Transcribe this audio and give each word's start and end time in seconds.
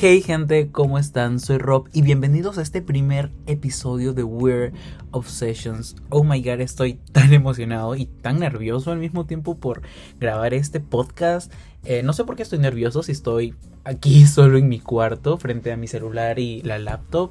Hey 0.00 0.22
gente, 0.22 0.72
¿cómo 0.72 0.98
están? 0.98 1.38
Soy 1.38 1.58
Rob 1.58 1.88
y 1.92 2.02
bienvenidos 2.02 2.58
a 2.58 2.62
este 2.62 2.82
primer 2.82 3.30
episodio 3.46 4.12
de 4.12 4.24
Weird 4.24 4.74
Obsessions. 5.12 5.94
Oh 6.10 6.24
my 6.24 6.42
god, 6.42 6.60
estoy 6.60 6.94
tan 7.12 7.32
emocionado 7.32 7.94
y 7.94 8.06
tan 8.06 8.40
nervioso 8.40 8.90
al 8.90 8.98
mismo 8.98 9.24
tiempo 9.24 9.56
por 9.56 9.82
grabar 10.18 10.52
este 10.52 10.80
podcast. 10.80 11.52
Eh, 11.84 12.02
no 12.02 12.12
sé 12.12 12.24
por 12.24 12.34
qué 12.34 12.42
estoy 12.42 12.58
nervioso 12.58 13.04
si 13.04 13.12
estoy 13.12 13.54
aquí 13.84 14.26
solo 14.26 14.58
en 14.58 14.68
mi 14.68 14.80
cuarto 14.80 15.38
frente 15.38 15.70
a 15.70 15.76
mi 15.76 15.86
celular 15.86 16.40
y 16.40 16.60
la 16.62 16.80
laptop. 16.80 17.30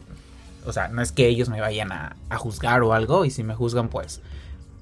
O 0.66 0.72
sea, 0.72 0.88
no 0.88 1.02
es 1.02 1.12
que 1.12 1.28
ellos 1.28 1.50
me 1.50 1.60
vayan 1.60 1.92
a, 1.92 2.16
a 2.30 2.38
juzgar 2.38 2.82
o 2.82 2.94
algo 2.94 3.26
y 3.26 3.30
si 3.30 3.44
me 3.44 3.56
juzgan 3.56 3.90
pues 3.90 4.22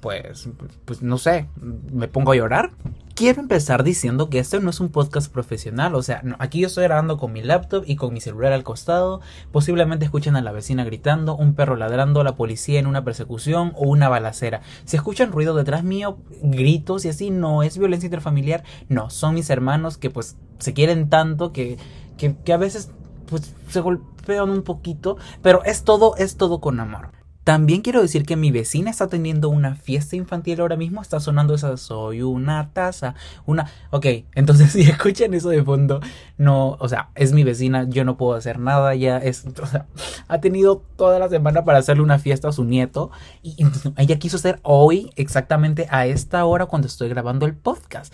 pues, 0.02 0.48
pues 0.84 1.00
no 1.00 1.16
sé, 1.16 1.48
me 1.92 2.08
pongo 2.08 2.32
a 2.32 2.34
llorar. 2.36 2.72
Quiero 3.14 3.40
empezar 3.40 3.84
diciendo 3.84 4.30
que 4.30 4.40
este 4.40 4.58
no 4.58 4.70
es 4.70 4.80
un 4.80 4.88
podcast 4.88 5.32
profesional, 5.32 5.94
o 5.94 6.02
sea, 6.02 6.24
aquí 6.40 6.58
yo 6.58 6.66
estoy 6.66 6.82
grabando 6.82 7.18
con 7.18 7.32
mi 7.32 7.40
laptop 7.40 7.84
y 7.86 7.94
con 7.94 8.12
mi 8.12 8.20
celular 8.20 8.52
al 8.52 8.64
costado, 8.64 9.20
posiblemente 9.52 10.04
escuchen 10.04 10.34
a 10.34 10.40
la 10.40 10.50
vecina 10.50 10.82
gritando, 10.82 11.36
un 11.36 11.54
perro 11.54 11.76
ladrando, 11.76 12.24
la 12.24 12.34
policía 12.34 12.80
en 12.80 12.88
una 12.88 13.04
persecución 13.04 13.74
o 13.76 13.88
una 13.88 14.08
balacera. 14.08 14.62
Si 14.86 14.96
escuchan 14.96 15.30
ruido 15.30 15.54
detrás 15.54 15.84
mío, 15.84 16.18
gritos 16.42 17.04
y 17.04 17.08
así, 17.08 17.30
no 17.30 17.62
es 17.62 17.78
violencia 17.78 18.08
interfamiliar, 18.08 18.64
no, 18.88 19.08
son 19.08 19.36
mis 19.36 19.50
hermanos 19.50 19.98
que 19.98 20.10
pues 20.10 20.36
se 20.58 20.74
quieren 20.74 21.10
tanto 21.10 21.52
que, 21.52 21.78
que, 22.18 22.34
que 22.44 22.52
a 22.52 22.56
veces 22.56 22.90
pues 23.26 23.54
se 23.68 23.80
golpean 23.80 24.50
un 24.50 24.62
poquito, 24.62 25.16
pero 25.42 25.62
es 25.62 25.84
todo, 25.84 26.16
es 26.16 26.36
todo 26.36 26.60
con 26.60 26.80
amor. 26.80 27.21
También 27.44 27.82
quiero 27.82 28.00
decir 28.00 28.24
que 28.24 28.36
mi 28.36 28.52
vecina 28.52 28.90
está 28.90 29.08
teniendo 29.08 29.48
una 29.48 29.74
fiesta 29.74 30.14
infantil 30.14 30.60
ahora 30.60 30.76
mismo. 30.76 31.02
Está 31.02 31.18
sonando 31.18 31.54
esa 31.54 31.76
soy 31.76 32.22
una 32.22 32.70
taza. 32.72 33.14
Una. 33.46 33.70
Ok, 33.90 34.06
entonces 34.34 34.70
si 34.72 34.82
escuchan 34.82 35.34
eso 35.34 35.48
de 35.48 35.62
fondo, 35.62 36.00
no. 36.38 36.76
O 36.78 36.88
sea, 36.88 37.10
es 37.14 37.32
mi 37.32 37.42
vecina. 37.42 37.88
Yo 37.88 38.04
no 38.04 38.16
puedo 38.16 38.34
hacer 38.34 38.58
nada. 38.58 38.94
Ya 38.94 39.18
es. 39.18 39.44
O 39.62 39.66
sea, 39.66 39.86
ha 40.26 40.40
tenido 40.40 40.82
toda 40.96 41.20
la 41.20 41.28
semana 41.28 41.64
para 41.64 41.78
hacerle 41.78 42.02
una 42.02 42.18
fiesta 42.18 42.48
a 42.48 42.52
su 42.52 42.64
nieto. 42.64 43.10
Y, 43.42 43.50
y 43.50 43.66
ella 43.96 44.18
quiso 44.18 44.36
hacer 44.36 44.58
hoy, 44.62 45.10
exactamente 45.14 45.86
a 45.88 46.06
esta 46.06 46.44
hora, 46.44 46.66
cuando 46.66 46.88
estoy 46.88 47.08
grabando 47.08 47.46
el 47.46 47.54
podcast. 47.54 48.12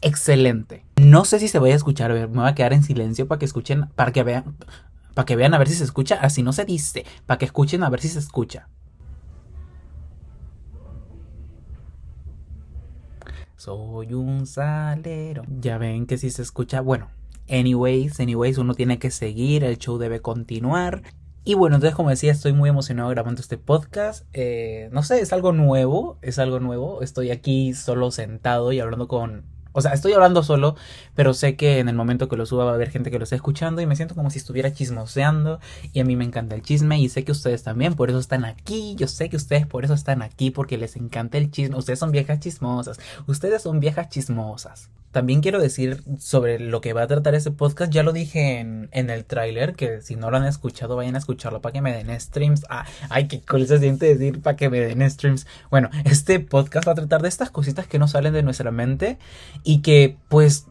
Excelente. 0.00 0.84
No 0.96 1.24
sé 1.24 1.38
si 1.38 1.48
se 1.48 1.58
vaya 1.58 1.74
a 1.74 1.76
escuchar. 1.76 2.10
A 2.10 2.14
me 2.14 2.26
voy 2.26 2.48
a 2.48 2.54
quedar 2.54 2.72
en 2.72 2.82
silencio 2.82 3.28
para 3.28 3.38
que 3.38 3.44
escuchen. 3.44 3.88
Para 3.94 4.12
que 4.12 4.22
vean 4.22 4.56
para 5.18 5.26
que 5.26 5.34
vean 5.34 5.52
a 5.52 5.58
ver 5.58 5.66
si 5.66 5.74
se 5.74 5.82
escucha, 5.82 6.14
así 6.14 6.44
no 6.44 6.52
se 6.52 6.64
dice, 6.64 7.04
para 7.26 7.38
que 7.38 7.44
escuchen 7.44 7.82
a 7.82 7.90
ver 7.90 7.98
si 7.98 8.08
se 8.08 8.20
escucha. 8.20 8.68
Soy 13.56 14.14
un 14.14 14.46
salero. 14.46 15.42
Ya 15.48 15.76
ven 15.76 16.06
que 16.06 16.18
si 16.18 16.30
se 16.30 16.42
escucha, 16.42 16.82
bueno, 16.82 17.08
anyways, 17.50 18.20
anyways, 18.20 18.58
uno 18.58 18.74
tiene 18.74 19.00
que 19.00 19.10
seguir, 19.10 19.64
el 19.64 19.78
show 19.78 19.98
debe 19.98 20.20
continuar. 20.20 21.02
Y 21.42 21.54
bueno, 21.54 21.74
entonces 21.74 21.96
como 21.96 22.10
decía, 22.10 22.30
estoy 22.30 22.52
muy 22.52 22.68
emocionado 22.68 23.08
grabando 23.08 23.40
este 23.40 23.58
podcast. 23.58 24.24
Eh, 24.34 24.88
no 24.92 25.02
sé, 25.02 25.18
es 25.18 25.32
algo 25.32 25.50
nuevo, 25.50 26.18
es 26.22 26.38
algo 26.38 26.60
nuevo. 26.60 27.02
Estoy 27.02 27.32
aquí 27.32 27.74
solo 27.74 28.12
sentado 28.12 28.70
y 28.70 28.78
hablando 28.78 29.08
con 29.08 29.46
o 29.78 29.80
sea, 29.80 29.92
estoy 29.92 30.12
hablando 30.12 30.42
solo, 30.42 30.74
pero 31.14 31.32
sé 31.34 31.54
que 31.54 31.78
en 31.78 31.88
el 31.88 31.94
momento 31.94 32.28
que 32.28 32.36
lo 32.36 32.46
suba 32.46 32.64
va 32.64 32.72
a 32.72 32.74
haber 32.74 32.90
gente 32.90 33.12
que 33.12 33.18
lo 33.18 33.24
esté 33.24 33.36
escuchando 33.36 33.80
y 33.80 33.86
me 33.86 33.94
siento 33.94 34.16
como 34.16 34.28
si 34.28 34.38
estuviera 34.38 34.72
chismoseando 34.72 35.60
y 35.92 36.00
a 36.00 36.04
mí 36.04 36.16
me 36.16 36.24
encanta 36.24 36.56
el 36.56 36.62
chisme 36.62 36.98
y 36.98 37.08
sé 37.08 37.24
que 37.24 37.30
ustedes 37.30 37.62
también, 37.62 37.94
por 37.94 38.10
eso 38.10 38.18
están 38.18 38.44
aquí, 38.44 38.96
yo 38.96 39.06
sé 39.06 39.28
que 39.28 39.36
ustedes 39.36 39.66
por 39.66 39.84
eso 39.84 39.94
están 39.94 40.20
aquí 40.22 40.50
porque 40.50 40.78
les 40.78 40.96
encanta 40.96 41.38
el 41.38 41.52
chisme, 41.52 41.76
ustedes 41.76 42.00
son 42.00 42.10
viejas 42.10 42.40
chismosas, 42.40 42.98
ustedes 43.26 43.62
son 43.62 43.78
viejas 43.78 44.08
chismosas. 44.08 44.90
También 45.10 45.40
quiero 45.40 45.58
decir 45.58 46.02
sobre 46.18 46.60
lo 46.60 46.82
que 46.82 46.92
va 46.92 47.02
a 47.02 47.06
tratar 47.06 47.34
este 47.34 47.50
podcast, 47.50 47.90
ya 47.90 48.02
lo 48.02 48.12
dije 48.12 48.58
en, 48.58 48.90
en 48.92 49.08
el 49.08 49.24
tráiler, 49.24 49.74
que 49.74 50.02
si 50.02 50.16
no 50.16 50.30
lo 50.30 50.36
han 50.36 50.44
escuchado 50.44 50.96
vayan 50.96 51.14
a 51.14 51.18
escucharlo 51.18 51.62
para 51.62 51.72
que 51.72 51.80
me 51.80 51.94
den 51.94 52.20
streams. 52.20 52.66
Ah, 52.68 52.84
ay, 53.08 53.26
qué 53.26 53.40
cool 53.40 53.66
se 53.66 53.78
siente 53.78 54.04
decir 54.04 54.42
para 54.42 54.56
que 54.56 54.68
me 54.68 54.80
den 54.80 55.10
streams. 55.10 55.46
Bueno, 55.70 55.88
este 56.04 56.40
podcast 56.40 56.86
va 56.86 56.92
a 56.92 56.96
tratar 56.96 57.22
de 57.22 57.28
estas 57.28 57.50
cositas 57.50 57.86
que 57.86 57.98
no 57.98 58.06
salen 58.06 58.34
de 58.34 58.42
nuestra 58.42 58.70
mente 58.70 59.18
y 59.68 59.82
que 59.82 60.16
pues 60.30 60.66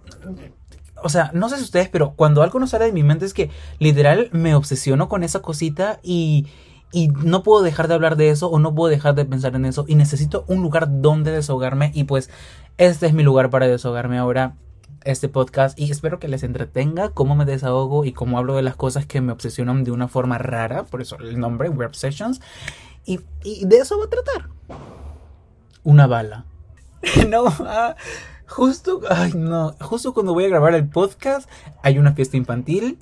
o 1.03 1.09
sea, 1.09 1.29
no 1.35 1.49
sé 1.49 1.57
si 1.57 1.63
ustedes, 1.63 1.87
pero 1.87 2.13
cuando 2.15 2.41
algo 2.41 2.59
no 2.59 2.65
sale 2.65 2.85
de 2.85 2.91
mi 2.91 3.03
mente 3.03 3.25
es 3.25 3.35
que 3.35 3.51
literal 3.77 4.29
me 4.31 4.55
obsesiono 4.55 5.07
con 5.07 5.23
esa 5.23 5.43
cosita 5.43 5.99
y, 6.01 6.47
y 6.91 7.09
no 7.09 7.43
puedo 7.43 7.61
dejar 7.61 7.87
de 7.87 7.93
hablar 7.93 8.15
de 8.15 8.31
eso 8.31 8.49
o 8.49 8.57
no 8.57 8.73
puedo 8.73 8.89
dejar 8.89 9.13
de 9.13 9.23
pensar 9.23 9.55
en 9.55 9.65
eso 9.65 9.85
y 9.87 9.93
necesito 9.93 10.45
un 10.47 10.63
lugar 10.63 10.87
donde 10.89 11.31
desahogarme 11.31 11.91
y 11.93 12.05
pues 12.05 12.31
este 12.79 13.05
es 13.05 13.13
mi 13.13 13.21
lugar 13.21 13.51
para 13.51 13.67
desahogarme 13.67 14.17
ahora 14.17 14.55
este 15.03 15.29
podcast 15.29 15.79
y 15.79 15.91
espero 15.91 16.17
que 16.17 16.27
les 16.27 16.41
entretenga 16.41 17.09
cómo 17.09 17.35
me 17.35 17.45
desahogo 17.45 18.03
y 18.03 18.13
cómo 18.13 18.39
hablo 18.39 18.55
de 18.55 18.63
las 18.63 18.75
cosas 18.75 19.05
que 19.05 19.21
me 19.21 19.31
obsesionan 19.31 19.83
de 19.83 19.91
una 19.91 20.07
forma 20.07 20.39
rara, 20.39 20.85
por 20.85 21.03
eso 21.03 21.17
el 21.19 21.39
nombre, 21.39 21.69
Web 21.69 21.93
Sessions, 21.93 22.41
y, 23.05 23.19
y 23.43 23.65
de 23.67 23.77
eso 23.77 23.99
va 23.99 24.05
a 24.05 24.09
tratar. 24.09 24.49
Una 25.83 26.07
bala. 26.07 26.45
no, 27.29 27.45
ah, 27.59 27.95
justo, 28.47 29.01
ay 29.09 29.33
no, 29.35 29.75
justo 29.81 30.13
cuando 30.13 30.33
voy 30.33 30.45
a 30.45 30.49
grabar 30.49 30.73
el 30.73 30.87
podcast 30.87 31.49
hay 31.83 31.99
una 31.99 32.13
fiesta 32.13 32.37
infantil, 32.37 32.99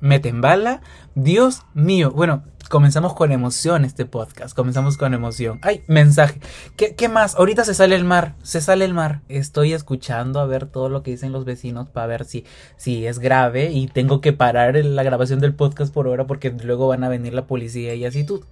meten 0.00 0.40
bala, 0.40 0.80
Dios 1.14 1.62
mío, 1.74 2.10
bueno, 2.10 2.42
comenzamos 2.68 3.14
con 3.14 3.32
emoción 3.32 3.84
este 3.84 4.06
podcast. 4.06 4.54
Comenzamos 4.54 4.96
con 4.96 5.14
emoción. 5.14 5.58
Ay, 5.62 5.82
mensaje. 5.86 6.40
¿Qué, 6.76 6.94
¿Qué, 6.94 7.08
más? 7.08 7.34
Ahorita 7.36 7.64
se 7.64 7.74
sale 7.74 7.94
el 7.94 8.04
mar. 8.04 8.34
Se 8.42 8.60
sale 8.60 8.84
el 8.84 8.94
mar. 8.94 9.20
Estoy 9.28 9.72
escuchando 9.72 10.40
a 10.40 10.46
ver 10.46 10.66
todo 10.66 10.88
lo 10.88 11.02
que 11.02 11.12
dicen 11.12 11.32
los 11.32 11.44
vecinos 11.44 11.88
para 11.88 12.06
ver 12.06 12.24
si, 12.24 12.44
si 12.76 13.06
es 13.06 13.18
grave 13.18 13.70
y 13.70 13.86
tengo 13.86 14.20
que 14.20 14.32
parar 14.32 14.76
la 14.76 15.02
grabación 15.02 15.40
del 15.40 15.54
podcast 15.54 15.92
por 15.92 16.06
ahora 16.06 16.26
porque 16.26 16.50
luego 16.50 16.88
van 16.88 17.04
a 17.04 17.08
venir 17.08 17.34
la 17.34 17.46
policía 17.46 17.94
y 17.94 18.04
así 18.04 18.24
tú. 18.24 18.44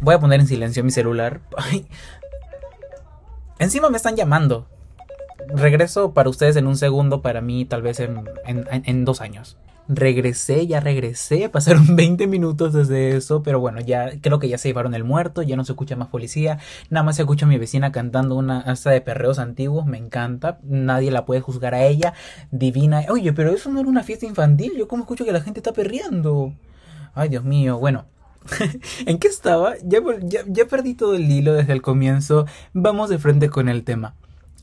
Voy 0.00 0.14
a 0.14 0.20
poner 0.20 0.40
en 0.40 0.46
silencio 0.46 0.84
mi 0.84 0.90
celular. 0.90 1.40
Ay. 1.56 1.86
Encima 3.58 3.88
me 3.88 3.96
están 3.96 4.16
llamando. 4.16 4.68
Regreso 5.54 6.12
para 6.12 6.28
ustedes 6.28 6.56
en 6.56 6.66
un 6.66 6.76
segundo, 6.76 7.22
para 7.22 7.40
mí 7.40 7.64
tal 7.64 7.82
vez 7.82 8.00
en, 8.00 8.24
en, 8.44 9.04
dos 9.04 9.20
años 9.20 9.56
regresé, 9.88 10.66
ya 10.66 10.80
regresé, 10.80 11.48
pasaron 11.48 11.94
20 11.96 12.26
minutos 12.26 12.72
desde 12.72 13.16
eso, 13.16 13.44
pero 13.44 13.60
bueno, 13.60 13.80
ya 13.80 14.10
creo 14.20 14.40
que 14.40 14.48
ya 14.48 14.58
se 14.58 14.68
llevaron 14.68 14.94
el 14.94 15.04
muerto, 15.04 15.42
ya 15.42 15.54
no 15.54 15.64
se 15.64 15.72
escucha 15.72 15.94
más 15.94 16.08
policía, 16.08 16.58
nada 16.90 17.04
más 17.04 17.16
se 17.16 17.22
escucha 17.22 17.46
a 17.46 17.48
mi 17.48 17.56
vecina 17.56 17.92
cantando 17.92 18.34
una 18.34 18.60
hasta 18.60 18.90
de 18.90 19.00
perreos 19.00 19.38
antiguos, 19.38 19.86
me 19.86 19.98
encanta, 19.98 20.58
nadie 20.64 21.12
la 21.12 21.24
puede 21.24 21.40
juzgar 21.40 21.74
a 21.74 21.84
ella, 21.84 22.14
divina, 22.50 23.04
oye, 23.10 23.32
pero 23.32 23.52
eso 23.52 23.70
no 23.70 23.78
era 23.78 23.88
una 23.88 24.02
fiesta 24.02 24.26
infantil, 24.26 24.72
yo 24.76 24.88
como 24.88 25.04
escucho 25.04 25.24
que 25.24 25.32
la 25.32 25.40
gente 25.40 25.60
está 25.60 25.72
perreando. 25.72 26.52
Ay, 27.14 27.28
Dios 27.28 27.44
mío, 27.44 27.78
bueno, 27.78 28.06
¿En 29.06 29.18
qué 29.18 29.28
estaba? 29.28 29.74
Ya, 29.84 30.00
ya, 30.22 30.40
ya, 30.46 30.66
perdí 30.66 30.94
todo 30.94 31.14
el 31.14 31.30
hilo 31.30 31.54
desde 31.54 31.72
el 31.72 31.82
comienzo. 31.82 32.46
Vamos 32.72 33.10
de 33.10 33.18
frente 33.18 33.50
con 33.50 33.68
el 33.68 33.84
tema. 33.84 34.14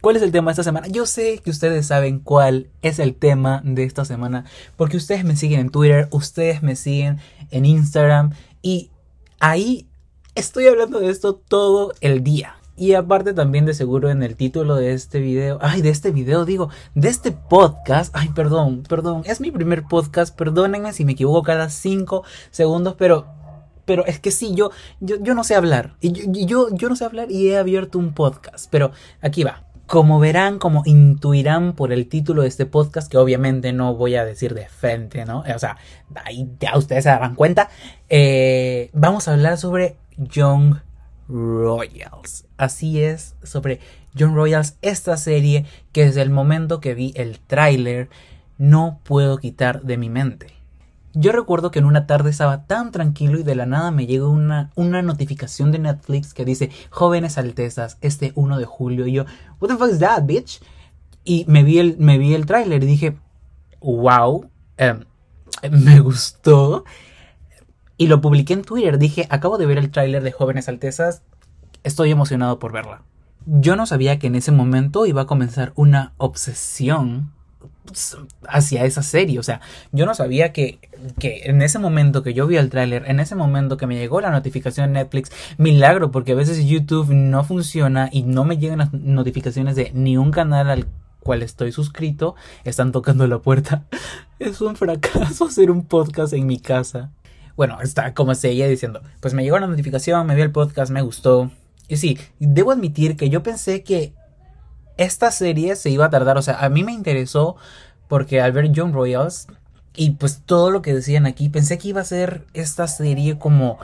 ¿Cuál 0.03 0.17
es 0.17 0.21
el 0.21 0.33
tema 0.33 0.51
de 0.51 0.51
esta 0.51 0.63
semana? 0.65 0.87
Yo 0.87 1.05
sé 1.05 1.39
que 1.39 1.49
ustedes 1.49 1.87
saben 1.87 2.19
cuál 2.19 2.67
es 2.81 2.99
el 2.99 3.15
tema 3.15 3.61
de 3.63 3.85
esta 3.85 4.03
semana 4.03 4.43
porque 4.75 4.97
ustedes 4.97 5.23
me 5.23 5.37
siguen 5.37 5.61
en 5.61 5.69
Twitter, 5.69 6.09
ustedes 6.11 6.61
me 6.61 6.75
siguen 6.75 7.19
en 7.51 7.65
Instagram 7.65 8.33
y 8.61 8.91
ahí 9.39 9.87
estoy 10.35 10.67
hablando 10.67 10.99
de 10.99 11.09
esto 11.09 11.35
todo 11.35 11.93
el 12.01 12.21
día. 12.21 12.57
Y 12.75 12.95
aparte 12.95 13.33
también 13.33 13.65
de 13.65 13.73
seguro 13.73 14.09
en 14.09 14.23
el 14.23 14.35
título 14.35 14.75
de 14.75 14.91
este 14.91 15.21
video, 15.21 15.57
ay, 15.61 15.81
de 15.81 15.91
este 15.91 16.11
video 16.11 16.43
digo, 16.43 16.67
de 16.95 17.07
este 17.07 17.31
podcast, 17.31 18.13
ay, 18.13 18.27
perdón, 18.35 18.83
perdón, 18.89 19.21
es 19.23 19.39
mi 19.39 19.51
primer 19.51 19.83
podcast, 19.83 20.35
perdónenme 20.35 20.91
si 20.91 21.05
me 21.05 21.13
equivoco 21.13 21.43
cada 21.43 21.69
cinco 21.69 22.25
segundos, 22.51 22.95
pero 22.97 23.25
pero 23.85 24.05
es 24.05 24.19
que 24.19 24.31
sí, 24.31 24.53
yo, 24.53 24.71
yo, 24.99 25.15
yo 25.21 25.33
no 25.33 25.45
sé 25.45 25.55
hablar. 25.55 25.95
Y 26.01 26.45
yo, 26.45 26.67
yo 26.75 26.89
no 26.89 26.97
sé 26.97 27.05
hablar 27.05 27.31
y 27.31 27.49
he 27.49 27.57
abierto 27.57 27.99
un 27.99 28.13
podcast. 28.13 28.67
Pero 28.69 28.91
aquí 29.21 29.43
va. 29.43 29.72
Como 29.93 30.19
verán, 30.19 30.57
como 30.57 30.81
intuirán 30.85 31.73
por 31.73 31.93
el 31.93 32.07
título 32.07 32.41
de 32.41 32.47
este 32.47 32.65
podcast, 32.65 33.11
que 33.11 33.19
obviamente 33.19 33.73
no 33.73 33.93
voy 33.93 34.15
a 34.15 34.25
decir 34.25 34.55
de 34.55 34.67
frente, 34.67 35.23
¿no? 35.23 35.41
O 35.41 35.59
sea, 35.59 35.77
ahí 36.25 36.49
ya 36.59 36.75
ustedes 36.75 37.03
se 37.03 37.11
darán 37.11 37.35
cuenta. 37.35 37.69
Eh, 38.09 38.89
vamos 38.93 39.27
a 39.27 39.33
hablar 39.33 39.59
sobre 39.59 39.95
Young 40.17 40.77
Royals. 41.29 42.45
Así 42.57 43.03
es, 43.03 43.35
sobre 43.43 43.81
Young 44.15 44.33
Royals, 44.33 44.77
esta 44.81 45.15
serie 45.15 45.67
que 45.91 46.05
desde 46.05 46.23
el 46.23 46.31
momento 46.31 46.79
que 46.79 46.95
vi 46.95 47.13
el 47.15 47.39
tráiler 47.39 48.09
no 48.57 48.99
puedo 49.03 49.37
quitar 49.37 49.83
de 49.83 49.97
mi 49.97 50.09
mente. 50.09 50.47
Yo 51.15 51.31
recuerdo 51.31 51.69
que 51.69 51.79
en 51.79 51.85
una 51.85 52.07
tarde 52.07 52.31
estaba 52.31 52.65
tan 52.65 52.91
tranquilo 52.91 53.39
y 53.39 53.43
de 53.43 53.53
la 53.53 53.67
nada 53.67 53.91
me 53.91 54.07
llegó 54.07 54.29
una, 54.29 54.71
una 54.75 55.03
notificación 55.03 55.71
de 55.71 55.77
Netflix 55.77 56.33
que 56.33 56.43
dice 56.43 56.71
Jóvenes 56.89 57.37
Altezas, 57.37 57.97
este 58.01 58.31
1 58.35 58.57
de 58.57 58.65
julio. 58.65 59.05
Y 59.05 59.13
yo, 59.13 59.25
what 59.59 59.69
the 59.69 59.77
fuck 59.77 59.91
is 59.91 59.99
that, 59.99 60.23
bitch? 60.25 60.59
Y 61.23 61.45
me 61.47 61.63
vi 61.63 61.79
el, 61.79 61.97
el 61.99 62.45
tráiler 62.47 62.83
y 62.83 62.87
dije, 62.87 63.17
wow, 63.79 64.49
eh, 64.77 64.99
me 65.71 65.99
gustó. 65.99 66.83
Y 67.95 68.07
lo 68.07 68.19
publiqué 68.19 68.53
en 68.53 68.63
Twitter. 68.63 68.97
Dije, 68.97 69.27
acabo 69.29 69.59
de 69.59 69.67
ver 69.67 69.77
el 69.77 69.91
tráiler 69.91 70.23
de 70.23 70.31
Jóvenes 70.31 70.67
Altezas, 70.67 71.21
estoy 71.83 72.09
emocionado 72.09 72.57
por 72.57 72.71
verla. 72.71 73.03
Yo 73.45 73.75
no 73.75 73.85
sabía 73.85 74.17
que 74.17 74.27
en 74.27 74.35
ese 74.35 74.51
momento 74.51 75.05
iba 75.05 75.21
a 75.21 75.27
comenzar 75.27 75.73
una 75.75 76.13
obsesión 76.17 77.33
hacia 78.47 78.85
esa 78.85 79.03
serie. 79.03 79.39
O 79.39 79.43
sea, 79.43 79.61
yo 79.91 80.05
no 80.05 80.15
sabía 80.15 80.53
que, 80.53 80.79
que 81.19 81.43
en 81.45 81.61
ese 81.61 81.79
momento 81.79 82.23
que 82.23 82.33
yo 82.33 82.47
vi 82.47 82.57
el 82.57 82.69
tráiler, 82.69 83.03
en 83.07 83.19
ese 83.19 83.35
momento 83.35 83.77
que 83.77 83.87
me 83.87 83.95
llegó 83.95 84.21
la 84.21 84.31
notificación 84.31 84.93
de 84.93 84.99
Netflix, 84.99 85.31
milagro, 85.57 86.11
porque 86.11 86.33
a 86.33 86.35
veces 86.35 86.65
YouTube 86.65 87.13
no 87.13 87.43
funciona 87.43 88.09
y 88.11 88.23
no 88.23 88.45
me 88.45 88.57
llegan 88.57 88.79
las 88.79 88.93
notificaciones 88.93 89.75
de 89.75 89.91
ni 89.93 90.17
un 90.17 90.31
canal 90.31 90.69
al 90.69 90.87
cual 91.19 91.41
estoy 91.41 91.71
suscrito, 91.71 92.35
están 92.63 92.91
tocando 92.91 93.25
la 93.27 93.39
puerta. 93.39 93.85
Es 94.39 94.59
un 94.59 94.75
fracaso 94.75 95.45
hacer 95.45 95.71
un 95.71 95.85
podcast 95.85 96.33
en 96.33 96.45
mi 96.45 96.59
casa. 96.59 97.11
Bueno, 97.55 97.79
está 97.81 98.13
como 98.13 98.35
seguía 98.35 98.67
diciendo, 98.67 99.01
pues 99.21 99.33
me 99.33 99.43
llegó 99.43 99.57
la 99.57 99.67
notificación, 99.67 100.27
me 100.27 100.35
vi 100.35 100.41
el 100.41 100.51
podcast, 100.51 100.91
me 100.91 101.01
gustó. 101.01 101.49
Y 101.87 101.97
sí, 101.97 102.17
debo 102.39 102.71
admitir 102.71 103.15
que 103.15 103.29
yo 103.29 103.41
pensé 103.41 103.83
que 103.83 104.13
esta 104.97 105.31
serie 105.31 105.75
se 105.75 105.89
iba 105.89 106.05
a 106.05 106.09
tardar, 106.09 106.37
o 106.37 106.41
sea, 106.41 106.59
a 106.59 106.69
mí 106.69 106.83
me 106.83 106.91
interesó 106.91 107.55
porque 108.07 108.41
al 108.41 108.51
ver 108.51 108.71
John 108.75 108.93
Royals 108.93 109.47
y 109.95 110.11
pues 110.11 110.41
todo 110.45 110.71
lo 110.71 110.81
que 110.81 110.93
decían 110.93 111.25
aquí, 111.25 111.49
pensé 111.49 111.77
que 111.77 111.89
iba 111.89 112.01
a 112.01 112.05
ser 112.05 112.45
esta 112.53 112.87
serie 112.87 113.37
como 113.37 113.79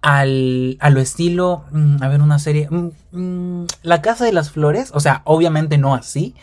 al, 0.00 0.76
a 0.80 0.90
lo 0.90 1.00
estilo, 1.00 1.64
mm, 1.70 2.02
a 2.02 2.08
ver, 2.08 2.22
una 2.22 2.38
serie, 2.38 2.68
mm, 2.70 2.90
mm, 3.12 3.66
La 3.82 4.02
Casa 4.02 4.24
de 4.24 4.32
las 4.32 4.50
Flores, 4.50 4.90
o 4.94 5.00
sea, 5.00 5.22
obviamente 5.24 5.78
no 5.78 5.94
así, 5.94 6.34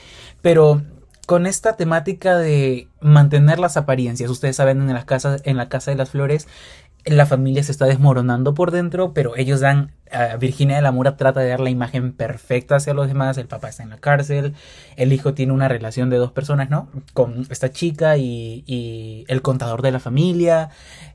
pero 0.41 0.81
con 1.25 1.47
esta 1.47 1.75
temática 1.75 2.37
de 2.37 2.87
mantener 2.99 3.59
las 3.59 3.77
apariencias. 3.77 4.29
Ustedes 4.29 4.55
saben, 4.55 4.81
en 4.81 4.89
en 4.89 5.57
la 5.57 5.69
casa 5.69 5.91
de 5.91 5.97
las 5.97 6.09
flores, 6.09 6.47
la 7.05 7.25
familia 7.25 7.63
se 7.63 7.71
está 7.71 7.85
desmoronando 7.85 8.53
por 8.53 8.71
dentro, 8.71 9.13
pero 9.13 9.35
ellos 9.37 9.59
dan, 9.59 9.91
Virginia 10.39 10.77
de 10.77 10.81
la 10.81 10.91
Mura 10.91 11.17
trata 11.17 11.39
de 11.39 11.49
dar 11.49 11.59
la 11.59 11.69
imagen 11.69 12.13
perfecta 12.13 12.77
hacia 12.77 12.93
los 12.93 13.07
demás, 13.07 13.37
el 13.37 13.47
papá 13.47 13.69
está 13.69 13.83
en 13.83 13.91
la 13.91 13.97
cárcel, 13.97 14.53
el 14.95 15.13
hijo 15.13 15.33
tiene 15.33 15.53
una 15.53 15.67
relación 15.67 16.09
de 16.09 16.17
dos 16.17 16.31
personas, 16.31 16.69
¿no? 16.69 16.89
Con 17.13 17.45
esta 17.49 17.71
chica 17.71 18.17
y, 18.17 18.63
y 18.65 19.25
el 19.27 19.41
contador 19.41 19.81
de 19.83 19.91
la 19.91 19.99
familia, 19.99 20.69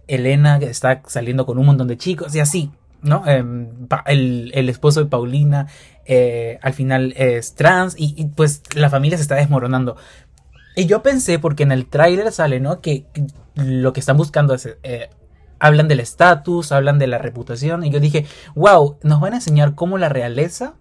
Elena 0.06 0.58
está 0.58 1.02
saliendo 1.06 1.44
con 1.44 1.58
un 1.58 1.66
montón 1.66 1.88
de 1.88 1.96
chicos 1.96 2.34
y 2.34 2.40
así, 2.40 2.70
¿no? 3.02 3.26
Em, 3.26 3.68
el, 4.06 4.52
el, 4.54 4.68
esposo 4.68 5.00
de 5.00 5.10
Paulina 5.10 5.66
eh, 6.04 6.58
al 6.62 6.72
final 6.72 7.14
es 7.16 7.54
trans 7.54 7.94
y, 7.96 8.26
pues 8.36 8.62
la 8.74 8.90
familia 8.90 9.16
se 9.16 9.22
está 9.22 9.36
desmoronando. 9.36 9.96
Y 10.76 10.86
yo 10.86 11.02
pensé, 11.02 11.38
porque 11.38 11.62
en 11.62 11.72
el 11.72 11.86
tráiler 11.86 12.30
sale, 12.32 12.60
¿no? 12.60 12.80
Que 12.80 13.06
lo 13.54 13.92
que 13.92 14.00
están 14.00 14.16
buscando 14.16 14.54
es... 14.54 14.68
Eh, 14.82 15.10
hablan 15.60 15.86
del 15.86 16.00
estatus, 16.00 16.72
hablan 16.72 16.98
de 16.98 17.06
la 17.06 17.18
reputación 17.18 17.84
y 17.84 17.90
yo 17.90 18.00
dije, 18.00 18.26
wow, 18.54 18.98
nos 19.02 19.20
van 19.20 19.34
a 19.34 19.36
enseñar 19.36 19.74
cómo 19.74 19.98
la 19.98 20.08
realeza 20.08 20.74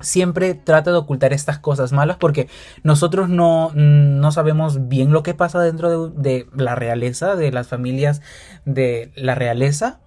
siempre 0.00 0.54
trata 0.54 0.92
de 0.92 0.96
ocultar 0.96 1.32
estas 1.32 1.58
cosas 1.58 1.92
malas 1.92 2.16
porque 2.18 2.48
nosotros 2.84 3.28
no, 3.28 3.72
no 3.74 4.32
sabemos 4.32 4.88
bien 4.88 5.12
lo 5.12 5.24
que 5.24 5.34
pasa 5.34 5.60
dentro 5.60 6.08
de, 6.08 6.46
la 6.54 6.76
realeza, 6.76 7.34
de 7.34 7.50
las 7.50 7.66
familias 7.66 8.22
de 8.64 9.12
la 9.16 9.34
realeza, 9.34 10.00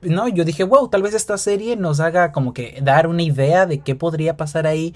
no, 0.00 0.28
yo 0.28 0.44
dije, 0.44 0.62
wow, 0.62 0.88
tal 0.88 1.02
vez 1.02 1.14
esta 1.14 1.36
serie 1.38 1.76
nos 1.76 1.98
haga 1.98 2.30
como 2.30 2.54
que 2.54 2.78
dar 2.82 3.08
una 3.08 3.22
idea 3.22 3.66
de 3.66 3.80
qué 3.80 3.96
podría 3.96 4.36
pasar 4.36 4.66
ahí 4.66 4.94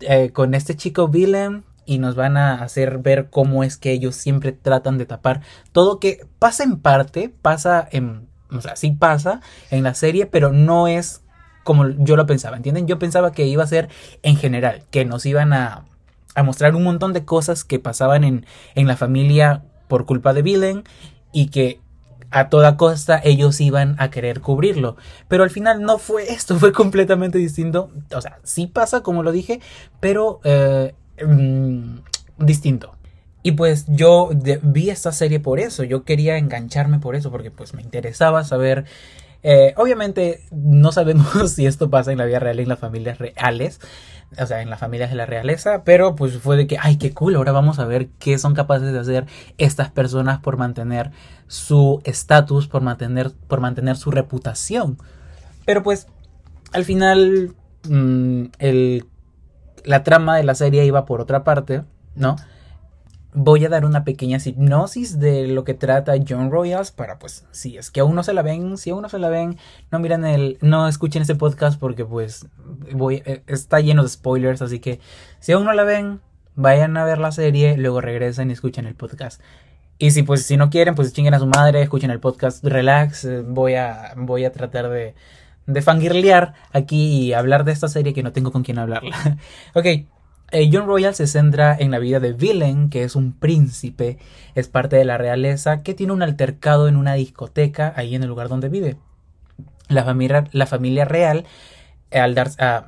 eh, 0.00 0.30
con 0.30 0.54
este 0.54 0.74
chico 0.74 1.04
Willem 1.04 1.62
y 1.88 1.98
nos 1.98 2.16
van 2.16 2.36
a 2.36 2.62
hacer 2.62 2.98
ver 2.98 3.30
cómo 3.30 3.64
es 3.64 3.78
que 3.78 3.92
ellos 3.92 4.14
siempre 4.14 4.52
tratan 4.52 4.98
de 4.98 5.06
tapar 5.06 5.40
todo 5.72 5.98
que 5.98 6.26
pasa 6.38 6.62
en 6.62 6.78
parte, 6.78 7.32
pasa 7.40 7.88
en, 7.90 8.28
o 8.50 8.60
sea, 8.60 8.76
sí 8.76 8.90
pasa 8.90 9.40
en 9.70 9.82
la 9.84 9.94
serie, 9.94 10.26
pero 10.26 10.52
no 10.52 10.86
es 10.86 11.22
como 11.64 11.88
yo 11.88 12.16
lo 12.16 12.26
pensaba, 12.26 12.58
¿entienden? 12.58 12.86
Yo 12.86 12.98
pensaba 12.98 13.32
que 13.32 13.46
iba 13.46 13.64
a 13.64 13.66
ser 13.66 13.88
en 14.22 14.36
general, 14.36 14.84
que 14.90 15.06
nos 15.06 15.24
iban 15.24 15.54
a, 15.54 15.86
a 16.34 16.42
mostrar 16.42 16.74
un 16.74 16.84
montón 16.84 17.14
de 17.14 17.24
cosas 17.24 17.64
que 17.64 17.78
pasaban 17.78 18.22
en, 18.22 18.44
en 18.74 18.86
la 18.86 18.96
familia 18.96 19.64
por 19.88 20.04
culpa 20.04 20.34
de 20.34 20.42
Willem 20.42 20.82
y 21.32 21.46
que 21.46 21.80
a 22.30 22.50
toda 22.50 22.76
costa 22.76 23.18
ellos 23.24 23.60
iban 23.62 23.96
a 23.98 24.10
querer 24.10 24.42
cubrirlo. 24.42 24.96
Pero 25.28 25.42
al 25.42 25.50
final 25.50 25.80
no 25.80 25.96
fue 25.96 26.30
esto, 26.30 26.56
fue 26.58 26.72
completamente 26.72 27.38
distinto. 27.38 27.90
O 28.14 28.20
sea, 28.20 28.40
sí 28.42 28.66
pasa, 28.66 29.02
como 29.02 29.22
lo 29.22 29.32
dije, 29.32 29.60
pero 30.00 30.40
eh, 30.44 30.94
mm, 31.26 32.00
distinto. 32.38 32.98
Y 33.42 33.52
pues 33.52 33.86
yo 33.88 34.30
vi 34.62 34.90
esta 34.90 35.12
serie 35.12 35.40
por 35.40 35.60
eso, 35.60 35.84
yo 35.84 36.04
quería 36.04 36.38
engancharme 36.38 36.98
por 36.98 37.16
eso, 37.16 37.30
porque 37.30 37.50
pues 37.50 37.74
me 37.74 37.82
interesaba 37.82 38.44
saber... 38.44 38.84
Eh, 39.44 39.72
obviamente 39.76 40.42
no 40.50 40.90
sabemos 40.90 41.52
si 41.54 41.64
esto 41.64 41.88
pasa 41.90 42.10
en 42.10 42.18
la 42.18 42.24
vida 42.24 42.40
real, 42.40 42.58
en 42.58 42.68
las 42.68 42.80
familias 42.80 43.18
reales, 43.18 43.80
o 44.36 44.46
sea, 44.46 44.60
en 44.60 44.68
las 44.68 44.80
familias 44.80 45.10
de 45.10 45.16
la 45.16 45.26
realeza, 45.26 45.84
pero 45.84 46.14
pues 46.16 46.36
fue 46.38 46.56
de 46.56 46.66
que, 46.66 46.76
ay, 46.80 46.96
qué 46.96 47.14
cool, 47.14 47.36
ahora 47.36 47.52
vamos 47.52 47.78
a 47.78 47.86
ver 47.86 48.08
qué 48.18 48.36
son 48.36 48.54
capaces 48.54 48.92
de 48.92 48.98
hacer 48.98 49.26
estas 49.56 49.90
personas 49.90 50.40
por 50.40 50.56
mantener 50.56 51.12
su 51.46 52.02
estatus, 52.04 52.66
por 52.68 52.82
mantener, 52.82 53.32
por 53.46 53.60
mantener 53.60 53.96
su 53.96 54.10
reputación. 54.10 54.98
Pero 55.64 55.82
pues, 55.82 56.08
al 56.72 56.84
final, 56.84 57.54
mm, 57.88 58.44
el, 58.58 59.06
la 59.84 60.02
trama 60.04 60.36
de 60.36 60.44
la 60.44 60.54
serie 60.54 60.84
iba 60.84 61.04
por 61.06 61.20
otra 61.20 61.44
parte, 61.44 61.82
¿no? 62.14 62.36
voy 63.34 63.64
a 63.64 63.68
dar 63.68 63.84
una 63.84 64.04
pequeña 64.04 64.38
hipnosis 64.42 65.18
de 65.18 65.46
lo 65.46 65.64
que 65.64 65.74
trata 65.74 66.14
John 66.26 66.50
Royals 66.50 66.90
para 66.90 67.18
pues 67.18 67.46
si 67.50 67.76
es 67.76 67.90
que 67.90 68.00
aún 68.00 68.14
no 68.14 68.22
se 68.22 68.32
la 68.32 68.42
ven, 68.42 68.78
si 68.78 68.90
aún 68.90 69.02
no 69.02 69.08
se 69.08 69.18
la 69.18 69.28
ven, 69.28 69.58
no 69.90 69.98
miren 69.98 70.24
el 70.24 70.58
no 70.60 70.88
escuchen 70.88 71.22
este 71.22 71.34
podcast 71.34 71.78
porque 71.78 72.04
pues 72.04 72.46
voy 72.92 73.22
eh, 73.26 73.42
está 73.46 73.80
lleno 73.80 74.02
de 74.02 74.08
spoilers, 74.08 74.62
así 74.62 74.80
que 74.80 75.00
si 75.40 75.52
aún 75.52 75.64
no 75.64 75.72
la 75.72 75.84
ven, 75.84 76.20
vayan 76.54 76.96
a 76.96 77.04
ver 77.04 77.18
la 77.18 77.30
serie, 77.30 77.76
luego 77.76 78.00
regresen 78.00 78.50
y 78.50 78.54
escuchen 78.54 78.86
el 78.86 78.94
podcast. 78.94 79.40
Y 79.98 80.12
si 80.12 80.22
pues 80.22 80.46
si 80.46 80.56
no 80.56 80.70
quieren, 80.70 80.94
pues 80.94 81.12
chinguen 81.12 81.34
a 81.34 81.38
su 81.40 81.46
madre, 81.46 81.82
escuchen 81.82 82.10
el 82.10 82.20
podcast, 82.20 82.64
relax, 82.64 83.24
eh, 83.24 83.42
voy 83.42 83.74
a 83.74 84.14
voy 84.16 84.44
a 84.44 84.52
tratar 84.52 84.88
de 84.88 85.14
de 85.68 85.82
fangirlear 85.82 86.54
aquí 86.72 87.26
y 87.26 87.32
hablar 87.34 87.64
de 87.64 87.72
esta 87.72 87.88
serie 87.88 88.14
que 88.14 88.22
no 88.22 88.32
tengo 88.32 88.50
con 88.50 88.64
quién 88.64 88.78
hablarla. 88.78 89.38
ok, 89.74 89.84
eh, 90.50 90.70
John 90.72 90.86
Royal 90.86 91.14
se 91.14 91.26
centra 91.26 91.76
en 91.78 91.90
la 91.90 91.98
vida 91.98 92.20
de 92.20 92.32
Villain, 92.32 92.88
que 92.88 93.04
es 93.04 93.14
un 93.14 93.34
príncipe, 93.34 94.18
es 94.54 94.66
parte 94.66 94.96
de 94.96 95.04
la 95.04 95.18
realeza, 95.18 95.82
que 95.82 95.92
tiene 95.92 96.14
un 96.14 96.22
altercado 96.22 96.88
en 96.88 96.96
una 96.96 97.14
discoteca 97.14 97.92
ahí 97.96 98.14
en 98.14 98.22
el 98.22 98.30
lugar 98.30 98.48
donde 98.48 98.70
vive. 98.70 98.96
La 99.88 100.04
familia, 100.04 100.44
la 100.52 100.66
familia 100.66 101.04
real, 101.04 101.44
al 102.10 102.34
dar, 102.34 102.50
ah, 102.58 102.86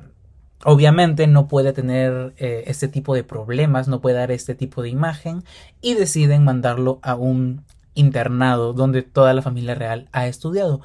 obviamente 0.65 1.27
no 1.27 1.47
puede 1.47 1.73
tener 1.73 2.33
eh, 2.37 2.63
este 2.65 2.87
tipo 2.87 3.13
de 3.13 3.23
problemas, 3.23 3.87
no 3.87 4.01
puede 4.01 4.15
dar 4.15 4.31
este 4.31 4.55
tipo 4.55 4.81
de 4.81 4.89
imagen, 4.89 5.43
y 5.81 5.93
deciden 5.93 6.43
mandarlo 6.43 6.99
a 7.03 7.13
un 7.13 7.63
internado 7.93 8.73
donde 8.73 9.03
toda 9.03 9.35
la 9.35 9.43
familia 9.43 9.75
real 9.75 10.09
ha 10.13 10.25
estudiado. 10.25 10.81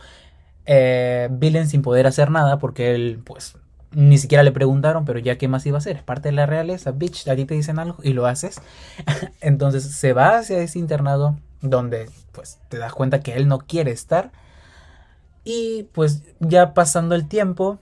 Eh, 0.67 1.29
sin 1.67 1.83
poder 1.83 2.07
hacer 2.07 2.31
nada 2.31 2.59
porque 2.59 2.95
él 2.95 3.21
pues 3.25 3.57
ni 3.93 4.19
siquiera 4.19 4.43
le 4.43 4.53
preguntaron, 4.53 5.05
pero 5.05 5.19
ya 5.19 5.39
qué 5.39 5.49
más 5.49 5.65
iba 5.65 5.77
a 5.77 5.79
hacer, 5.79 5.97
es 5.97 6.03
parte 6.03 6.29
de 6.29 6.35
la 6.35 6.45
realeza, 6.45 6.91
bitch, 6.91 7.29
a 7.29 7.37
ti 7.37 7.45
te 7.45 7.55
dicen 7.55 7.79
algo 7.79 7.97
y 8.03 8.13
lo 8.13 8.27
haces. 8.27 8.61
Entonces 9.41 9.85
se 9.85 10.13
va 10.13 10.39
hacia 10.39 10.59
ese 10.59 10.79
internado 10.79 11.39
donde 11.63 12.11
pues 12.33 12.59
te 12.69 12.79
das 12.79 12.93
cuenta 12.93 13.21
que 13.21 13.35
él 13.35 13.49
no 13.49 13.59
quiere 13.59 13.93
estar. 13.93 14.33
Y 15.45 15.85
pues 15.93 16.25
ya 16.41 16.75
pasando 16.75 17.15
el 17.15 17.29
tiempo, 17.29 17.79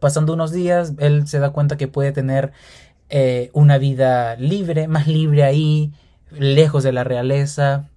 pasando 0.00 0.32
unos 0.32 0.52
días, 0.52 0.94
él 0.98 1.26
se 1.26 1.40
da 1.40 1.50
cuenta 1.50 1.76
que 1.76 1.88
puede 1.88 2.12
tener 2.12 2.52
eh, 3.10 3.50
una 3.52 3.76
vida 3.78 4.36
libre, 4.36 4.88
más 4.88 5.06
libre 5.06 5.42
ahí, 5.42 5.92
lejos 6.30 6.84
de 6.84 6.92
la 6.92 7.04
realeza, 7.04 7.88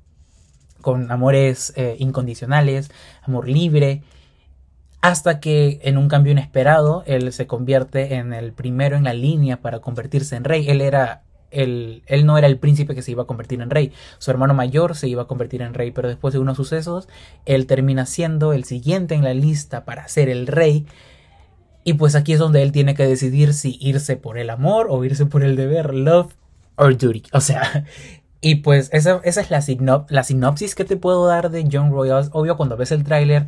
con 0.81 1.12
amores 1.12 1.74
eh, 1.75 1.95
incondicionales, 2.00 2.91
amor 3.21 3.48
libre 3.48 4.03
hasta 5.01 5.39
que 5.39 5.79
en 5.84 5.98
un 5.98 6.08
cambio 6.08 6.31
inesperado 6.31 7.03
él 7.08 7.34
se 7.34 7.48
convierte 7.48 8.15
en 8.15 8.34
el 8.34 8.53
primero 8.53 8.96
en 8.96 9.03
la 9.03 9.13
línea 9.13 9.58
para 9.58 9.79
convertirse 9.79 10.36
en 10.36 10.43
rey. 10.43 10.70
Él 10.70 10.79
era 10.79 11.24
el, 11.50 12.03
él 12.05 12.25
no 12.25 12.38
era 12.38 12.48
el 12.48 12.58
príncipe 12.58 12.96
que 12.96 13.01
se 13.01 13.12
iba 13.12 13.24
a 13.24 13.27
convertir 13.27 13.62
en 13.62 13.72
rey. 13.72 13.91
Su 14.20 14.31
hermano 14.31 14.53
mayor 14.53 14.96
se 14.96 15.08
iba 15.08 15.24
a 15.24 15.27
convertir 15.27 15.63
en 15.63 15.74
rey, 15.74 15.91
pero 15.91 16.08
después 16.08 16.34
de 16.34 16.39
unos 16.39 16.58
sucesos, 16.58 17.10
él 17.46 17.65
termina 17.65 18.05
siendo 18.05 18.53
el 18.53 18.63
siguiente 18.63 19.15
en 19.15 19.24
la 19.24 19.34
lista 19.34 19.86
para 19.86 20.08
ser 20.08 20.29
el 20.29 20.48
rey. 20.48 20.86
Y 21.84 21.93
pues 21.93 22.15
aquí 22.15 22.34
es 22.34 22.39
donde 22.39 22.62
él 22.62 22.72
tiene 22.72 22.93
que 22.93 23.08
decidir 23.08 23.55
si 23.55 23.77
irse 23.81 24.15
por 24.17 24.38
el 24.38 24.51
amor 24.51 24.88
o 24.89 25.03
irse 25.03 25.25
por 25.25 25.43
el 25.43 25.55
deber, 25.55 25.96
love 25.96 26.34
or 26.75 26.96
duty. 26.96 27.24
O 27.34 27.41
sea, 27.41 27.86
y 28.41 28.55
pues 28.55 28.89
esa, 28.93 29.20
esa 29.24 29.41
es 29.41 29.50
la, 29.50 30.05
la 30.10 30.24
sinopsis 30.24 30.75
que 30.75 30.86
te 30.86 30.96
puedo 30.96 31.25
dar 31.25 31.50
de 31.50 31.67
John 31.72 31.91
Royals. 31.91 32.29
Obvio, 32.34 32.55
cuando 32.55 32.77
ves 32.77 32.91
el 32.91 33.03
tráiler 33.03 33.48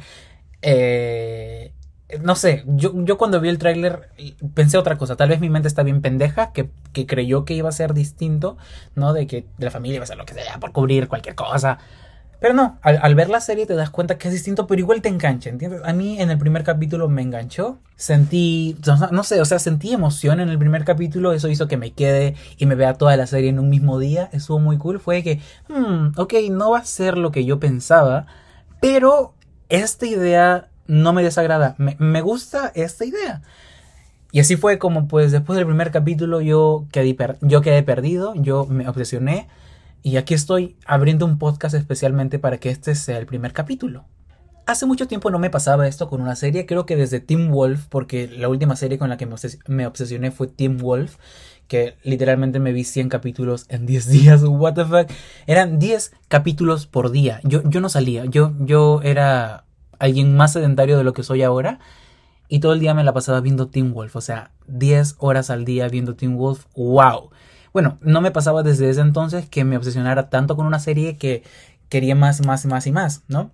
eh, 0.63 1.74
no 2.22 2.36
sé, 2.36 2.63
yo, 2.67 2.93
yo 3.03 3.17
cuando 3.17 3.39
vi 3.41 3.50
el 3.50 3.58
tráiler 3.58 4.10
pensé 4.53 4.77
otra 4.77 4.98
cosa. 4.98 5.15
Tal 5.15 5.29
vez 5.29 5.39
mi 5.39 5.50
mente 5.50 5.67
está 5.67 5.84
bien 5.84 6.01
pendeja, 6.01 6.51
que, 6.51 6.70
creyó 7.05 7.46
que 7.46 7.53
iba 7.53 7.70
a 7.70 7.74
ser 7.74 7.93
distinto, 7.93 8.58
¿no? 8.96 9.13
De 9.13 9.27
que 9.27 9.46
la 9.58 9.72
familia 9.72 9.98
iba 9.98 10.03
a 10.03 10.08
ser 10.08 10.17
lo 10.17 10.25
que 10.25 10.34
sea 10.34 10.60
por 10.60 10.72
cubrir 10.72 11.08
cualquier 11.08 11.36
cosa. 11.36 11.79
Pero 12.39 12.53
no, 12.53 12.77
al, 12.82 13.15
ver 13.15 13.29
la 13.29 13.39
serie 13.39 13.65
te 13.65 13.74
das 13.74 13.89
cuenta 13.89 14.17
que 14.17 14.27
es 14.27 14.34
distinto, 14.34 14.67
pero 14.67 14.79
igual 14.79 15.01
te 15.01 15.08
engancha, 15.08 15.50
¿entiendes? 15.50 15.82
A 15.86 15.93
mí 15.93 16.20
en 16.20 16.29
el 16.29 16.38
primer 16.38 16.63
capítulo 16.63 17.08
me 17.08 17.22
enganchó, 17.22 17.79
sentí, 17.96 18.75
no 19.12 19.24
sé, 19.24 19.39
o 19.39 19.46
sea, 19.46 19.60
sentí 19.60 19.93
emoción 19.93 20.41
en 20.41 20.50
el 20.50 20.60
primer 20.60 20.84
capítulo, 20.84 21.32
eso 21.32 21.48
hizo 21.48 21.70
que 21.70 21.77
me 21.77 21.93
quede 21.93 22.36
y 22.58 22.65
me 22.65 22.75
vea 22.75 22.96
toda 22.96 23.15
la 23.15 23.27
serie 23.27 23.50
en 23.50 23.60
un 23.60 23.70
mismo 23.70 23.98
día, 23.98 24.29
estuvo 24.34 24.60
muy 24.60 24.77
cool, 24.77 25.00
fue 25.00 25.24
que, 25.24 25.39
hmm, 25.70 26.20
ok, 26.20 26.34
no 26.51 26.72
va 26.72 26.79
a 26.79 26.86
ser 26.86 27.17
lo 27.17 27.32
que 27.32 27.46
yo 27.46 27.62
pensaba, 27.62 28.25
pero 28.82 29.36
esta 29.73 30.05
idea 30.05 30.69
no 30.85 31.13
me 31.13 31.23
desagrada, 31.23 31.75
me, 31.79 32.21
gusta 32.21 32.71
esta 32.75 33.05
idea. 33.05 33.41
Y 34.31 34.39
así 34.39 34.55
fue 34.55 34.77
como 34.77 35.07
pues 35.07 35.31
después 35.31 35.57
del 35.57 35.65
primer 35.65 35.89
capítulo 35.89 36.41
yo 36.41 36.85
quedé, 36.91 37.17
yo 37.41 37.61
quedé 37.61 37.81
perdido, 37.81 38.35
yo 38.35 38.65
me 38.67 38.87
obsesioné 38.87 39.47
y 40.03 40.17
aquí 40.17 40.35
estoy 40.35 40.75
abriendo 40.85 41.25
un 41.25 41.39
podcast 41.39 41.73
especialmente 41.73 42.37
para 42.37 42.59
que 42.59 42.69
este 42.69 42.93
sea 42.93 43.17
el 43.17 43.25
primer 43.25 43.51
capítulo. 43.51 44.05
Hace 44.67 44.85
mucho 44.85 45.07
tiempo 45.07 45.31
no 45.31 45.39
me 45.39 45.49
pasaba 45.49 45.87
esto 45.87 46.07
con 46.07 46.21
una 46.21 46.35
serie, 46.35 46.67
creo 46.67 46.85
que 46.85 46.95
desde 46.95 47.19
Team 47.19 47.49
Wolf, 47.49 47.87
porque 47.89 48.27
la 48.27 48.49
última 48.49 48.75
serie 48.75 48.99
con 48.99 49.09
la 49.09 49.17
que 49.17 49.27
me 49.67 49.87
obsesioné 49.87 50.29
fue 50.29 50.47
Team 50.47 50.77
Wolf, 50.77 51.17
que 51.67 51.96
literalmente 52.03 52.60
me 52.60 52.72
vi 52.74 52.84
100 52.84 53.10
capítulos 53.10 53.65
en 53.70 53.86
10 53.86 54.10
días, 54.10 54.43
what 54.48 54.74
the 54.74 54.86
fuck. 54.86 55.10
Eran 55.48 55.79
10 55.79 56.13
capítulos 56.27 56.88
por 56.88 57.12
día, 57.12 57.39
yo, 57.43 57.62
yo 57.70 57.82
no 57.82 57.89
salía, 57.89 58.25
yo, 58.25 58.53
yo 58.60 59.01
era 59.03 59.65
alguien 60.00 60.36
más 60.36 60.53
sedentario 60.53 60.98
de 60.98 61.03
lo 61.03 61.13
que 61.13 61.24
soy 61.24 61.43
ahora 61.43 61.79
y 62.50 62.60
todo 62.60 62.74
el 62.74 62.79
día 62.79 62.93
me 62.93 63.03
la 63.03 63.13
pasaba 63.13 63.41
viendo 63.41 63.67
Teen 63.67 63.93
Wolf, 63.93 64.15
o 64.15 64.22
sea, 64.22 64.51
10 64.67 65.15
horas 65.20 65.50
al 65.50 65.65
día 65.65 65.88
viendo 65.88 66.15
Teen 66.15 66.38
Wolf, 66.38 66.65
wow. 66.75 67.32
Bueno, 67.72 67.98
no 68.01 68.22
me 68.22 68.32
pasaba 68.32 68.62
desde 68.62 68.89
ese 68.89 69.01
entonces 69.01 69.50
que 69.50 69.63
me 69.63 69.77
obsesionara 69.77 70.29
tanto 70.29 70.55
con 70.55 70.67
una 70.67 70.79
serie 70.79 71.17
que 71.17 71.43
quería 71.89 72.15
más, 72.15 72.46
más, 72.46 72.65
más 72.65 72.86
y 72.86 72.91
más, 72.91 73.24
¿no? 73.27 73.51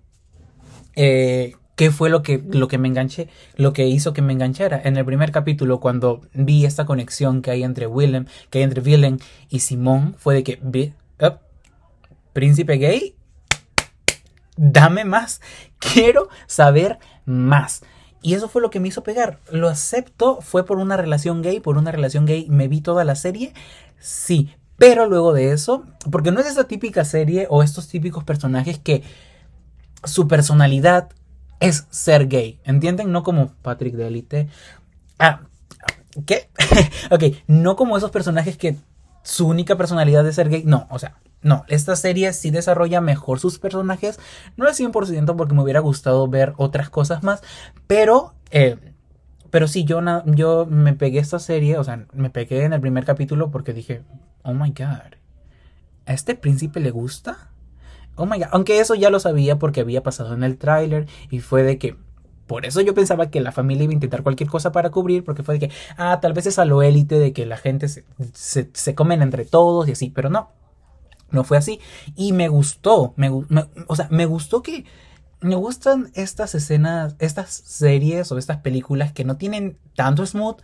Eh, 0.96 1.54
¿Qué 1.80 1.90
fue 1.90 2.10
lo 2.10 2.20
que, 2.22 2.44
lo 2.46 2.68
que 2.68 2.76
me 2.76 2.88
enganché? 2.88 3.30
Lo 3.56 3.72
que 3.72 3.86
hizo 3.86 4.12
que 4.12 4.20
me 4.20 4.34
enganchara. 4.34 4.82
En 4.84 4.98
el 4.98 5.04
primer 5.06 5.32
capítulo, 5.32 5.80
cuando 5.80 6.20
vi 6.34 6.66
esta 6.66 6.84
conexión 6.84 7.40
que 7.40 7.52
hay 7.52 7.62
entre 7.62 7.86
Willem, 7.86 8.26
que 8.50 8.58
hay 8.58 8.64
entre 8.64 8.82
Willem 8.82 9.16
y 9.48 9.60
Simón, 9.60 10.14
fue 10.18 10.34
de 10.34 10.44
que, 10.44 10.92
príncipe 12.34 12.76
gay, 12.76 13.16
dame 14.58 15.06
más, 15.06 15.40
quiero 15.78 16.28
saber 16.46 16.98
más. 17.24 17.80
Y 18.20 18.34
eso 18.34 18.50
fue 18.50 18.60
lo 18.60 18.68
que 18.68 18.78
me 18.78 18.88
hizo 18.88 19.02
pegar. 19.02 19.38
Lo 19.50 19.70
acepto, 19.70 20.42
fue 20.42 20.66
por 20.66 20.76
una 20.76 20.98
relación 20.98 21.40
gay, 21.40 21.60
por 21.60 21.78
una 21.78 21.92
relación 21.92 22.26
gay 22.26 22.46
me 22.50 22.68
vi 22.68 22.82
toda 22.82 23.04
la 23.04 23.14
serie, 23.14 23.54
sí. 23.98 24.54
Pero 24.76 25.06
luego 25.06 25.32
de 25.32 25.52
eso, 25.52 25.86
porque 26.10 26.30
no 26.30 26.40
es 26.40 26.46
esa 26.46 26.64
típica 26.64 27.06
serie 27.06 27.46
o 27.48 27.62
estos 27.62 27.88
típicos 27.88 28.22
personajes 28.22 28.78
que 28.78 29.02
su 30.04 30.28
personalidad 30.28 31.08
es 31.60 31.86
ser 31.90 32.26
gay, 32.26 32.58
¿entienden? 32.64 33.12
No 33.12 33.22
como 33.22 33.52
Patrick 33.62 33.94
de 33.94 34.08
Elite. 34.08 34.48
Ah, 35.18 35.42
¿qué? 36.26 36.48
ok, 37.10 37.24
no 37.46 37.76
como 37.76 37.96
esos 37.96 38.10
personajes 38.10 38.56
que 38.56 38.76
su 39.22 39.46
única 39.46 39.76
personalidad 39.76 40.26
es 40.26 40.34
ser 40.34 40.48
gay. 40.48 40.64
No, 40.64 40.86
o 40.90 40.98
sea, 40.98 41.18
no, 41.42 41.64
esta 41.68 41.96
serie 41.96 42.32
sí 42.32 42.50
desarrolla 42.50 43.00
mejor 43.00 43.38
sus 43.38 43.58
personajes. 43.58 44.18
No 44.56 44.66
al 44.66 44.74
100% 44.74 45.36
porque 45.36 45.54
me 45.54 45.62
hubiera 45.62 45.80
gustado 45.80 46.26
ver 46.28 46.54
otras 46.56 46.90
cosas 46.90 47.22
más. 47.22 47.42
Pero, 47.86 48.34
eh, 48.50 48.76
pero 49.50 49.68
sí, 49.68 49.84
yo, 49.84 50.00
yo 50.24 50.66
me 50.66 50.94
pegué 50.94 51.18
esta 51.18 51.38
serie, 51.38 51.76
o 51.78 51.84
sea, 51.84 52.06
me 52.12 52.30
pegué 52.30 52.64
en 52.64 52.72
el 52.72 52.80
primer 52.80 53.04
capítulo 53.04 53.50
porque 53.50 53.74
dije, 53.74 54.02
oh 54.42 54.54
my 54.54 54.70
god, 54.70 55.14
¿a 56.06 56.12
este 56.12 56.34
príncipe 56.34 56.80
le 56.80 56.90
gusta? 56.90 57.49
Oh 58.16 58.26
my 58.26 58.38
god, 58.38 58.48
aunque 58.52 58.80
eso 58.80 58.94
ya 58.94 59.10
lo 59.10 59.20
sabía 59.20 59.58
porque 59.58 59.80
había 59.80 60.02
pasado 60.02 60.34
en 60.34 60.42
el 60.42 60.58
tráiler 60.58 61.06
y 61.30 61.40
fue 61.40 61.62
de 61.62 61.78
que 61.78 61.96
por 62.46 62.66
eso 62.66 62.80
yo 62.80 62.94
pensaba 62.94 63.30
que 63.30 63.40
la 63.40 63.52
familia 63.52 63.84
iba 63.84 63.92
a 63.92 63.94
intentar 63.94 64.24
cualquier 64.24 64.48
cosa 64.48 64.72
para 64.72 64.90
cubrir, 64.90 65.22
porque 65.22 65.44
fue 65.44 65.58
de 65.58 65.68
que, 65.68 65.74
ah, 65.96 66.18
tal 66.20 66.32
vez 66.32 66.46
es 66.46 66.58
a 66.58 66.64
lo 66.64 66.82
élite 66.82 67.16
de 67.18 67.32
que 67.32 67.46
la 67.46 67.56
gente 67.56 67.86
se, 67.88 68.04
se 68.32 68.94
comen 68.96 69.22
entre 69.22 69.44
todos 69.44 69.88
y 69.88 69.92
así, 69.92 70.10
pero 70.10 70.30
no, 70.30 70.50
no 71.30 71.44
fue 71.44 71.56
así. 71.56 71.78
Y 72.16 72.32
me 72.32 72.48
gustó, 72.48 73.14
me, 73.16 73.30
o 73.30 73.96
sea, 73.96 74.08
me 74.10 74.26
gustó 74.26 74.62
que 74.62 74.84
me 75.40 75.54
gustan 75.54 76.10
estas 76.14 76.54
escenas, 76.54 77.14
estas 77.18 77.50
series 77.50 78.30
o 78.30 78.38
estas 78.38 78.58
películas 78.58 79.12
que 79.12 79.24
no 79.24 79.36
tienen 79.36 79.78
tanto 79.94 80.26
smooth, 80.26 80.56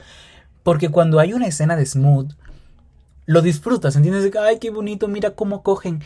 porque 0.62 0.88
cuando 0.88 1.20
hay 1.20 1.32
una 1.32 1.46
escena 1.46 1.76
de 1.76 1.86
smooth, 1.86 2.32
lo 3.24 3.42
disfrutas, 3.42 3.96
¿entiendes? 3.96 4.30
Ay, 4.36 4.58
qué 4.58 4.70
bonito, 4.70 5.08
mira 5.08 5.30
cómo 5.30 5.62
cogen. 5.62 6.02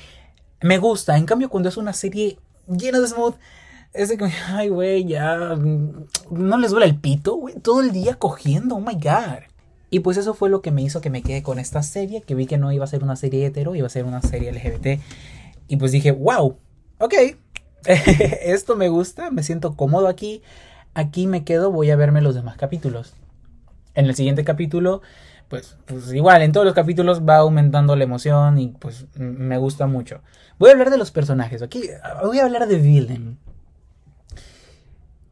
Me 0.62 0.78
gusta, 0.78 1.16
en 1.16 1.26
cambio 1.26 1.48
cuando 1.48 1.68
es 1.68 1.76
una 1.76 1.92
serie 1.92 2.38
llena 2.68 3.00
de 3.00 3.06
smooth, 3.06 3.34
es 3.92 4.08
de 4.08 4.16
que, 4.16 4.30
ay, 4.48 4.68
güey, 4.68 5.04
ya, 5.04 5.36
no 6.30 6.58
les 6.58 6.70
duele 6.70 6.86
el 6.86 6.98
pito, 6.98 7.34
güey, 7.34 7.54
todo 7.56 7.80
el 7.80 7.92
día 7.92 8.14
cogiendo, 8.14 8.76
oh 8.76 8.80
my 8.80 8.94
god. 8.94 9.44
Y 9.90 10.00
pues 10.00 10.16
eso 10.16 10.34
fue 10.34 10.48
lo 10.48 10.62
que 10.62 10.70
me 10.70 10.82
hizo 10.82 11.00
que 11.00 11.10
me 11.10 11.22
quede 11.22 11.42
con 11.42 11.58
esta 11.58 11.82
serie, 11.82 12.22
que 12.22 12.36
vi 12.36 12.46
que 12.46 12.58
no 12.58 12.70
iba 12.70 12.84
a 12.84 12.88
ser 12.88 13.02
una 13.02 13.16
serie 13.16 13.44
hetero, 13.44 13.74
iba 13.74 13.88
a 13.88 13.90
ser 13.90 14.04
una 14.04 14.22
serie 14.22 14.52
LGBT. 14.52 15.00
Y 15.66 15.76
pues 15.76 15.90
dije, 15.90 16.12
wow, 16.12 16.56
ok, 16.98 17.14
esto 17.86 18.76
me 18.76 18.88
gusta, 18.88 19.30
me 19.32 19.42
siento 19.42 19.74
cómodo 19.74 20.06
aquí, 20.06 20.42
aquí 20.94 21.26
me 21.26 21.42
quedo, 21.42 21.72
voy 21.72 21.90
a 21.90 21.96
verme 21.96 22.20
los 22.20 22.36
demás 22.36 22.56
capítulos. 22.56 23.14
En 23.94 24.06
el 24.06 24.14
siguiente 24.14 24.44
capítulo, 24.44 25.02
pues, 25.50 25.76
pues 25.84 26.12
igual, 26.12 26.42
en 26.42 26.52
todos 26.52 26.64
los 26.64 26.76
capítulos 26.76 27.22
va 27.28 27.38
aumentando 27.38 27.96
la 27.96 28.04
emoción 28.04 28.56
y 28.58 28.68
pues 28.68 29.06
me 29.16 29.58
gusta 29.58 29.88
mucho. 29.88 30.22
Voy 30.60 30.70
a 30.70 30.72
hablar 30.74 30.90
de 30.90 30.96
los 30.96 31.10
personajes, 31.10 31.60
aquí 31.60 31.82
voy 32.22 32.38
a 32.38 32.44
hablar 32.44 32.68
de 32.68 32.76
Willem. 32.76 33.36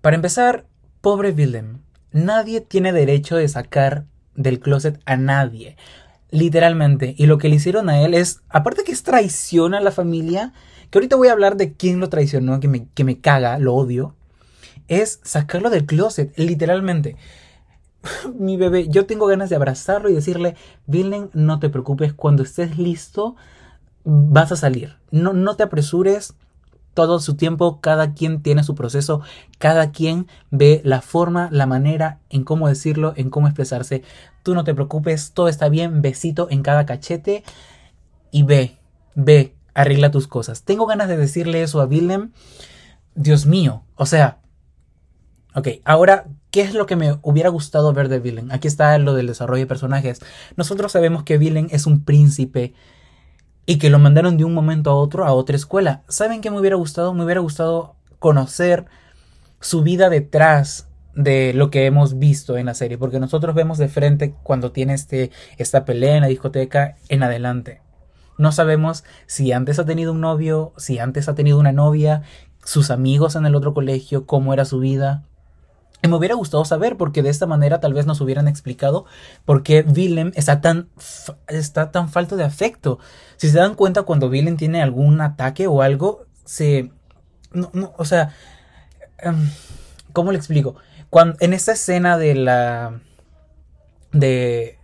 Para 0.00 0.16
empezar, 0.16 0.66
pobre 1.00 1.30
Willem. 1.30 1.82
Nadie 2.10 2.60
tiene 2.60 2.92
derecho 2.92 3.36
de 3.36 3.48
sacar 3.48 4.06
del 4.34 4.58
closet 4.58 5.00
a 5.06 5.16
nadie. 5.16 5.76
Literalmente. 6.30 7.14
Y 7.16 7.26
lo 7.26 7.38
que 7.38 7.48
le 7.48 7.54
hicieron 7.54 7.88
a 7.88 8.00
él 8.00 8.14
es, 8.14 8.40
aparte 8.48 8.82
que 8.82 8.90
es 8.90 9.04
traición 9.04 9.72
a 9.72 9.80
la 9.80 9.92
familia, 9.92 10.52
que 10.90 10.98
ahorita 10.98 11.14
voy 11.14 11.28
a 11.28 11.32
hablar 11.32 11.56
de 11.56 11.74
quién 11.74 12.00
lo 12.00 12.08
traicionó, 12.08 12.58
que 12.58 12.66
me, 12.66 12.88
que 12.88 13.04
me 13.04 13.20
caga, 13.20 13.58
lo 13.60 13.72
odio, 13.76 14.16
es 14.88 15.20
sacarlo 15.22 15.70
del 15.70 15.86
closet, 15.86 16.36
literalmente. 16.36 17.14
Mi 18.38 18.56
bebé, 18.56 18.88
yo 18.88 19.06
tengo 19.06 19.26
ganas 19.26 19.50
de 19.50 19.56
abrazarlo 19.56 20.08
y 20.08 20.14
decirle, 20.14 20.56
Vilen, 20.86 21.30
no 21.32 21.58
te 21.58 21.68
preocupes, 21.68 22.12
cuando 22.12 22.42
estés 22.42 22.78
listo, 22.78 23.36
vas 24.04 24.52
a 24.52 24.56
salir. 24.56 24.96
No, 25.10 25.32
no 25.32 25.56
te 25.56 25.62
apresures, 25.64 26.34
todo 26.98 27.20
su 27.20 27.36
tiempo, 27.36 27.80
cada 27.80 28.12
quien 28.12 28.42
tiene 28.42 28.64
su 28.64 28.74
proceso, 28.74 29.20
cada 29.58 29.92
quien 29.92 30.26
ve 30.50 30.80
la 30.84 31.00
forma, 31.00 31.48
la 31.52 31.64
manera 31.64 32.18
en 32.28 32.42
cómo 32.42 32.66
decirlo, 32.66 33.12
en 33.14 33.30
cómo 33.30 33.46
expresarse. 33.46 34.02
Tú 34.42 34.54
no 34.54 34.64
te 34.64 34.74
preocupes, 34.74 35.30
todo 35.32 35.46
está 35.46 35.68
bien, 35.68 36.02
besito 36.02 36.48
en 36.50 36.62
cada 36.62 36.86
cachete 36.86 37.44
y 38.32 38.42
ve, 38.42 38.78
ve, 39.14 39.54
arregla 39.74 40.10
tus 40.10 40.26
cosas. 40.26 40.64
Tengo 40.64 40.86
ganas 40.86 41.06
de 41.06 41.16
decirle 41.16 41.62
eso 41.62 41.80
a 41.80 41.84
Willem. 41.84 42.32
Dios 43.14 43.46
mío, 43.46 43.84
o 43.94 44.04
sea, 44.04 44.38
ok, 45.58 45.68
ahora, 45.84 46.26
¿qué 46.50 46.62
es 46.62 46.74
lo 46.74 46.86
que 46.86 46.96
me 46.96 47.18
hubiera 47.22 47.48
gustado 47.50 47.92
ver 47.92 48.08
de 48.08 48.18
Willem? 48.18 48.50
Aquí 48.50 48.68
está 48.68 48.96
lo 48.98 49.14
del 49.14 49.26
desarrollo 49.26 49.62
de 49.62 49.66
personajes. 49.66 50.20
Nosotros 50.56 50.92
sabemos 50.92 51.24
que 51.24 51.38
Willem 51.38 51.68
es 51.70 51.86
un 51.86 52.04
príncipe 52.04 52.74
y 53.66 53.78
que 53.78 53.90
lo 53.90 53.98
mandaron 53.98 54.36
de 54.36 54.44
un 54.44 54.54
momento 54.54 54.90
a 54.90 54.94
otro 54.94 55.26
a 55.26 55.32
otra 55.32 55.56
escuela. 55.56 56.02
¿Saben 56.08 56.40
qué 56.40 56.50
me 56.50 56.58
hubiera 56.58 56.76
gustado? 56.76 57.12
Me 57.12 57.24
hubiera 57.24 57.40
gustado 57.40 57.96
conocer 58.18 58.86
su 59.60 59.82
vida 59.82 60.08
detrás 60.08 60.88
de 61.14 61.52
lo 61.52 61.70
que 61.70 61.86
hemos 61.86 62.18
visto 62.18 62.56
en 62.56 62.66
la 62.66 62.74
serie, 62.74 62.96
porque 62.96 63.18
nosotros 63.18 63.54
vemos 63.54 63.76
de 63.76 63.88
frente 63.88 64.34
cuando 64.42 64.70
tiene 64.70 64.94
este, 64.94 65.32
esta 65.56 65.84
pelea 65.84 66.14
en 66.14 66.22
la 66.22 66.28
discoteca 66.28 66.96
en 67.08 67.24
adelante. 67.24 67.82
No 68.38 68.52
sabemos 68.52 69.02
si 69.26 69.50
antes 69.50 69.80
ha 69.80 69.84
tenido 69.84 70.12
un 70.12 70.20
novio, 70.20 70.72
si 70.76 71.00
antes 71.00 71.28
ha 71.28 71.34
tenido 71.34 71.58
una 71.58 71.72
novia, 71.72 72.22
sus 72.64 72.90
amigos 72.90 73.34
en 73.34 73.46
el 73.46 73.56
otro 73.56 73.74
colegio, 73.74 74.26
cómo 74.26 74.52
era 74.52 74.64
su 74.64 74.78
vida. 74.78 75.24
Me 76.02 76.14
hubiera 76.14 76.36
gustado 76.36 76.64
saber, 76.64 76.96
porque 76.96 77.22
de 77.22 77.30
esta 77.30 77.46
manera 77.46 77.80
tal 77.80 77.92
vez 77.92 78.06
nos 78.06 78.20
hubieran 78.20 78.46
explicado 78.46 79.04
por 79.44 79.62
qué 79.62 79.82
Willem 79.82 80.32
está 80.36 80.60
tan, 80.60 80.88
está 81.48 81.90
tan 81.90 82.08
falto 82.08 82.36
de 82.36 82.44
afecto. 82.44 82.98
Si 83.36 83.50
se 83.50 83.58
dan 83.58 83.74
cuenta, 83.74 84.02
cuando 84.02 84.28
Willem 84.28 84.56
tiene 84.56 84.80
algún 84.80 85.20
ataque 85.20 85.66
o 85.66 85.82
algo, 85.82 86.26
se. 86.44 86.90
No, 87.52 87.70
no, 87.72 87.92
o 87.96 88.04
sea. 88.04 88.34
Em, 89.18 89.50
¿Cómo 90.12 90.32
le 90.32 90.38
explico? 90.38 90.76
Cuando, 91.10 91.36
en 91.40 91.52
esta 91.52 91.72
escena 91.72 92.16
de 92.16 92.34
la. 92.36 93.00
De. 94.12 94.78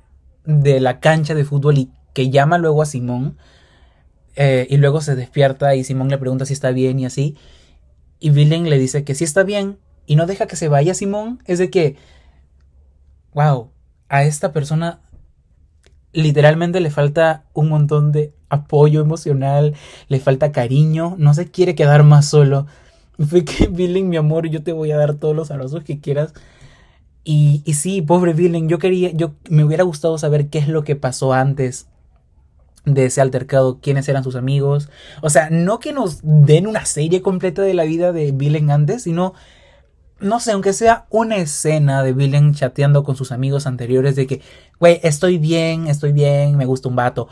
De 0.44 0.80
la 0.80 1.00
cancha 1.00 1.35
de 1.35 1.44
fútbol 1.44 1.78
y 1.78 1.90
que 2.12 2.30
llama 2.30 2.59
luego 2.59 2.83
a 2.83 2.87
Simón. 2.87 3.38
Eh, 4.37 4.66
y 4.68 4.78
luego 4.78 5.00
se 5.00 5.14
despierta 5.14 5.76
y 5.76 5.85
Simón 5.85 6.09
le 6.09 6.18
pregunta 6.18 6.44
si 6.44 6.52
está 6.54 6.73
bien 6.73 6.99
y 6.99 7.06
así. 7.06 7.37
Y 8.18 8.30
Willem 8.30 8.64
le 8.64 8.78
dice 8.78 9.04
que 9.04 9.14
sí 9.14 9.25
está 9.25 9.44
bien, 9.44 9.78
y 10.06 10.16
no 10.16 10.26
deja 10.26 10.46
que 10.46 10.56
se 10.56 10.68
vaya 10.68 10.94
Simón, 10.94 11.42
es 11.46 11.58
de 11.58 11.70
que, 11.70 11.96
wow, 13.32 13.70
a 14.08 14.25
esta 14.25 14.52
persona 14.52 15.00
literalmente 16.12 16.80
le 16.80 16.90
falta 16.90 17.44
un 17.52 17.68
montón 17.68 18.12
de 18.12 18.32
apoyo 18.49 19.00
emocional, 19.00 19.75
le 20.08 20.20
falta 20.20 20.52
cariño, 20.52 21.16
no 21.18 21.34
se 21.34 21.50
quiere 21.50 21.75
quedar 21.75 22.04
más 22.04 22.26
solo. 22.26 22.66
Fue 23.18 23.44
que 23.44 23.66
Villain, 23.66 24.08
mi 24.08 24.16
amor, 24.16 24.49
yo 24.49 24.62
te 24.62 24.73
voy 24.73 24.92
a 24.92 24.96
dar 24.96 25.14
todos 25.14 25.37
los 25.37 25.50
abrazos 25.50 25.84
que 25.84 26.00
quieras. 26.00 26.32
Y, 27.25 27.62
y 27.64 27.75
sí, 27.75 28.02
pobre 28.02 28.32
Villain, 28.32 28.68
yo 28.68 28.78
quería, 28.78 29.11
yo 29.12 29.32
me 29.49 29.64
hubiera 29.64 29.84
gustado 29.84 30.18
saber 30.18 30.49
qué 30.49 30.58
es 30.58 30.68
lo 30.68 30.84
que 30.84 30.94
pasó 30.94 31.32
antes 31.32 31.88
de 32.84 33.06
ese 33.06 33.20
altercado, 33.20 33.78
quiénes 33.80 34.08
eran 34.08 34.25
sus 34.25 34.37
amigos. 34.37 34.90
O 35.23 35.30
sea, 35.30 35.49
no 35.50 35.78
que 35.78 35.92
nos 35.92 36.20
den 36.23 36.66
una 36.66 36.84
serie 36.84 37.23
completa 37.23 37.62
de 37.62 37.75
la 37.75 37.84
vida 37.84 38.12
de 38.12 38.32
Villain 38.32 38.70
antes, 38.70 39.04
sino, 39.04 39.34
no 40.25 40.40
sé, 40.40 40.52
aunque 40.52 40.73
sea 40.73 41.07
una 41.11 41.37
escena 41.37 42.02
de 42.02 42.14
Villain 42.14 42.54
chateando 42.54 43.04
con 43.04 43.14
sus 43.14 43.31
amigos 43.31 43.66
anteriores 43.66 44.16
de 44.16 44.26
que, 44.26 44.40
güey, 44.81 44.99
estoy 45.02 45.37
bien, 45.37 45.87
estoy 45.87 46.12
bien, 46.12 46.57
me 46.57 46.64
gusta 46.64 46.88
un 46.88 46.97
vato. 46.97 47.28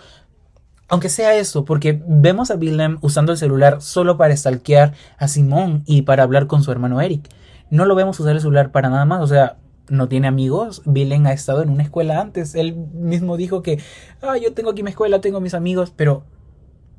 Aunque 0.89 1.09
sea 1.09 1.35
eso, 1.35 1.65
porque 1.65 2.03
vemos 2.07 2.51
a 2.51 2.57
Willem 2.57 2.99
usando 3.01 3.33
el 3.33 3.39
celular 3.39 3.81
solo 3.81 4.19
para 4.19 4.37
stalkear 4.37 4.93
a 5.17 5.27
Simón 5.27 5.85
y 5.87 6.03
para 6.03 6.23
hablar 6.23 6.47
con 6.47 6.63
su 6.63 6.71
hermano 6.71 7.01
Eric. 7.01 7.31
No 7.71 7.87
lo 7.87 7.95
vemos 7.95 8.21
usar 8.21 8.35
el 8.35 8.43
celular 8.43 8.73
para 8.73 8.91
nada 8.91 9.07
más, 9.07 9.23
o 9.23 9.27
sea, 9.27 9.57
no 9.89 10.09
tiene 10.09 10.29
amigos. 10.29 10.83
Willem 10.85 11.25
ha 11.27 11.33
estado 11.33 11.63
en 11.63 11.71
una 11.71 11.85
escuela 11.85 12.21
antes. 12.21 12.55
Él 12.55 12.75
mismo 12.75 13.39
dijo 13.39 13.63
que, 13.63 13.81
ah, 14.21 14.37
yo 14.37 14.53
tengo 14.53 14.69
aquí 14.69 14.83
mi 14.83 14.91
escuela, 14.91 15.23
tengo 15.23 15.41
mis 15.41 15.55
amigos, 15.55 15.95
pero 15.97 16.25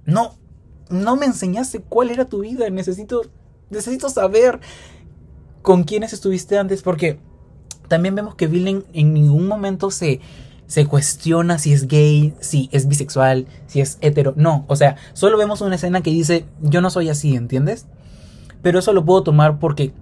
no, 0.05 0.33
no 0.89 1.15
me 1.17 1.27
enseñaste 1.27 1.81
cuál 1.81 2.09
era 2.09 2.25
tu 2.25 2.39
vida. 2.39 2.67
Necesito, 2.71 3.21
necesito 3.69 4.09
saber 4.09 4.59
con 5.63 5.83
quiénes 5.83 6.13
estuviste 6.13 6.59
antes, 6.59 6.83
porque 6.83 7.19
también 7.87 8.13
vemos 8.13 8.35
que 8.35 8.45
Willem 8.45 8.83
en 8.93 9.13
ningún 9.13 9.47
momento 9.47 9.89
se 9.89 10.21
se 10.73 10.87
cuestiona 10.87 11.59
si 11.59 11.71
es 11.71 11.87
gay, 11.87 12.33
si 12.39 12.67
es 12.71 12.87
bisexual, 12.87 13.45
si 13.67 13.81
es 13.81 13.97
hetero. 14.01 14.33
No, 14.35 14.65
o 14.67 14.75
sea, 14.75 14.95
solo 15.13 15.37
vemos 15.37 15.61
una 15.61 15.75
escena 15.75 16.01
que 16.01 16.09
dice, 16.09 16.45
yo 16.61 16.81
no 16.81 16.89
soy 16.89 17.09
así, 17.09 17.35
¿entiendes? 17.35 17.85
Pero 18.63 18.79
eso 18.79 18.91
lo 18.93 19.05
puedo 19.05 19.21
tomar 19.23 19.59
porque 19.59 19.93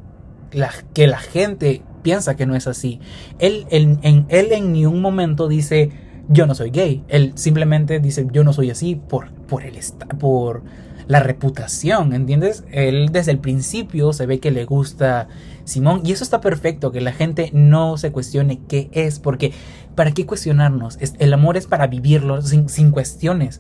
la, 0.54 0.72
que 0.94 1.08
la 1.08 1.18
gente 1.18 1.82
piensa 2.04 2.36
que 2.36 2.46
no 2.46 2.56
es 2.56 2.68
así. 2.68 3.02
Él, 3.40 3.66
en, 3.70 4.26
él 4.30 4.52
en 4.52 4.72
ningún 4.72 5.02
momento 5.02 5.48
dice, 5.48 5.92
yo 6.30 6.46
no 6.46 6.56
soy 6.56 6.70
gay. 6.70 7.04
Él 7.08 7.34
simplemente 7.36 8.00
dice, 8.00 8.28
yo 8.32 8.44
no 8.44 8.54
soy 8.54 8.70
así 8.70 8.96
por, 8.96 9.32
por, 9.32 9.64
el, 9.64 9.78
por 10.20 10.64
la 11.12 11.20
reputación, 11.20 12.14
¿entiendes? 12.14 12.64
Él 12.72 13.10
desde 13.12 13.34
el 13.34 13.40
principio 13.40 14.14
se 14.14 14.26
ve 14.26 14.40
que 14.40 14.50
le 14.50 14.64
gusta 14.64 15.28
Simón 15.66 16.04
y 16.06 16.14
eso 16.14 16.24
está 16.24 16.40
perfecto, 16.40 16.94
que 16.94 17.02
la 17.02 17.12
gente 17.12 17.50
no 17.52 17.98
se 17.98 18.14
cuestione 18.14 18.62
qué 18.70 18.90
es, 18.94 19.20
porque 19.20 19.52
¿para 19.94 20.14
qué 20.14 20.26
cuestionarnos? 20.26 20.98
El 21.20 21.34
amor 21.34 21.58
es 21.58 21.68
para 21.68 21.88
vivirlo 21.88 22.42
sin, 22.42 22.92
cuestiones, 22.92 23.60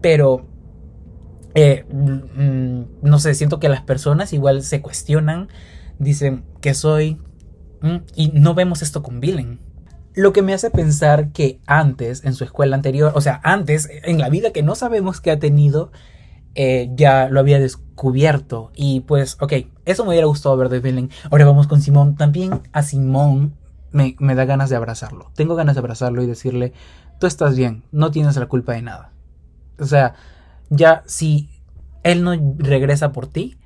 pero... 0.00 0.48
Eh, 1.54 1.86
mm, 1.88 3.06
no 3.08 3.18
sé, 3.20 3.34
siento 3.34 3.60
que 3.60 3.68
las 3.68 3.82
personas 3.82 4.32
igual 4.32 4.62
se 4.62 4.82
cuestionan, 4.82 5.48
dicen 6.00 6.44
que 6.60 6.74
soy, 6.74 7.18
mm, 7.80 7.96
y 8.16 8.28
no 8.34 8.54
vemos 8.54 8.82
esto 8.82 9.04
con 9.04 9.20
Villain. 9.20 9.60
Lo 10.14 10.32
que 10.32 10.42
me 10.42 10.52
hace 10.52 10.70
pensar 10.70 11.30
que 11.30 11.60
antes, 11.66 12.24
en 12.24 12.34
su 12.34 12.42
escuela 12.42 12.74
anterior, 12.74 13.12
o 13.14 13.20
sea, 13.20 13.40
antes, 13.44 13.88
en 14.02 14.18
la 14.18 14.28
vida 14.28 14.52
que 14.52 14.64
no 14.64 14.74
sabemos 14.74 15.20
que 15.20 15.30
ha 15.30 15.38
tenido, 15.38 15.90
eh, 16.60 16.90
ya 16.96 17.28
lo 17.28 17.38
había 17.38 17.60
descubierto. 17.60 18.72
Y 18.74 19.02
pues, 19.02 19.36
ok, 19.38 19.52
eso 19.84 20.02
me 20.02 20.10
hubiera 20.10 20.26
gustado 20.26 20.56
ver 20.56 20.68
de 20.68 20.80
Villain. 20.80 21.08
Ahora 21.30 21.44
vamos 21.44 21.68
con 21.68 21.80
Simón. 21.80 22.16
También 22.16 22.62
a 22.72 22.82
Simón 22.82 23.54
me, 23.92 24.16
me, 24.18 24.34
da 24.34 24.44
ganas 24.44 24.68
de 24.68 24.74
abrazarlo. 24.74 25.30
Tengo 25.36 25.54
ganas 25.54 25.76
de 25.76 25.78
abrazarlo 25.78 26.20
y 26.20 26.26
decirle, 26.26 26.72
tú 27.20 27.28
estás 27.28 27.56
bien, 27.56 27.84
no 27.92 28.10
tienes 28.10 28.36
la 28.36 28.46
culpa 28.46 28.72
de 28.72 28.82
nada. 28.82 29.12
O 29.78 29.84
sea, 29.84 30.14
ya 30.68 31.04
si 31.06 31.48
él 32.02 32.24
no 32.24 32.32
regresa 32.58 33.12
por 33.12 33.28
ti, 33.28 33.56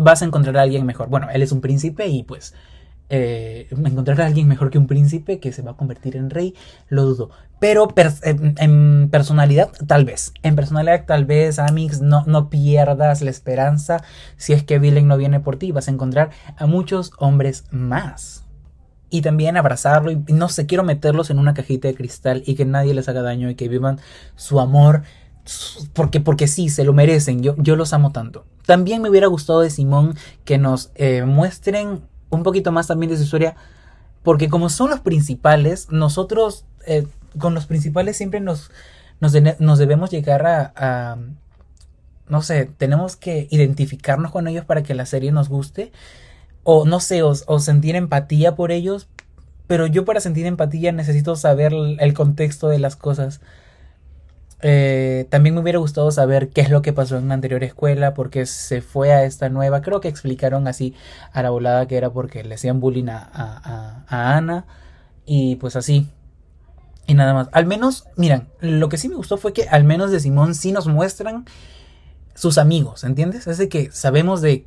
vas 0.00 0.22
a 0.22 0.24
encontrar 0.24 0.56
a 0.56 0.62
alguien 0.62 0.84
mejor. 0.84 1.08
Bueno, 1.08 1.28
él 1.32 1.42
es 1.42 1.52
un 1.52 1.60
príncipe 1.60 2.08
y 2.08 2.24
pues 2.24 2.52
eh, 3.10 3.68
encontrar 3.70 4.20
a 4.20 4.26
alguien 4.26 4.48
mejor 4.48 4.70
que 4.70 4.78
un 4.78 4.86
príncipe 4.86 5.40
que 5.40 5.52
se 5.52 5.62
va 5.62 5.72
a 5.72 5.76
convertir 5.76 6.16
en 6.16 6.30
rey, 6.30 6.54
lo 6.88 7.04
dudo. 7.04 7.30
Pero 7.58 7.88
en, 8.22 9.10
personalidad, 9.10 9.70
tal 9.86 10.04
vez. 10.06 10.32
En 10.42 10.56
personalidad, 10.56 11.04
tal 11.04 11.26
vez, 11.26 11.58
Amix, 11.58 12.00
no, 12.00 12.24
no 12.26 12.48
pierdas 12.48 13.20
la 13.20 13.30
esperanza. 13.30 14.02
Si 14.36 14.54
es 14.54 14.62
que 14.62 14.78
Villain 14.78 15.08
no 15.08 15.18
viene 15.18 15.40
por 15.40 15.56
ti, 15.56 15.72
vas 15.72 15.88
a 15.88 15.90
encontrar 15.90 16.30
a 16.56 16.66
muchos 16.66 17.12
hombres 17.18 17.64
más. 17.70 18.46
Y 19.10 19.22
también 19.22 19.56
abrazarlo 19.56 20.12
y 20.12 20.22
no 20.28 20.48
sé, 20.48 20.66
quiero 20.66 20.84
meterlos 20.84 21.30
en 21.30 21.38
una 21.38 21.52
cajita 21.52 21.88
de 21.88 21.94
cristal 21.94 22.44
y 22.46 22.54
que 22.54 22.64
nadie 22.64 22.94
les 22.94 23.08
haga 23.08 23.22
daño 23.22 23.50
y 23.50 23.56
que 23.56 23.68
vivan 23.68 23.98
su 24.36 24.60
amor 24.60 25.02
porque, 25.92 26.20
porque 26.20 26.46
sí, 26.46 26.68
se 26.68 26.84
lo 26.84 26.92
merecen. 26.92 27.42
Yo, 27.42 27.54
yo 27.58 27.76
los 27.76 27.92
amo 27.92 28.12
tanto. 28.12 28.46
También 28.66 29.02
me 29.02 29.10
hubiera 29.10 29.26
gustado 29.26 29.60
de 29.60 29.70
Simón 29.70 30.14
que 30.44 30.58
nos 30.58 30.92
eh, 30.94 31.24
muestren 31.24 32.02
un 32.30 32.42
poquito 32.42 32.72
más 32.72 32.86
también 32.86 33.10
de 33.10 33.16
su 33.16 33.24
historia, 33.24 33.56
porque 34.22 34.48
como 34.48 34.68
son 34.68 34.90
los 34.90 35.00
principales, 35.00 35.90
nosotros 35.90 36.64
eh, 36.86 37.06
con 37.38 37.54
los 37.54 37.66
principales 37.66 38.16
siempre 38.16 38.40
nos, 38.40 38.70
nos, 39.20 39.32
debemos 39.78 40.10
llegar 40.10 40.46
a, 40.46 41.18
no 42.28 42.42
sé, 42.42 42.70
tenemos 42.76 43.16
que 43.16 43.48
identificarnos 43.50 44.30
con 44.30 44.48
ellos 44.48 44.64
para 44.64 44.82
que 44.82 44.94
la 44.94 45.06
serie 45.06 45.32
nos 45.32 45.48
guste, 45.48 45.92
o 46.62 46.84
no 46.84 47.00
sé, 47.00 47.22
o, 47.22 47.58
sentir 47.58 47.96
empatía 47.96 48.54
por 48.54 48.72
ellos, 48.72 49.08
pero 49.66 49.86
yo 49.86 50.04
para 50.04 50.20
sentir 50.20 50.46
empatía 50.46 50.92
necesito 50.92 51.36
saber 51.36 51.72
el 51.72 52.14
contexto 52.14 52.68
de 52.68 52.78
las 52.78 52.96
cosas. 52.96 53.40
Eh, 54.62 55.26
también 55.30 55.54
me 55.54 55.60
hubiera 55.62 55.78
gustado 55.78 56.10
saber 56.10 56.50
qué 56.50 56.60
es 56.60 56.70
lo 56.70 56.82
que 56.82 56.92
pasó 56.92 57.16
en 57.16 57.28
la 57.28 57.34
anterior 57.34 57.64
escuela, 57.64 58.14
porque 58.14 58.46
se 58.46 58.82
fue 58.82 59.12
a 59.12 59.24
esta 59.24 59.48
nueva. 59.48 59.82
Creo 59.82 60.00
que 60.00 60.08
explicaron 60.08 60.68
así 60.68 60.94
a 61.32 61.42
la 61.42 61.50
volada 61.50 61.86
que 61.86 61.96
era 61.96 62.10
porque 62.10 62.44
le 62.44 62.54
hacían 62.54 62.80
bullying 62.80 63.08
a, 63.08 64.04
Ana. 64.08 64.66
Y 65.24 65.56
pues 65.56 65.76
así. 65.76 66.08
Y 67.06 67.14
nada 67.14 67.34
más. 67.34 67.48
Al 67.52 67.66
menos, 67.66 68.04
miran, 68.16 68.48
lo 68.60 68.88
que 68.88 68.98
sí 68.98 69.08
me 69.08 69.16
gustó 69.16 69.36
fue 69.36 69.52
que 69.52 69.68
al 69.68 69.84
menos 69.84 70.10
de 70.10 70.20
Simón 70.20 70.54
sí 70.54 70.72
nos 70.72 70.86
muestran 70.86 71.46
sus 72.34 72.58
amigos, 72.58 73.04
¿entiendes? 73.04 73.46
Es 73.46 73.58
de 73.58 73.68
que 73.68 73.90
sabemos 73.92 74.40
de 74.40 74.66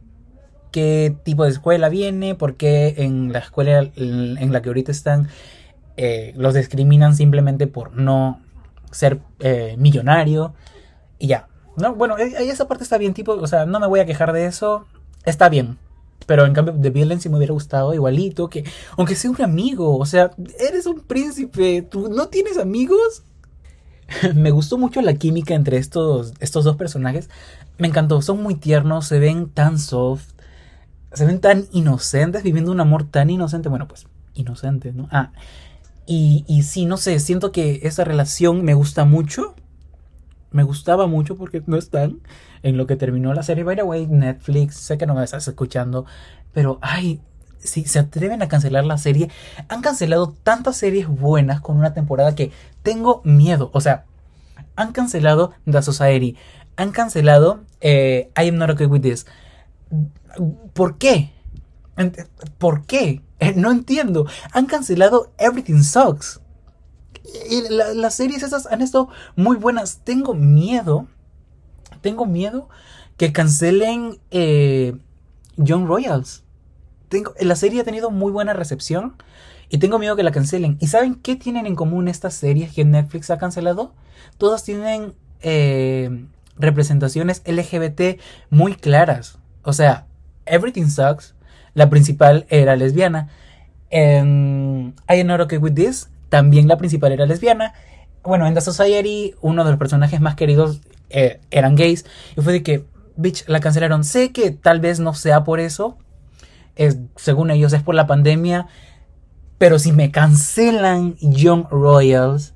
qué 0.72 1.16
tipo 1.24 1.44
de 1.44 1.52
escuela 1.52 1.90
viene, 1.90 2.36
porque 2.36 2.96
en 2.98 3.32
la 3.32 3.40
escuela 3.40 3.90
en 3.96 4.52
la 4.52 4.62
que 4.62 4.70
ahorita 4.70 4.92
están 4.92 5.30
eh, 5.96 6.34
los 6.36 6.56
discriminan 6.56 7.16
simplemente 7.16 7.68
por 7.68 7.96
no 7.96 8.43
ser 8.94 9.20
eh, 9.40 9.76
millonario 9.78 10.54
y 11.20 11.28
ya. 11.28 11.48
No, 11.78 11.96
bueno, 11.96 12.18
eh, 12.18 12.34
esa 12.40 12.68
parte 12.68 12.84
está 12.84 12.98
bien, 12.98 13.14
tipo, 13.14 13.34
o 13.34 13.48
sea, 13.48 13.66
no 13.66 13.80
me 13.80 13.88
voy 13.88 14.00
a 14.00 14.06
quejar 14.06 14.34
de 14.34 14.46
eso, 14.46 14.86
está 15.26 15.50
bien. 15.50 15.78
Pero 16.26 16.46
en 16.46 16.54
cambio, 16.54 16.74
de 16.74 16.90
Villain 16.90 17.20
sí 17.20 17.28
me 17.28 17.38
hubiera 17.38 17.54
gustado 17.54 17.94
igualito, 17.94 18.50
que 18.50 18.64
aunque 18.98 19.16
sea 19.16 19.32
un 19.32 19.42
amigo, 19.42 19.98
o 19.98 20.06
sea, 20.06 20.32
eres 20.60 20.86
un 20.86 21.02
príncipe, 21.02 21.82
¿tú 21.82 22.08
no 22.10 22.30
tienes 22.30 22.58
amigos? 22.58 23.24
me 24.36 24.52
gustó 24.52 24.78
mucho 24.78 25.02
la 25.02 25.14
química 25.16 25.54
entre 25.54 25.78
estos, 25.78 26.34
estos 26.40 26.64
dos 26.64 26.76
personajes. 26.76 27.30
Me 27.78 27.88
encantó, 27.88 28.22
son 28.22 28.42
muy 28.42 28.56
tiernos, 28.56 29.08
se 29.08 29.20
ven 29.20 29.50
tan 29.50 29.80
soft, 29.80 30.30
se 31.14 31.26
ven 31.26 31.40
tan 31.40 31.66
inocentes, 31.72 32.44
viviendo 32.44 32.72
un 32.72 32.80
amor 32.80 33.04
tan 33.06 33.30
inocente. 33.30 33.70
Bueno, 33.70 33.88
pues, 33.88 34.08
inocente, 34.34 34.94
¿no? 34.94 35.08
Ah, 35.12 35.32
y, 36.06 36.46
y 36.48 36.64
sí, 36.64 36.86
no 36.86 36.98
sé, 36.98 37.20
siento 37.20 37.52
que 37.52 37.82
esa 37.84 38.04
relación 38.04 38.64
me 38.64 38.74
gusta 38.74 39.06
mucho. 39.06 39.56
Me 40.52 40.64
gustaba 40.64 41.08
mucho 41.08 41.36
porque 41.36 41.64
no 41.66 41.78
están 41.78 42.20
en 42.62 42.78
lo 42.78 42.86
que 42.86 42.96
terminó 42.96 43.34
la 43.34 43.44
serie. 43.44 43.64
By 43.64 43.76
the 43.76 43.84
way, 43.84 44.08
Netflix, 44.08 44.76
sé 44.76 44.98
que 44.98 45.06
no 45.06 45.16
me 45.16 45.24
estás 45.24 45.48
escuchando, 45.48 46.06
pero 46.54 46.78
ay, 46.82 47.22
si 47.60 47.86
se 47.86 48.00
atreven 48.00 48.42
a 48.42 48.48
cancelar 48.48 48.86
la 48.86 48.98
serie, 48.98 49.30
han 49.68 49.82
cancelado 49.82 50.36
tantas 50.44 50.78
series 50.78 51.08
buenas 51.08 51.62
con 51.62 51.78
una 51.78 51.94
temporada 51.94 52.36
que 52.36 52.52
tengo 52.84 53.22
miedo. 53.24 53.70
O 53.74 53.82
sea, 53.82 54.06
han 54.76 54.92
cancelado 54.92 55.54
The 55.70 55.82
Society, 55.82 56.36
han 56.76 56.92
cancelado 56.92 57.62
eh, 57.82 58.30
I 58.38 58.50
Am 58.50 58.58
Not 58.58 58.72
Okay 58.72 58.88
With 58.88 59.02
This. 59.02 59.26
¿Por 60.74 60.98
qué? 60.98 61.32
¿Por 62.58 62.86
qué? 62.86 63.22
Eh, 63.40 63.54
no 63.56 63.72
entiendo. 63.72 64.26
Han 64.52 64.66
cancelado 64.66 65.32
Everything 65.38 65.82
Sucks. 65.82 66.40
Y 67.50 67.62
las 67.70 68.16
series 68.16 68.44
esas 68.44 68.66
han 68.68 68.82
estado 68.82 69.10
muy 69.36 69.58
buenas. 69.58 70.02
Tengo 70.04 70.34
miedo. 70.34 71.08
Tengo 72.02 72.26
miedo 72.26 72.70
que 73.18 73.32
cancelen 73.32 74.20
eh, 74.32 74.98
Young 75.58 75.88
Royals. 75.88 76.44
Tengo, 77.10 77.34
la 77.40 77.56
serie 77.56 77.82
ha 77.82 77.84
tenido 77.84 78.12
muy 78.12 78.32
buena 78.32 78.54
recepción. 78.54 79.16
Y 79.70 79.78
tengo 79.80 80.00
miedo 80.00 80.16
que 80.16 80.24
la 80.24 80.32
cancelen. 80.32 80.78
¿Y 80.80 80.88
saben 80.88 81.16
qué 81.16 81.36
tienen 81.36 81.66
en 81.66 81.76
común 81.76 82.08
estas 82.08 82.36
series 82.36 82.74
que 82.74 82.86
Netflix 82.86 83.30
ha 83.30 83.38
cancelado? 83.38 83.94
Todas 84.38 84.64
tienen 84.64 85.16
eh, 85.42 86.26
representaciones 86.58 87.42
LGBT 87.46 88.20
muy 88.50 88.76
claras. 88.76 89.40
O 89.64 89.74
sea, 89.74 90.06
Everything 90.46 90.88
Sucks 90.88 91.34
la 91.74 91.90
principal 91.90 92.46
era 92.50 92.76
lesbiana. 92.76 93.30
En 93.90 94.96
I 95.08 95.24
Not 95.24 95.42
Okay 95.42 95.58
With 95.58 95.74
This, 95.74 96.10
también 96.30 96.68
la 96.68 96.78
principal 96.78 97.12
era 97.12 97.26
lesbiana. 97.26 97.74
bueno, 98.24 98.48
en 98.48 98.54
The 98.54 98.62
Society 98.62 99.36
uno 99.42 99.64
de 99.64 99.72
los 99.72 99.80
personajes 99.80 100.22
más 100.22 100.36
queridos 100.36 100.82
eh, 101.10 101.40
eran 101.52 101.76
gays. 101.76 102.06
Y 102.36 102.42
fue 102.42 102.54
de 102.54 102.64
que, 102.64 102.86
bitch, 103.16 103.48
la 103.48 103.60
cancelaron. 103.60 104.04
Sé 104.04 104.32
que 104.32 104.52
tal 104.52 104.80
vez 104.80 105.00
no 105.00 105.14
sea 105.14 105.44
por 105.44 105.60
eso. 105.60 105.98
Es, 106.76 106.98
según 107.16 107.52
ellos 107.52 107.74
es 107.74 107.84
por 107.84 107.96
la 107.96 108.08
pandemia. 108.08 108.68
Pero 109.58 109.78
si 109.80 109.92
me 109.92 110.12
cancelan 110.12 111.16
Young 111.22 111.68
Royals, 111.70 112.54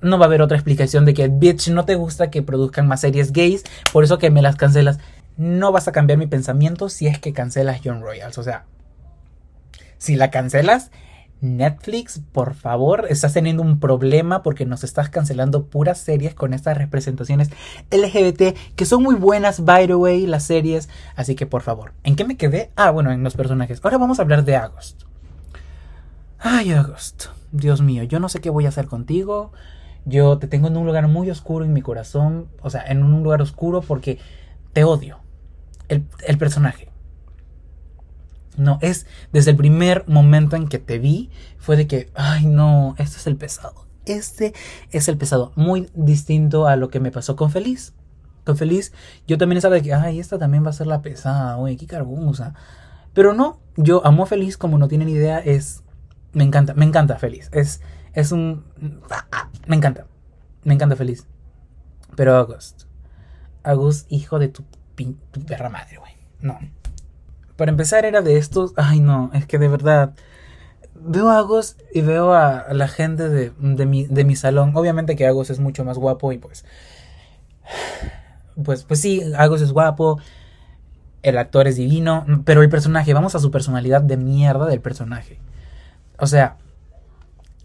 no 0.00 0.18
va 0.18 0.26
a 0.26 0.28
haber 0.28 0.42
otra 0.42 0.56
explicación 0.56 1.04
de 1.04 1.14
que, 1.14 1.28
bitch, 1.28 1.68
no 1.68 1.84
te 1.84 1.94
gusta 1.94 2.30
que 2.30 2.42
produzcan 2.42 2.86
más 2.86 3.00
series 3.00 3.32
gays, 3.32 3.64
por 3.92 4.04
eso 4.04 4.18
que 4.18 4.30
me 4.30 4.42
las 4.42 4.56
cancelas. 4.56 4.98
No 5.36 5.72
vas 5.72 5.88
a 5.88 5.92
cambiar 5.92 6.18
mi 6.18 6.26
pensamiento 6.26 6.88
si 6.88 7.06
es 7.06 7.18
que 7.18 7.32
cancelas 7.32 7.80
Young 7.80 8.02
Royals. 8.02 8.38
O 8.38 8.42
sea, 8.42 8.64
si 9.98 10.16
la 10.16 10.30
cancelas, 10.30 10.90
Netflix, 11.42 12.20
por 12.32 12.54
favor, 12.54 13.06
estás 13.10 13.32
teniendo 13.32 13.62
un 13.62 13.80
problema 13.80 14.44
porque 14.44 14.64
nos 14.64 14.84
estás 14.84 15.10
cancelando 15.10 15.66
puras 15.66 15.98
series 15.98 16.34
con 16.34 16.54
estas 16.54 16.78
representaciones 16.78 17.50
LGBT 17.90 18.56
que 18.76 18.86
son 18.86 19.02
muy 19.02 19.16
buenas, 19.16 19.64
by 19.64 19.88
the 19.88 19.96
way, 19.96 20.24
las 20.26 20.44
series. 20.44 20.88
Así 21.16 21.34
que, 21.34 21.46
por 21.46 21.62
favor, 21.62 21.94
¿en 22.04 22.14
qué 22.14 22.24
me 22.24 22.36
quedé? 22.36 22.70
Ah, 22.76 22.90
bueno, 22.90 23.10
en 23.10 23.24
los 23.24 23.34
personajes. 23.34 23.80
Ahora 23.82 23.98
vamos 23.98 24.20
a 24.20 24.22
hablar 24.22 24.44
de 24.44 24.54
Agost. 24.54 25.02
Ay, 26.38 26.72
Agost. 26.72 27.26
Dios 27.50 27.82
mío, 27.82 28.04
yo 28.04 28.20
no 28.20 28.28
sé 28.28 28.40
qué 28.40 28.48
voy 28.48 28.66
a 28.66 28.68
hacer 28.68 28.86
contigo. 28.86 29.52
Yo 30.04 30.38
te 30.38 30.46
tengo 30.46 30.68
en 30.68 30.76
un 30.76 30.86
lugar 30.86 31.08
muy 31.08 31.28
oscuro 31.28 31.64
en 31.64 31.72
mi 31.72 31.82
corazón. 31.82 32.46
O 32.60 32.70
sea, 32.70 32.84
en 32.86 33.02
un 33.02 33.24
lugar 33.24 33.42
oscuro 33.42 33.82
porque 33.82 34.18
te 34.72 34.84
odio. 34.84 35.18
El, 35.88 36.06
el 36.26 36.38
personaje. 36.38 36.92
No, 38.56 38.78
es 38.82 39.06
desde 39.32 39.52
el 39.52 39.56
primer 39.56 40.04
momento 40.06 40.56
en 40.56 40.68
que 40.68 40.78
te 40.78 40.98
vi, 40.98 41.30
fue 41.58 41.76
de 41.76 41.86
que, 41.86 42.10
ay 42.14 42.46
no, 42.46 42.94
este 42.98 43.16
es 43.16 43.26
el 43.26 43.36
pesado. 43.36 43.86
Este 44.04 44.52
es 44.90 45.08
el 45.08 45.16
pesado. 45.16 45.52
Muy 45.54 45.88
distinto 45.94 46.66
a 46.66 46.76
lo 46.76 46.90
que 46.90 47.00
me 47.00 47.10
pasó 47.10 47.36
con 47.36 47.50
Feliz. 47.50 47.94
Con 48.44 48.56
Feliz, 48.56 48.92
yo 49.26 49.38
también 49.38 49.58
estaba 49.58 49.76
de 49.76 49.82
que, 49.82 49.94
ay, 49.94 50.18
esta 50.18 50.38
también 50.38 50.64
va 50.64 50.70
a 50.70 50.74
ser 50.74 50.88
la 50.88 51.02
pesada, 51.02 51.54
güey, 51.56 51.76
qué 51.76 51.86
cargosa. 51.86 52.54
Pero 53.14 53.32
no, 53.32 53.60
yo 53.76 54.04
amo 54.04 54.24
a 54.24 54.26
Feliz, 54.26 54.56
como 54.56 54.78
no 54.78 54.88
tienen 54.88 55.08
idea, 55.08 55.38
es. 55.38 55.82
Me 56.32 56.44
encanta, 56.44 56.74
me 56.74 56.84
encanta 56.84 57.18
Feliz. 57.18 57.48
Es, 57.52 57.80
es 58.14 58.32
un. 58.32 58.64
Me 59.66 59.76
encanta. 59.76 60.06
Me 60.64 60.74
encanta 60.74 60.96
Feliz. 60.96 61.26
Pero 62.16 62.34
August. 62.34 62.84
August, 63.64 64.10
hijo 64.10 64.38
de 64.38 64.48
tu, 64.48 64.64
tu 65.30 65.44
perra 65.44 65.68
madre, 65.68 65.98
güey. 65.98 66.12
No. 66.40 66.58
Para 67.56 67.70
empezar 67.70 68.04
era 68.04 68.22
de 68.22 68.38
estos, 68.38 68.72
ay 68.76 69.00
no, 69.00 69.30
es 69.34 69.46
que 69.46 69.58
de 69.58 69.68
verdad, 69.68 70.14
veo 71.04 71.30
a 71.30 71.38
Agos 71.38 71.76
y 71.92 72.00
veo 72.00 72.32
a 72.34 72.72
la 72.72 72.88
gente 72.88 73.28
de, 73.28 73.52
mi, 73.86 74.36
salón. 74.36 74.72
Obviamente 74.74 75.16
que 75.16 75.26
Agos 75.26 75.50
es 75.50 75.60
mucho 75.60 75.84
más 75.84 75.98
guapo 75.98 76.32
y 76.32 76.38
pues, 76.38 76.64
pues, 78.62 78.84
pues 78.84 79.00
sí, 79.00 79.22
Agos 79.36 79.60
es 79.60 79.72
guapo, 79.72 80.18
el 81.22 81.38
actor 81.38 81.66
es 81.66 81.76
divino, 81.76 82.26
pero 82.44 82.62
el 82.62 82.68
personaje, 82.68 83.14
vamos 83.14 83.34
a 83.34 83.38
su 83.38 83.50
personalidad 83.50 84.02
de 84.02 84.16
mierda 84.16 84.66
del 84.66 84.80
personaje. 84.80 85.38
O 86.18 86.26
sea, 86.26 86.56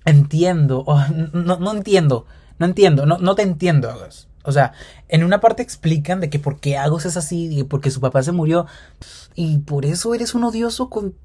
entiendo, 0.05 0.85
no, 1.33 1.57
no 1.57 1.71
entiendo, 1.71 2.25
no 2.59 2.65
entiendo, 2.65 3.05
no, 3.05 3.17
no 3.17 3.35
te 3.35 3.43
entiendo, 3.43 3.89
Agos. 3.89 4.27
O 4.47 4.53
sea, 4.53 4.71
en 5.09 5.25
una 5.25 5.41
parte 5.41 5.61
explican 5.61 6.21
de 6.21 6.29
que 6.29 6.39
por 6.39 6.61
qué 6.61 6.77
Agos 6.77 7.05
es 7.05 7.17
así, 7.17 7.65
porque 7.65 7.91
su 7.91 7.99
papá 7.99 8.23
se 8.23 8.31
murió 8.31 8.65
y 9.35 9.57
por 9.57 9.85
eso 9.85 10.15
eres 10.15 10.35
un 10.35 10.45
odioso 10.45 10.89
con 10.89 11.15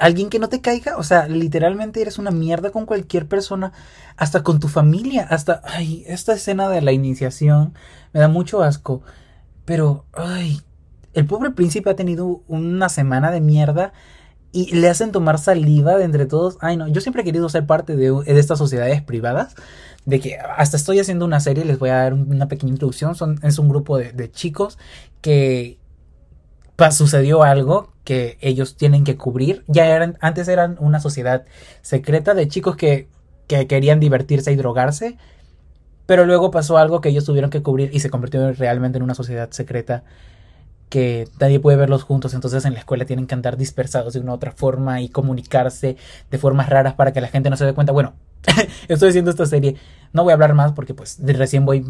alguien 0.00 0.28
que 0.28 0.40
no 0.40 0.48
te 0.48 0.60
caiga. 0.60 0.96
O 0.96 1.04
sea, 1.04 1.28
literalmente 1.28 2.02
eres 2.02 2.18
una 2.18 2.32
mierda 2.32 2.70
con 2.72 2.84
cualquier 2.84 3.28
persona, 3.28 3.72
hasta 4.16 4.42
con 4.42 4.58
tu 4.58 4.66
familia, 4.66 5.24
hasta, 5.30 5.62
ay, 5.64 6.02
esta 6.08 6.32
escena 6.32 6.68
de 6.68 6.82
la 6.82 6.90
iniciación 6.90 7.74
me 8.12 8.18
da 8.18 8.26
mucho 8.26 8.60
asco. 8.64 9.02
Pero, 9.64 10.04
ay, 10.12 10.62
el 11.12 11.26
pobre 11.26 11.52
príncipe 11.52 11.90
ha 11.90 11.96
tenido 11.96 12.42
una 12.48 12.88
semana 12.88 13.30
de 13.30 13.40
mierda 13.40 13.92
y 14.52 14.74
le 14.74 14.88
hacen 14.88 15.12
tomar 15.12 15.38
saliva 15.38 15.96
de 15.96 16.04
entre 16.04 16.26
todos. 16.26 16.58
Ay, 16.60 16.76
no, 16.76 16.86
yo 16.88 17.00
siempre 17.00 17.22
he 17.22 17.24
querido 17.24 17.48
ser 17.48 17.66
parte 17.66 17.96
de, 17.96 18.12
de 18.12 18.38
estas 18.38 18.58
sociedades 18.58 19.02
privadas 19.02 19.54
de 20.04 20.20
que 20.20 20.36
hasta 20.36 20.76
estoy 20.76 20.98
haciendo 20.98 21.24
una 21.24 21.40
serie, 21.40 21.64
les 21.64 21.78
voy 21.78 21.90
a 21.90 21.96
dar 21.96 22.14
una 22.14 22.48
pequeña 22.48 22.72
introducción, 22.72 23.14
Son, 23.14 23.38
es 23.42 23.58
un 23.58 23.68
grupo 23.68 23.98
de, 23.98 24.30
chicos 24.30 24.78
que 25.20 25.78
sucedió 26.90 27.44
algo 27.44 27.92
que 28.02 28.38
ellos 28.40 28.76
tienen 28.76 29.04
que 29.04 29.16
cubrir. 29.16 29.62
Ya 29.68 29.86
eran, 29.86 30.18
antes 30.20 30.48
eran 30.48 30.76
una 30.80 30.98
sociedad 30.98 31.44
secreta 31.80 32.34
de 32.34 32.48
chicos 32.48 32.76
que, 32.76 33.08
que 33.46 33.68
querían 33.68 34.00
divertirse 34.00 34.50
y 34.50 34.56
drogarse, 34.56 35.16
pero 36.06 36.26
luego 36.26 36.50
pasó 36.50 36.78
algo 36.78 37.00
que 37.00 37.10
ellos 37.10 37.24
tuvieron 37.24 37.50
que 37.50 37.62
cubrir 37.62 37.90
y 37.92 38.00
se 38.00 38.10
convirtió 38.10 38.52
realmente 38.52 38.98
en 38.98 39.04
una 39.04 39.14
sociedad 39.14 39.50
secreta 39.52 40.02
que 40.92 41.26
nadie 41.40 41.58
puede 41.58 41.78
verlos 41.78 42.02
juntos, 42.02 42.34
entonces 42.34 42.66
en 42.66 42.74
la 42.74 42.80
escuela 42.80 43.06
tienen 43.06 43.26
que 43.26 43.34
andar 43.34 43.56
dispersados 43.56 44.12
de 44.12 44.20
una 44.20 44.32
u 44.32 44.34
otra 44.34 44.52
forma 44.52 45.00
y 45.00 45.08
comunicarse 45.08 45.96
de 46.30 46.38
formas 46.38 46.68
raras 46.68 46.92
para 46.92 47.14
que 47.14 47.22
la 47.22 47.28
gente 47.28 47.48
no 47.48 47.56
se 47.56 47.64
dé 47.64 47.72
cuenta. 47.72 47.94
Bueno, 47.94 48.12
estoy 48.88 49.08
haciendo 49.08 49.30
esta 49.30 49.46
serie. 49.46 49.76
No 50.12 50.22
voy 50.22 50.32
a 50.32 50.34
hablar 50.34 50.52
más 50.52 50.72
porque 50.72 50.92
pues 50.92 51.18
recién 51.22 51.64
voy 51.64 51.82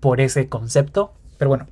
por 0.00 0.20
ese 0.20 0.48
concepto. 0.48 1.14
Pero 1.38 1.50
bueno. 1.50 1.68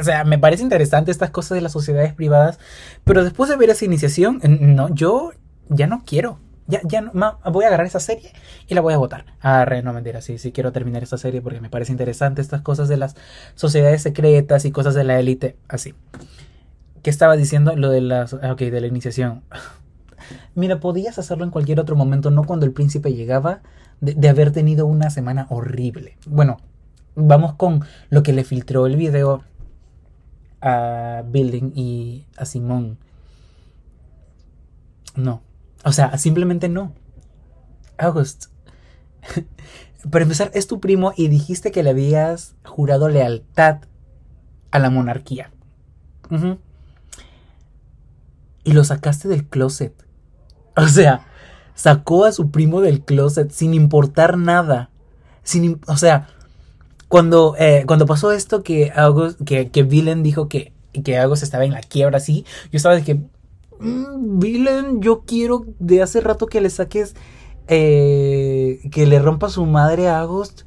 O 0.00 0.02
sea, 0.02 0.24
me 0.24 0.38
parece 0.38 0.62
interesante 0.62 1.10
estas 1.10 1.28
cosas 1.28 1.56
de 1.56 1.60
las 1.60 1.72
sociedades 1.72 2.14
privadas. 2.14 2.58
Pero 3.04 3.22
después 3.22 3.50
de 3.50 3.56
ver 3.56 3.68
esa 3.68 3.84
iniciación, 3.84 4.40
no, 4.42 4.88
yo 4.94 5.32
ya 5.68 5.86
no 5.86 6.02
quiero. 6.06 6.38
Ya, 6.72 6.80
ya 6.84 7.02
no, 7.02 7.38
voy 7.52 7.64
a 7.64 7.68
agarrar 7.68 7.86
esa 7.86 8.00
serie 8.00 8.32
y 8.66 8.74
la 8.74 8.80
voy 8.80 8.94
a 8.94 8.96
votar. 8.96 9.26
Ah, 9.42 9.66
no 9.84 9.92
mentira, 9.92 10.22
sí, 10.22 10.38
sí 10.38 10.52
quiero 10.52 10.72
terminar 10.72 11.02
esta 11.02 11.18
serie 11.18 11.42
porque 11.42 11.60
me 11.60 11.68
parece 11.68 11.92
interesante 11.92 12.40
estas 12.40 12.62
cosas 12.62 12.88
de 12.88 12.96
las 12.96 13.14
sociedades 13.56 14.00
secretas 14.00 14.64
y 14.64 14.72
cosas 14.72 14.94
de 14.94 15.04
la 15.04 15.20
élite, 15.20 15.54
así. 15.68 15.94
¿Qué 17.02 17.10
estaba 17.10 17.36
diciendo? 17.36 17.76
Lo 17.76 17.90
de 17.90 18.00
las, 18.00 18.32
ok, 18.32 18.58
de 18.58 18.80
la 18.80 18.86
iniciación. 18.86 19.42
Mira, 20.54 20.80
podías 20.80 21.18
hacerlo 21.18 21.44
en 21.44 21.50
cualquier 21.50 21.78
otro 21.78 21.94
momento, 21.94 22.30
no 22.30 22.44
cuando 22.44 22.64
el 22.64 22.72
príncipe 22.72 23.12
llegaba 23.12 23.60
de, 24.00 24.28
haber 24.30 24.50
tenido 24.50 24.86
una 24.86 25.10
semana 25.10 25.48
horrible. 25.50 26.16
Bueno, 26.24 26.56
vamos 27.16 27.52
con 27.52 27.84
lo 28.08 28.22
que 28.22 28.32
le 28.32 28.44
filtró 28.44 28.86
el 28.86 28.96
video 28.96 29.42
a 30.62 31.22
Building 31.26 31.72
y 31.74 32.24
a 32.38 32.46
Simón. 32.46 32.96
No. 35.16 35.42
O 35.84 35.92
sea, 35.92 36.16
simplemente 36.18 36.68
no. 36.68 36.92
August. 37.98 38.46
Para 40.10 40.24
empezar, 40.24 40.50
es 40.54 40.66
tu 40.66 40.80
primo 40.80 41.12
y 41.16 41.28
dijiste 41.28 41.70
que 41.70 41.82
le 41.82 41.90
habías 41.90 42.54
jurado 42.64 43.08
lealtad 43.08 43.82
a 44.70 44.78
la 44.78 44.90
monarquía. 44.90 45.50
Y 48.64 48.72
lo 48.72 48.84
sacaste 48.84 49.28
del 49.28 49.46
closet. 49.46 49.92
O 50.76 50.88
sea, 50.88 51.26
sacó 51.74 52.24
a 52.24 52.32
su 52.32 52.50
primo 52.50 52.80
del 52.80 53.04
closet 53.04 53.50
sin 53.50 53.74
importar 53.74 54.38
nada. 54.38 54.90
Sin, 55.42 55.80
o 55.86 55.96
sea, 55.96 56.28
cuando, 57.08 57.54
eh, 57.58 57.84
cuando 57.86 58.06
pasó 58.06 58.32
esto 58.32 58.62
que 58.62 58.90
August, 58.96 59.42
que, 59.44 59.70
que 59.70 59.82
Villain 59.82 60.22
dijo 60.22 60.48
que, 60.48 60.72
que 61.04 61.18
August 61.18 61.42
estaba 61.42 61.64
en 61.64 61.72
la 61.72 61.82
quiebra 61.82 62.16
así, 62.16 62.46
yo 62.70 62.78
estaba 62.78 62.94
de 62.94 63.02
que, 63.02 63.20
mm, 63.82 64.38
Villain, 64.38 65.00
yo 65.00 65.22
quiero 65.26 65.64
de 65.78 66.02
hace 66.02 66.20
rato 66.20 66.46
que 66.46 66.60
le 66.60 66.70
saques, 66.70 67.14
eh, 67.68 68.80
que 68.90 69.06
le 69.06 69.18
rompa 69.18 69.48
su 69.48 69.66
madre 69.66 70.08
a 70.08 70.20
August. 70.20 70.62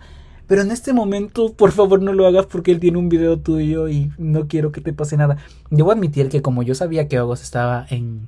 Pero 0.48 0.62
en 0.62 0.70
este 0.70 0.94
momento, 0.94 1.54
por 1.54 1.72
favor, 1.72 2.02
no 2.02 2.14
lo 2.14 2.28
hagas 2.28 2.46
porque 2.46 2.72
él 2.72 2.80
tiene 2.80 3.00
un 3.00 3.10
video 3.10 3.40
tuyo 3.40 3.90
y 3.90 4.12
no 4.20 4.48
quiero 4.48 4.72
que 4.72 4.82
te 4.82 4.94
pase 4.94 5.18
nada. 5.18 5.38
Debo 5.72 5.92
admitir 5.92 6.30
que 6.30 6.44
como 6.44 6.62
yo 6.62 6.76
sabía 6.76 7.08
que 7.08 7.18
August 7.18 7.44
estaba 7.44 7.88
en, 7.90 8.28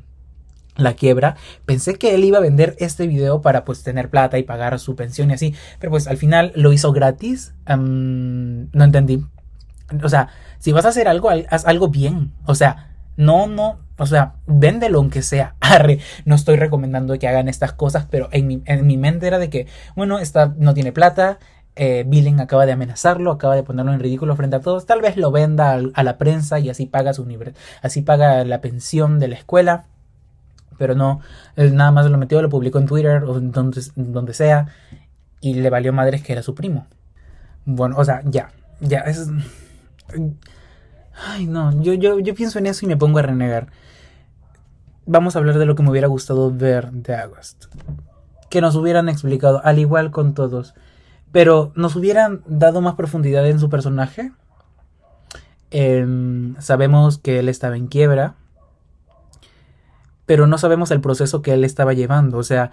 la 0.78 0.94
quiebra, 0.94 1.36
pensé 1.66 1.96
que 1.96 2.14
él 2.16 2.24
iba 2.24 2.38
a 2.38 2.42
vender 2.42 2.76
este 2.80 3.08
video 3.08 3.42
para 3.42 3.66
pues 3.66 3.84
tener 3.84 4.10
plata 4.10 4.38
y 4.38 4.44
pagar 4.44 4.80
su 4.80 4.96
pensión 4.96 5.32
y 5.32 5.34
así, 5.34 5.56
pero 5.80 5.92
pues 5.92 6.08
al 6.08 6.18
final 6.18 6.52
lo 6.56 6.72
hizo 6.72 6.92
gratis, 6.92 7.54
no 7.68 8.84
entendí. 8.84 9.26
O 10.04 10.10
sea, 10.10 10.30
si 10.60 10.72
vas 10.72 10.86
a 10.86 10.90
hacer 10.90 11.08
algo, 11.08 11.30
haz 11.30 11.66
algo 11.66 11.90
bien, 11.90 12.34
o 12.46 12.56
sea, 12.56 12.96
no, 13.16 13.48
no, 13.48 13.80
o 13.98 14.06
sea, 14.06 14.34
véndelo 14.46 15.00
aunque 15.00 15.22
sea. 15.22 15.56
Arre, 15.60 16.00
no 16.26 16.36
estoy 16.36 16.56
recomendando 16.56 17.18
que 17.20 17.28
hagan 17.28 17.50
estas 17.50 17.74
cosas, 17.74 18.08
pero 18.10 18.30
en 18.32 18.48
mi, 18.48 18.62
en 18.66 18.86
mi 18.86 18.98
mente 18.98 19.28
era 19.28 19.40
de 19.40 19.50
que, 19.50 19.68
bueno, 19.96 20.20
esta 20.20 20.54
no 20.58 20.74
tiene 20.74 20.92
plata, 20.92 21.40
eh, 21.76 22.04
Billing 22.08 22.40
acaba 22.40 22.66
de 22.66 22.72
amenazarlo, 22.72 23.32
acaba 23.32 23.56
de 23.56 23.64
ponerlo 23.64 23.94
en 23.94 24.00
ridículo 24.00 24.36
frente 24.36 24.56
a 24.56 24.62
todos, 24.62 24.86
tal 24.86 25.02
vez 25.02 25.18
lo 25.18 25.32
venda 25.32 25.80
a, 25.94 26.04
la 26.04 26.18
prensa 26.18 26.60
y 26.60 26.70
así 26.70 26.88
paga 26.88 27.14
su 27.14 27.28
así 27.84 28.02
paga 28.02 28.44
la 28.46 28.62
pensión 28.62 29.20
de 29.20 29.28
la 29.28 29.36
escuela 29.36 29.86
pero 30.78 30.96
no, 30.96 31.22
él 31.56 31.76
nada 31.76 31.92
más 31.92 32.10
lo 32.10 32.18
metió, 32.18 32.42
lo 32.42 32.50
publicó 32.50 32.80
en 32.80 32.86
Twitter 32.86 33.24
o 33.24 33.40
donde, 33.40 33.82
donde 33.96 34.34
sea 34.34 34.68
y 35.42 35.56
le 35.56 35.70
valió 35.70 35.94
madres 35.94 36.24
que 36.24 36.34
era 36.34 36.44
su 36.44 36.56
primo. 36.56 36.88
Bueno, 37.66 37.96
o 37.98 38.06
sea, 38.06 38.22
ya, 38.26 38.52
ya, 38.80 39.00
es... 39.00 39.28
Ay, 41.28 41.48
no, 41.48 41.82
yo, 41.82 41.94
yo, 41.94 42.20
yo 42.20 42.36
pienso 42.36 42.60
en 42.60 42.68
eso 42.68 42.86
y 42.86 42.90
me 42.90 42.98
pongo 42.98 43.20
a 43.20 43.24
renegar. 43.24 43.68
Vamos 45.10 45.36
a 45.36 45.40
hablar 45.40 45.58
de 45.58 45.66
lo 45.66 45.76
que 45.76 45.84
me 45.84 45.90
hubiera 45.90 46.08
gustado 46.08 46.52
ver 46.52 46.92
de 46.92 47.16
August. 47.16 47.66
que 48.50 48.62
nos 48.62 48.76
hubieran 48.76 49.10
explicado, 49.10 49.62
al 49.66 49.80
igual 49.80 50.12
con 50.12 50.34
todos. 50.34 50.74
Pero 51.32 51.72
nos 51.76 51.96
hubieran 51.96 52.42
dado 52.46 52.80
más 52.82 52.96
profundidad 52.96 53.46
en 53.48 53.60
su 53.60 53.70
personaje. 53.70 54.32
Em, 55.72 56.56
sabemos 56.60 57.18
que 57.18 57.40
él 57.40 57.50
estaba 57.50 57.76
en 57.76 57.88
quiebra. 57.88 58.36
Pero 60.26 60.48
no 60.48 60.58
sabemos 60.58 60.92
el 60.92 61.02
proceso 61.02 61.42
que 61.42 61.54
él 61.54 61.64
estaba 61.64 61.94
llevando. 61.94 62.38
O 62.38 62.44
sea, 62.44 62.72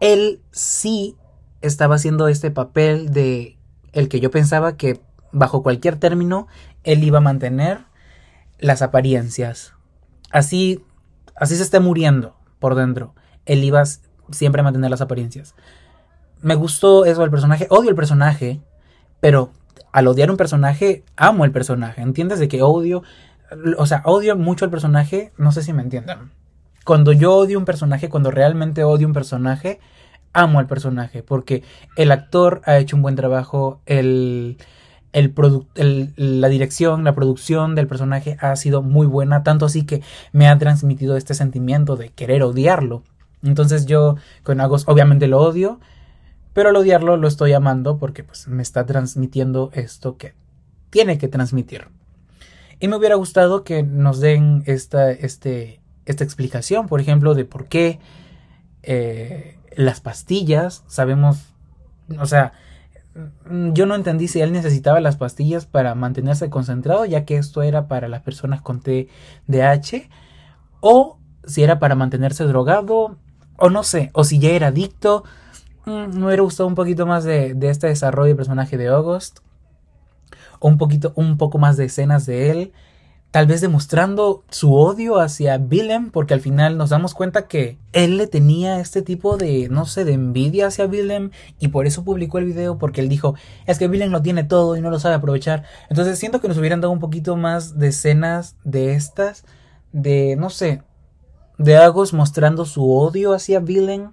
él 0.00 0.40
sí 0.50 1.16
estaba 1.62 1.94
haciendo 1.96 2.28
este 2.28 2.50
papel 2.50 3.12
de 3.12 3.58
el 3.92 4.08
que 4.08 4.20
yo 4.20 4.30
pensaba 4.30 4.76
que 4.76 5.00
bajo 5.32 5.62
cualquier 5.62 5.96
término 5.96 6.48
él 6.84 7.02
iba 7.02 7.18
a 7.18 7.22
mantener 7.22 7.84
las 8.58 8.82
apariencias. 8.82 9.72
Así, 10.30 10.84
así 11.36 11.56
se 11.56 11.62
está 11.62 11.80
muriendo 11.80 12.36
por 12.58 12.74
dentro. 12.74 13.14
Él 13.46 13.64
iba 13.64 13.82
siempre 14.30 14.60
a 14.60 14.64
mantener 14.64 14.90
las 14.90 15.00
apariencias. 15.00 15.54
Me 16.40 16.54
gustó 16.54 17.04
eso 17.04 17.20
del 17.20 17.30
personaje. 17.30 17.66
Odio 17.70 17.90
el 17.90 17.96
personaje, 17.96 18.60
pero 19.20 19.52
al 19.92 20.08
odiar 20.08 20.30
un 20.30 20.36
personaje, 20.36 21.04
amo 21.16 21.44
el 21.44 21.52
personaje. 21.52 22.02
¿Entiendes? 22.02 22.38
De 22.38 22.48
que 22.48 22.62
odio, 22.62 23.02
o 23.78 23.86
sea, 23.86 24.02
odio 24.04 24.36
mucho 24.36 24.64
el 24.64 24.70
personaje. 24.70 25.32
No 25.36 25.52
sé 25.52 25.62
si 25.62 25.72
me 25.72 25.82
entienden. 25.82 26.32
Cuando 26.84 27.12
yo 27.12 27.34
odio 27.34 27.58
un 27.58 27.64
personaje, 27.64 28.08
cuando 28.08 28.30
realmente 28.30 28.84
odio 28.84 29.06
un 29.06 29.14
personaje, 29.14 29.80
amo 30.32 30.58
al 30.58 30.66
personaje. 30.66 31.22
Porque 31.22 31.62
el 31.96 32.12
actor 32.12 32.60
ha 32.64 32.76
hecho 32.78 32.96
un 32.96 33.02
buen 33.02 33.16
trabajo. 33.16 33.80
El, 33.86 34.58
el, 35.14 36.12
la 36.16 36.48
dirección, 36.48 37.04
la 37.04 37.14
producción 37.14 37.74
del 37.74 37.86
personaje 37.86 38.36
ha 38.40 38.54
sido 38.56 38.82
muy 38.82 39.06
buena, 39.06 39.42
tanto 39.42 39.64
así 39.64 39.84
que 39.86 40.02
me 40.32 40.48
ha 40.48 40.58
transmitido 40.58 41.16
este 41.16 41.34
sentimiento 41.34 41.96
de 41.96 42.10
querer 42.10 42.42
odiarlo. 42.42 43.04
Entonces 43.42 43.86
yo 43.86 44.16
con 44.42 44.60
Agos 44.60 44.84
obviamente 44.88 45.28
lo 45.28 45.40
odio, 45.40 45.80
pero 46.52 46.70
al 46.70 46.76
odiarlo 46.76 47.16
lo 47.16 47.28
estoy 47.28 47.52
amando 47.52 47.98
porque 47.98 48.24
pues 48.24 48.48
me 48.48 48.62
está 48.62 48.86
transmitiendo 48.86 49.70
esto 49.72 50.16
que 50.16 50.34
tiene 50.90 51.16
que 51.16 51.28
transmitir. 51.28 51.88
Y 52.80 52.88
me 52.88 52.96
hubiera 52.96 53.14
gustado 53.14 53.62
que 53.62 53.82
nos 53.84 54.20
den 54.20 54.64
esta, 54.66 55.12
este, 55.12 55.80
esta 56.06 56.24
explicación, 56.24 56.88
por 56.88 57.00
ejemplo, 57.00 57.34
de 57.34 57.44
por 57.44 57.66
qué 57.66 58.00
eh, 58.82 59.58
las 59.76 60.00
pastillas, 60.00 60.82
sabemos, 60.88 61.54
o 62.18 62.26
sea, 62.26 62.52
yo 63.72 63.86
no 63.86 63.94
entendí 63.94 64.28
si 64.28 64.40
él 64.40 64.52
necesitaba 64.52 65.00
las 65.00 65.16
pastillas 65.16 65.66
para 65.66 65.94
mantenerse 65.94 66.50
concentrado, 66.50 67.04
ya 67.04 67.24
que 67.24 67.36
esto 67.36 67.62
era 67.62 67.86
para 67.86 68.08
las 68.08 68.22
personas 68.22 68.60
con 68.60 68.80
TDAH, 68.80 70.08
o 70.80 71.18
si 71.44 71.62
era 71.62 71.78
para 71.78 71.94
mantenerse 71.94 72.44
drogado, 72.44 73.16
o 73.56 73.70
no 73.70 73.82
sé, 73.82 74.10
o 74.14 74.24
si 74.24 74.38
ya 74.38 74.50
era 74.50 74.68
adicto. 74.68 75.24
Mm, 75.86 76.18
me 76.18 76.26
hubiera 76.26 76.42
gustado 76.42 76.66
un 76.66 76.74
poquito 76.74 77.06
más 77.06 77.24
de, 77.24 77.54
de 77.54 77.70
este 77.70 77.86
desarrollo 77.86 78.30
de 78.30 78.36
personaje 78.36 78.76
de 78.76 78.88
August, 78.88 79.38
o 80.58 80.68
un 80.68 80.78
poquito, 80.78 81.12
un 81.14 81.36
poco 81.36 81.58
más 81.58 81.76
de 81.76 81.84
escenas 81.84 82.26
de 82.26 82.50
él 82.50 82.72
tal 83.34 83.48
vez 83.48 83.60
demostrando 83.60 84.44
su 84.48 84.76
odio 84.76 85.18
hacia 85.18 85.56
Willem, 85.56 86.12
porque 86.12 86.34
al 86.34 86.40
final 86.40 86.78
nos 86.78 86.90
damos 86.90 87.14
cuenta 87.14 87.48
que 87.48 87.78
él 87.92 88.16
le 88.16 88.28
tenía 88.28 88.78
este 88.78 89.02
tipo 89.02 89.36
de, 89.36 89.68
no 89.70 89.86
sé, 89.86 90.04
de 90.04 90.12
envidia 90.12 90.68
hacia 90.68 90.86
Willem, 90.86 91.32
y 91.58 91.66
por 91.66 91.88
eso 91.88 92.04
publicó 92.04 92.38
el 92.38 92.44
video, 92.44 92.78
porque 92.78 93.00
él 93.00 93.08
dijo, 93.08 93.34
es 93.66 93.80
que 93.80 93.88
Willem 93.88 94.12
lo 94.12 94.22
tiene 94.22 94.44
todo 94.44 94.76
y 94.76 94.80
no 94.80 94.88
lo 94.88 95.00
sabe 95.00 95.16
aprovechar. 95.16 95.64
Entonces 95.90 96.16
siento 96.16 96.40
que 96.40 96.46
nos 96.46 96.58
hubieran 96.58 96.80
dado 96.80 96.92
un 96.92 97.00
poquito 97.00 97.34
más 97.34 97.76
de 97.76 97.88
escenas 97.88 98.54
de 98.62 98.94
estas, 98.94 99.44
de, 99.90 100.36
no 100.36 100.48
sé, 100.48 100.82
de 101.58 101.76
Agos 101.76 102.12
mostrando 102.12 102.64
su 102.64 102.88
odio 102.88 103.32
hacia 103.32 103.58
Willem, 103.58 104.12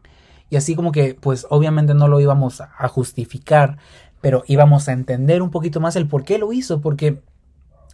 y 0.49 0.55
así 0.55 0.75
como 0.75 0.91
que, 0.91 1.13
pues 1.13 1.45
obviamente 1.51 1.93
no 1.93 2.07
lo 2.07 2.19
íbamos 2.19 2.60
a 2.60 2.88
justificar, 2.88 3.77
pero 4.19 4.43
íbamos 4.47 4.88
a 4.88 4.93
entender 4.93 5.43
un 5.43 5.51
poquito 5.51 5.79
más 5.79 5.95
el 5.95 6.07
por 6.07 6.23
qué 6.23 6.39
lo 6.39 6.53
hizo, 6.53 6.81
porque 6.81 7.21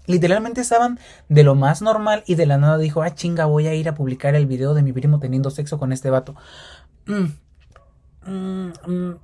Literalmente 0.07 0.61
estaban 0.61 0.99
de 1.29 1.43
lo 1.43 1.53
más 1.53 1.81
normal 1.81 2.23
y 2.25 2.35
de 2.35 2.45
la 2.45 2.57
nada 2.57 2.77
dijo, 2.77 3.03
ah, 3.03 3.13
chinga, 3.13 3.45
voy 3.45 3.67
a 3.67 3.75
ir 3.75 3.89
a 3.89 3.93
publicar 3.93 4.35
el 4.35 4.47
video 4.47 4.73
de 4.73 4.81
mi 4.81 4.93
primo 4.93 5.19
teniendo 5.19 5.51
sexo 5.51 5.77
con 5.77 5.91
este 5.91 6.09
vato. 6.09 6.35
Mm, 7.05 7.25
mm, 8.25 8.71
mm, 8.87 9.15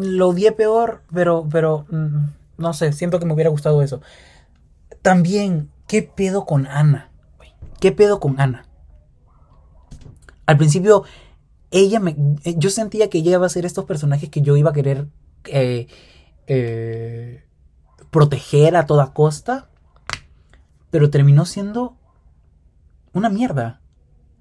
lo 0.00 0.28
odié 0.28 0.52
peor, 0.52 1.02
pero, 1.12 1.46
pero, 1.50 1.86
no 2.56 2.72
sé, 2.72 2.92
siento 2.92 3.18
que 3.18 3.26
me 3.26 3.34
hubiera 3.34 3.50
gustado 3.50 3.82
eso. 3.82 4.00
También, 5.02 5.70
¿qué 5.86 6.02
pedo 6.02 6.46
con 6.46 6.66
Ana? 6.66 7.10
¿Qué 7.78 7.92
pedo 7.92 8.18
con 8.18 8.40
Ana? 8.40 8.66
Al 10.46 10.56
principio, 10.56 11.04
ella 11.70 12.00
me. 12.00 12.16
Eh, 12.44 12.54
yo 12.56 12.70
sentía 12.70 13.08
que 13.08 13.18
ella 13.18 13.32
iba 13.32 13.46
a 13.46 13.50
ser 13.50 13.64
estos 13.64 13.84
personajes 13.84 14.28
que 14.30 14.42
yo 14.42 14.56
iba 14.56 14.70
a 14.70 14.74
querer 14.74 15.06
eh, 15.46 15.86
eh, 16.46 17.44
proteger 18.10 18.76
a 18.76 18.86
toda 18.86 19.12
costa 19.12 19.69
pero 20.90 21.10
terminó 21.10 21.44
siendo 21.44 21.96
una 23.12 23.28
mierda. 23.28 23.80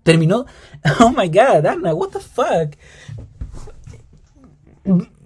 Terminó. 0.04 0.46
Oh 1.00 1.12
my 1.12 1.28
god, 1.28 1.66
Ana, 1.66 1.94
what 1.94 2.10
the 2.10 2.20
fuck. 2.20 2.76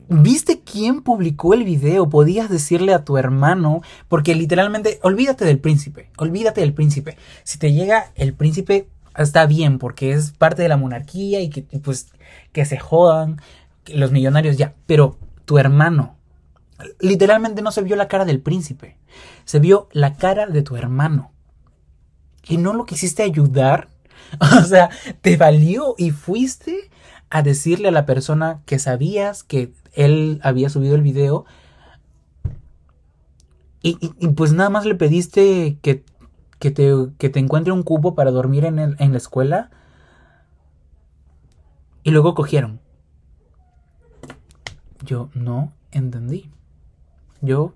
¿Viste 0.09 0.61
quién 0.61 1.01
publicó 1.01 1.53
el 1.53 1.63
video? 1.63 2.09
Podías 2.09 2.49
decirle 2.49 2.93
a 2.93 3.05
tu 3.05 3.17
hermano, 3.17 3.81
porque 4.09 4.35
literalmente, 4.35 4.99
olvídate 5.01 5.45
del 5.45 5.59
príncipe, 5.59 6.09
olvídate 6.17 6.61
del 6.61 6.73
príncipe. 6.73 7.17
Si 7.43 7.57
te 7.57 7.71
llega 7.71 8.11
el 8.15 8.33
príncipe, 8.33 8.89
está 9.17 9.45
bien, 9.45 9.79
porque 9.79 10.11
es 10.11 10.31
parte 10.31 10.61
de 10.61 10.69
la 10.69 10.77
monarquía 10.77 11.39
y 11.41 11.49
que, 11.49 11.63
pues, 11.79 12.11
que 12.51 12.65
se 12.65 12.77
jodan 12.77 13.41
los 13.87 14.11
millonarios 14.11 14.57
ya. 14.57 14.75
Pero 14.85 15.17
tu 15.45 15.57
hermano, 15.57 16.17
Literalmente 16.99 17.61
no 17.61 17.71
se 17.71 17.81
vio 17.81 17.95
la 17.95 18.07
cara 18.07 18.25
del 18.25 18.41
príncipe, 18.41 18.97
se 19.45 19.59
vio 19.59 19.87
la 19.91 20.15
cara 20.15 20.47
de 20.47 20.61
tu 20.61 20.75
hermano. 20.75 21.31
Y 22.47 22.57
no 22.57 22.73
lo 22.73 22.85
quisiste 22.85 23.23
ayudar. 23.23 23.89
O 24.39 24.63
sea, 24.63 24.89
te 25.21 25.37
valió 25.37 25.93
y 25.95 26.09
fuiste 26.09 26.89
a 27.29 27.43
decirle 27.43 27.89
a 27.89 27.91
la 27.91 28.07
persona 28.07 28.61
que 28.65 28.79
sabías 28.79 29.43
que 29.43 29.73
él 29.91 30.39
había 30.43 30.69
subido 30.69 30.95
el 30.95 31.01
video. 31.01 31.45
Y, 33.83 33.95
pues 34.29 34.53
nada 34.53 34.69
más 34.69 34.85
le 34.85 34.95
pediste 34.95 35.77
que, 35.81 36.03
que, 36.57 36.71
te, 36.71 36.93
que 37.17 37.29
te 37.29 37.39
encuentre 37.39 37.73
un 37.73 37.83
cubo 37.83 38.15
para 38.15 38.31
dormir 38.31 38.65
en, 38.65 38.79
en 38.79 39.11
la 39.11 39.17
escuela. 39.17 39.69
Y 42.01 42.11
luego 42.11 42.33
cogieron. 42.33 42.79
Yo 45.03 45.29
no 45.33 45.73
entendí. 45.91 46.49
Yo. 47.41 47.73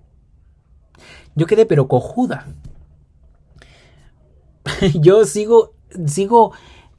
Yo 1.34 1.46
quedé 1.46 1.66
pero 1.66 1.88
cojuda. 1.88 2.46
yo 5.00 5.24
sigo. 5.24 5.74
Sigo 6.06 6.52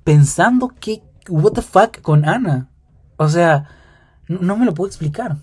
pensando 0.04 0.70
que. 0.80 1.04
What 1.28 1.54
the 1.54 1.62
fuck 1.62 2.02
con 2.02 2.28
Ana. 2.28 2.70
O 3.18 3.30
sea. 3.30 3.70
No, 4.28 4.58
me 4.58 4.66
lo 4.66 4.74
puedo 4.74 4.88
explicar. 4.88 5.38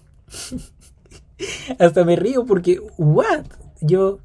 Hasta 1.79 2.05
me 2.05 2.17
río 2.17 2.45
porque. 2.45 2.81
What? 2.99 3.47
Yo. 3.81 4.21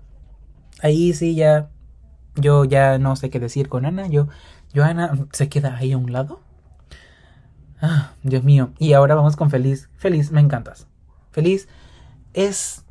Ahí 0.81 1.13
sí 1.13 1.35
ya. 1.35 1.69
Yo 2.35 2.65
ya 2.65 2.97
no 2.97 3.15
sé 3.15 3.29
qué 3.29 3.39
decir 3.39 3.69
con 3.69 3.85
Ana. 3.85 4.07
Yo. 4.07 4.27
Yo 4.73 4.83
Ana 4.83 5.27
se 5.31 5.49
queda 5.49 5.75
ahí 5.75 5.91
a 5.91 5.97
un 5.97 6.11
lado. 6.11 6.39
Ah, 7.81 8.13
Dios 8.23 8.43
mío. 8.43 8.71
Y 8.77 8.93
ahora 8.93 9.15
vamos 9.15 9.35
con 9.35 9.49
Feliz. 9.49 9.89
Feliz, 9.97 10.31
me 10.31 10.39
encantas. 10.39 10.87
Feliz 11.31 11.67
es 12.33 12.85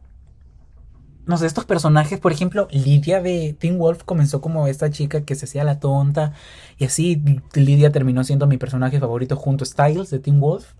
no 1.31 1.39
sé, 1.39 1.47
estos 1.47 1.65
personajes, 1.65 2.19
por 2.19 2.33
ejemplo, 2.33 2.67
Lidia 2.73 3.23
de 3.23 3.55
Teen 3.57 3.79
Wolf 3.79 4.03
comenzó 4.03 4.41
como 4.41 4.67
esta 4.67 4.91
chica 4.91 5.21
que 5.21 5.37
se 5.37 5.45
hacía 5.45 5.63
la 5.63 5.79
tonta 5.79 6.33
y 6.77 6.87
así 6.87 7.23
Lidia 7.55 7.93
terminó 7.93 8.25
siendo 8.25 8.49
mi 8.49 8.59
personaje 8.59 8.99
favorito 8.99 9.37
junto 9.37 9.63
a 9.63 9.67
Styles 9.67 10.11
de 10.11 10.19
Teen 10.19 10.41
Wolf. 10.41 10.73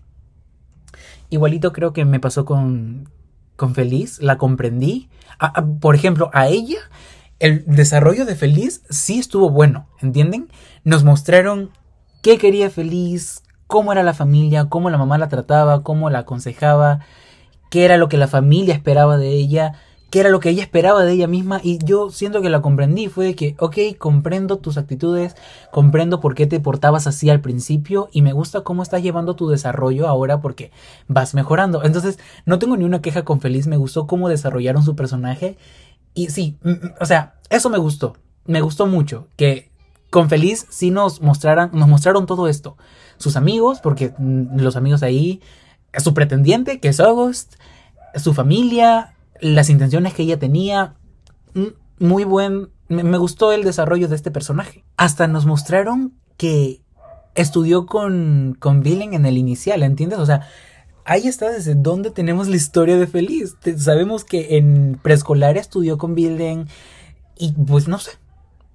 Igualito 1.29 1.71
creo 1.71 1.93
que 1.93 2.03
me 2.03 2.19
pasó 2.19 2.43
con, 2.43 3.09
con 3.55 3.73
Feliz, 3.75 4.19
la 4.21 4.37
comprendí. 4.37 5.07
por 5.79 5.95
ejemplo, 5.95 6.29
a 6.33 6.49
ella 6.49 6.79
el 7.39 7.63
desarrollo 7.65 8.25
de 8.25 8.35
Feliz 8.35 8.83
sí 8.89 9.19
estuvo 9.19 9.49
bueno, 9.49 9.87
¿entienden? 10.01 10.49
Nos 10.83 11.05
mostraron 11.05 11.71
qué 12.21 12.37
quería 12.37 12.69
Feliz, 12.69 13.41
cómo 13.67 13.93
era 13.93 14.03
la 14.03 14.13
familia, 14.13 14.67
cómo 14.67 14.89
la 14.89 14.97
mamá 14.97 15.17
la 15.17 15.29
trataba, 15.29 15.81
cómo 15.81 16.09
la 16.09 16.19
aconsejaba, 16.19 16.99
qué 17.69 17.85
era 17.85 17.95
lo 17.95 18.09
que 18.09 18.17
la 18.17 18.27
familia 18.27 18.73
esperaba 18.73 19.17
de 19.17 19.29
ella 19.29 19.75
qué 20.11 20.19
era 20.19 20.29
lo 20.29 20.41
que 20.41 20.49
ella 20.49 20.61
esperaba 20.61 21.03
de 21.03 21.13
ella 21.13 21.25
misma 21.25 21.61
y 21.63 21.83
yo 21.83 22.11
siento 22.11 22.41
que 22.41 22.49
la 22.49 22.61
comprendí, 22.61 23.07
fue 23.07 23.25
de 23.25 23.35
que, 23.35 23.55
ok, 23.59 23.77
comprendo 23.97 24.57
tus 24.57 24.77
actitudes, 24.77 25.35
comprendo 25.71 26.19
por 26.19 26.35
qué 26.35 26.45
te 26.45 26.59
portabas 26.59 27.07
así 27.07 27.29
al 27.29 27.39
principio 27.39 28.09
y 28.11 28.21
me 28.21 28.33
gusta 28.33 28.61
cómo 28.61 28.83
estás 28.83 29.01
llevando 29.01 29.37
tu 29.37 29.47
desarrollo 29.47 30.09
ahora 30.09 30.41
porque 30.41 30.71
vas 31.07 31.33
mejorando. 31.33 31.83
Entonces, 31.85 32.19
no 32.45 32.59
tengo 32.59 32.75
ni 32.75 32.83
una 32.83 33.01
queja 33.01 33.23
con 33.23 33.39
Feliz, 33.39 33.67
me 33.67 33.77
gustó 33.77 34.05
cómo 34.05 34.27
desarrollaron 34.27 34.83
su 34.83 34.97
personaje 34.97 35.57
y 36.13 36.29
sí, 36.29 36.57
o 36.99 37.05
sea, 37.05 37.35
eso 37.49 37.69
me 37.69 37.77
gustó, 37.77 38.17
me 38.45 38.59
gustó 38.59 38.87
mucho, 38.87 39.29
que 39.37 39.71
con 40.09 40.27
Feliz 40.27 40.67
sí 40.69 40.91
nos 40.91 41.21
mostraran, 41.21 41.69
nos 41.71 41.87
mostraron 41.87 42.25
todo 42.25 42.49
esto. 42.49 42.75
Sus 43.17 43.37
amigos, 43.37 43.79
porque 43.79 44.13
mm, 44.17 44.59
los 44.59 44.75
amigos 44.75 45.03
ahí, 45.03 45.39
su 45.97 46.13
pretendiente, 46.13 46.81
que 46.81 46.89
es 46.89 46.99
August, 46.99 47.55
su 48.15 48.33
familia, 48.33 49.13
las 49.41 49.69
intenciones 49.69 50.13
que 50.13 50.23
ella 50.23 50.39
tenía. 50.39 50.95
Muy 51.99 52.23
buen. 52.23 52.69
Me, 52.87 53.17
gustó 53.17 53.51
el 53.51 53.63
desarrollo 53.63 54.07
de 54.07 54.15
este 54.15 54.31
personaje. 54.31 54.83
Hasta 54.97 55.27
nos 55.27 55.45
mostraron 55.45 56.13
que 56.37 56.81
estudió 57.35 57.85
con, 57.85 58.55
con 58.59 58.85
en 58.85 59.25
el 59.25 59.37
inicial, 59.37 59.83
¿entiendes? 59.83 60.19
O 60.19 60.25
sea, 60.25 60.47
ahí 61.05 61.27
está 61.27 61.49
desde 61.49 61.75
donde 61.75 62.11
tenemos 62.11 62.47
la 62.47 62.55
historia 62.55 62.97
de 62.97 63.07
Feliz. 63.07 63.55
Sabemos 63.77 64.25
que 64.25 64.57
en 64.57 64.99
preescolar 65.01 65.57
estudió 65.57 65.97
con 65.97 66.15
Billing 66.15 66.67
y 67.37 67.53
pues 67.53 67.87
no 67.87 67.97
sé, 67.97 68.11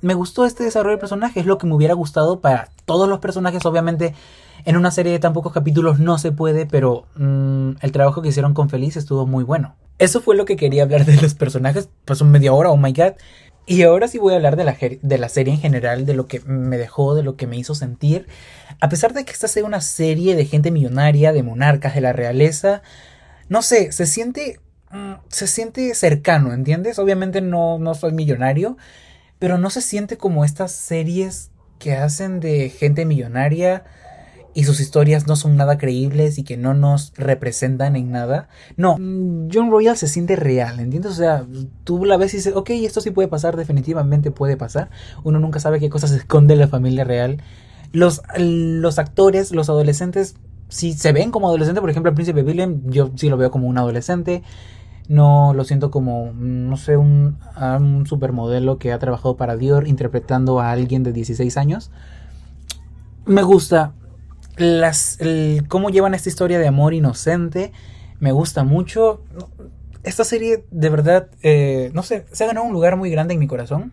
me 0.01 0.15
gustó 0.15 0.45
este 0.45 0.65
desarrollo 0.65 0.97
de 0.97 1.01
personaje, 1.01 1.41
es 1.41 1.47
lo 1.47 1.59
que 1.59 1.67
me 1.67 1.75
hubiera 1.75 1.95
gustado 1.95 2.41
para 2.41 2.71
todos 2.85 3.09
los 3.09 3.19
personajes, 3.19 3.65
obviamente 3.67 4.15
en 4.65 4.77
una 4.77 4.91
serie 4.91 5.13
de 5.13 5.19
tan 5.19 5.33
pocos 5.33 5.53
capítulos 5.53 5.99
no 5.99 6.19
se 6.19 6.33
puede, 6.33 6.67
pero 6.67 7.07
mm, 7.17 7.73
el 7.81 7.93
trabajo 7.93 8.23
que 8.23 8.29
hicieron 8.29 8.55
con 8.55 8.69
Feliz 8.69 8.97
estuvo 8.97 9.27
muy 9.27 9.45
bueno. 9.45 9.77
Eso 9.99 10.21
fue 10.21 10.37
lo 10.37 10.45
que 10.45 10.57
quería 10.57 10.83
hablar 10.83 11.05
de 11.05 11.17
los 11.17 11.35
personajes, 11.35 11.89
pasó 12.05 12.25
media 12.25 12.53
hora, 12.53 12.71
oh 12.71 12.77
my 12.77 12.93
god. 12.93 13.13
Y 13.69 13.83
ahora 13.83 14.07
sí 14.07 14.19
voy 14.19 14.33
a 14.33 14.37
hablar 14.37 14.57
de 14.57 14.65
la, 14.65 14.77
de 14.81 15.19
la 15.19 15.29
serie 15.29 15.55
en 15.55 15.61
general, 15.61 16.07
de 16.07 16.15
lo 16.15 16.27
que 16.27 16.41
me 16.41 16.79
dejó, 16.79 17.15
de 17.15 17.25
lo 17.25 17.37
que 17.37 17.47
me 17.47 17.57
hizo 17.57 17.75
sentir. 17.75 18.29
A 18.81 18.89
pesar 18.89 19.13
de 19.13 19.25
que 19.25 19.33
esta 19.33 19.49
sea 19.49 19.65
una 19.65 19.81
serie 19.81 20.37
de 20.37 20.45
gente 20.45 20.71
millonaria, 20.71 21.33
de 21.33 21.43
monarcas, 21.43 21.95
de 21.95 22.01
la 22.01 22.13
realeza, 22.13 22.83
no 23.49 23.63
sé, 23.63 23.91
se 23.91 24.07
siente, 24.07 24.61
mm, 24.93 25.15
se 25.29 25.47
siente 25.49 25.95
cercano, 25.95 26.53
¿entiendes? 26.53 26.99
Obviamente 26.99 27.41
no, 27.41 27.79
no 27.79 27.95
soy 27.95 28.13
millonario, 28.13 28.77
pero 29.39 29.59
no 29.59 29.71
se 29.71 29.81
siente 29.81 30.17
como 30.17 30.45
estas 30.45 30.73
series 30.73 31.51
que 31.79 31.95
hacen 31.95 32.41
de 32.41 32.71
gente 32.71 33.05
millonaria 33.05 33.85
y 34.57 34.65
sus 34.65 34.81
historias 34.81 35.27
no 35.27 35.37
son 35.37 35.55
nada 35.59 35.77
creíbles 35.77 36.39
y 36.39 36.43
que 36.43 36.57
no 36.57 36.73
nos 36.73 37.13
representan 37.17 37.95
en 37.95 38.11
nada. 38.11 38.49
No, 38.79 38.97
mm, 38.99 39.51
John 39.53 39.71
Royal 39.71 39.99
se 39.99 40.09
siente 40.09 40.35
real, 40.35 40.81
¿entiendes? 40.81 41.13
O 41.13 41.15
sea, 41.15 41.45
tú 41.85 42.07
la 42.07 42.17
ves 42.17 42.33
y 42.33 42.39
dices, 42.39 42.55
ok, 42.57 42.71
esto 42.71 43.03
sí 43.03 43.11
puede 43.11 43.29
pasar, 43.29 43.55
definitivamente 43.55 44.31
puede 44.31 44.57
pasar. 44.57 44.89
Uno 45.25 45.39
nunca 45.41 45.61
sabe 45.61 45.79
qué 45.79 45.91
cosas 45.91 46.11
esconde 46.13 46.57
la 46.57 46.69
familia 46.69 47.05
real. 47.05 47.43
Los, 47.93 48.23
los 48.39 48.99
actores, 48.99 49.53
los 49.53 49.69
adolescentes, 49.69 50.37
si 50.71 50.95
se 50.95 51.13
ven 51.13 51.31
como 51.31 51.49
adolescentes, 51.49 51.83
por 51.83 51.91
ejemplo, 51.91 52.09
el 52.09 52.15
príncipe 52.15 52.43
Willem, 52.43 52.81
yo 52.87 53.11
sí 53.15 53.29
lo 53.29 53.37
veo 53.37 53.51
como 53.51 53.69
un 53.69 53.77
adolescente. 53.77 54.43
No 55.09 55.55
lo 55.55 55.65
siento 55.65 55.91
como, 55.91 56.33
no 56.35 56.77
sé, 56.77 56.97
un, 56.97 57.39
un 57.57 58.07
supermodelo 58.07 58.79
que 58.79 58.93
ha 58.93 58.99
trabajado 58.99 59.37
para 59.37 59.57
Dior 59.57 59.87
interpretando 59.87 60.61
a 60.61 60.73
alguien 60.73 61.03
de 61.03 61.13
16 61.13 61.57
años. 61.57 61.91
Me 63.25 63.43
gusta 63.43 63.93
las, 64.57 65.19
cómo 65.69 65.91
llevan 65.91 66.15
esta 66.15 66.29
historia 66.29 66.59
de 66.59 66.67
amor 66.67 66.95
inocente. 66.95 67.73
Me 68.19 68.33
gusta 68.33 68.65
mucho. 68.65 69.23
Esta 70.03 70.25
serie, 70.25 70.65
de 70.71 70.89
verdad, 70.89 71.29
eh, 71.43 71.91
no 71.93 72.03
sé, 72.03 72.25
se 72.33 72.45
ha 72.45 72.47
ganado 72.47 72.67
un 72.67 72.73
lugar 72.73 72.97
muy 72.97 73.11
grande 73.11 73.35
en 73.35 73.41
mi 73.41 73.47
corazón. 73.47 73.93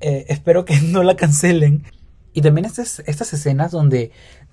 Eh, 0.00 0.26
espero 0.28 0.64
que 0.64 0.80
no 0.82 1.02
la 1.02 1.16
cancelen. 1.16 1.84
Y 2.32 2.42
también 2.42 2.66
estas, 2.66 3.02
estas 3.06 3.32
escenas 3.32 3.70
donde, 3.70 4.10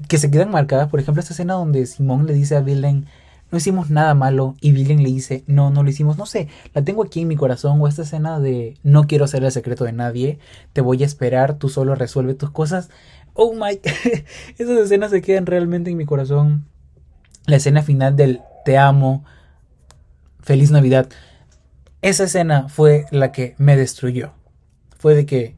que 0.07 0.17
se 0.17 0.31
quedan 0.31 0.51
marcadas, 0.51 0.89
por 0.89 1.01
ejemplo, 1.01 1.19
esta 1.19 1.33
escena 1.33 1.55
donde 1.55 1.85
Simón 1.85 2.25
le 2.25 2.33
dice 2.33 2.55
a 2.55 2.61
Villain, 2.61 3.07
no 3.53 3.57
hicimos 3.57 3.91
nada 3.91 4.15
malo 4.15 4.55
y 4.61 4.71
Villain 4.71 5.03
le 5.03 5.09
dice, 5.09 5.43
no, 5.45 5.69
no 5.69 5.83
lo 5.83 5.89
hicimos, 5.91 6.17
no 6.17 6.25
sé, 6.25 6.47
la 6.73 6.83
tengo 6.83 7.03
aquí 7.03 7.21
en 7.21 7.27
mi 7.27 7.35
corazón 7.35 7.79
o 7.79 7.87
esta 7.87 8.01
escena 8.01 8.39
de 8.39 8.79
no 8.81 9.05
quiero 9.05 9.27
ser 9.27 9.43
el 9.43 9.51
secreto 9.51 9.83
de 9.83 9.91
nadie, 9.93 10.39
te 10.73 10.81
voy 10.81 11.03
a 11.03 11.05
esperar, 11.05 11.59
tú 11.59 11.69
solo 11.69 11.93
resuelve 11.93 12.33
tus 12.33 12.49
cosas. 12.49 12.89
Oh 13.33 13.53
my, 13.53 13.79
esas 14.57 14.79
escenas 14.79 15.11
se 15.11 15.21
quedan 15.21 15.45
realmente 15.45 15.91
en 15.91 15.97
mi 15.97 16.05
corazón. 16.05 16.65
La 17.45 17.57
escena 17.57 17.83
final 17.83 18.15
del 18.15 18.41
te 18.65 18.79
amo, 18.79 19.23
feliz 20.41 20.71
Navidad. 20.71 21.07
Esa 22.01 22.23
escena 22.23 22.69
fue 22.69 23.05
la 23.11 23.31
que 23.31 23.53
me 23.59 23.77
destruyó. 23.77 24.31
Fue 24.97 25.13
de 25.13 25.27
que 25.27 25.55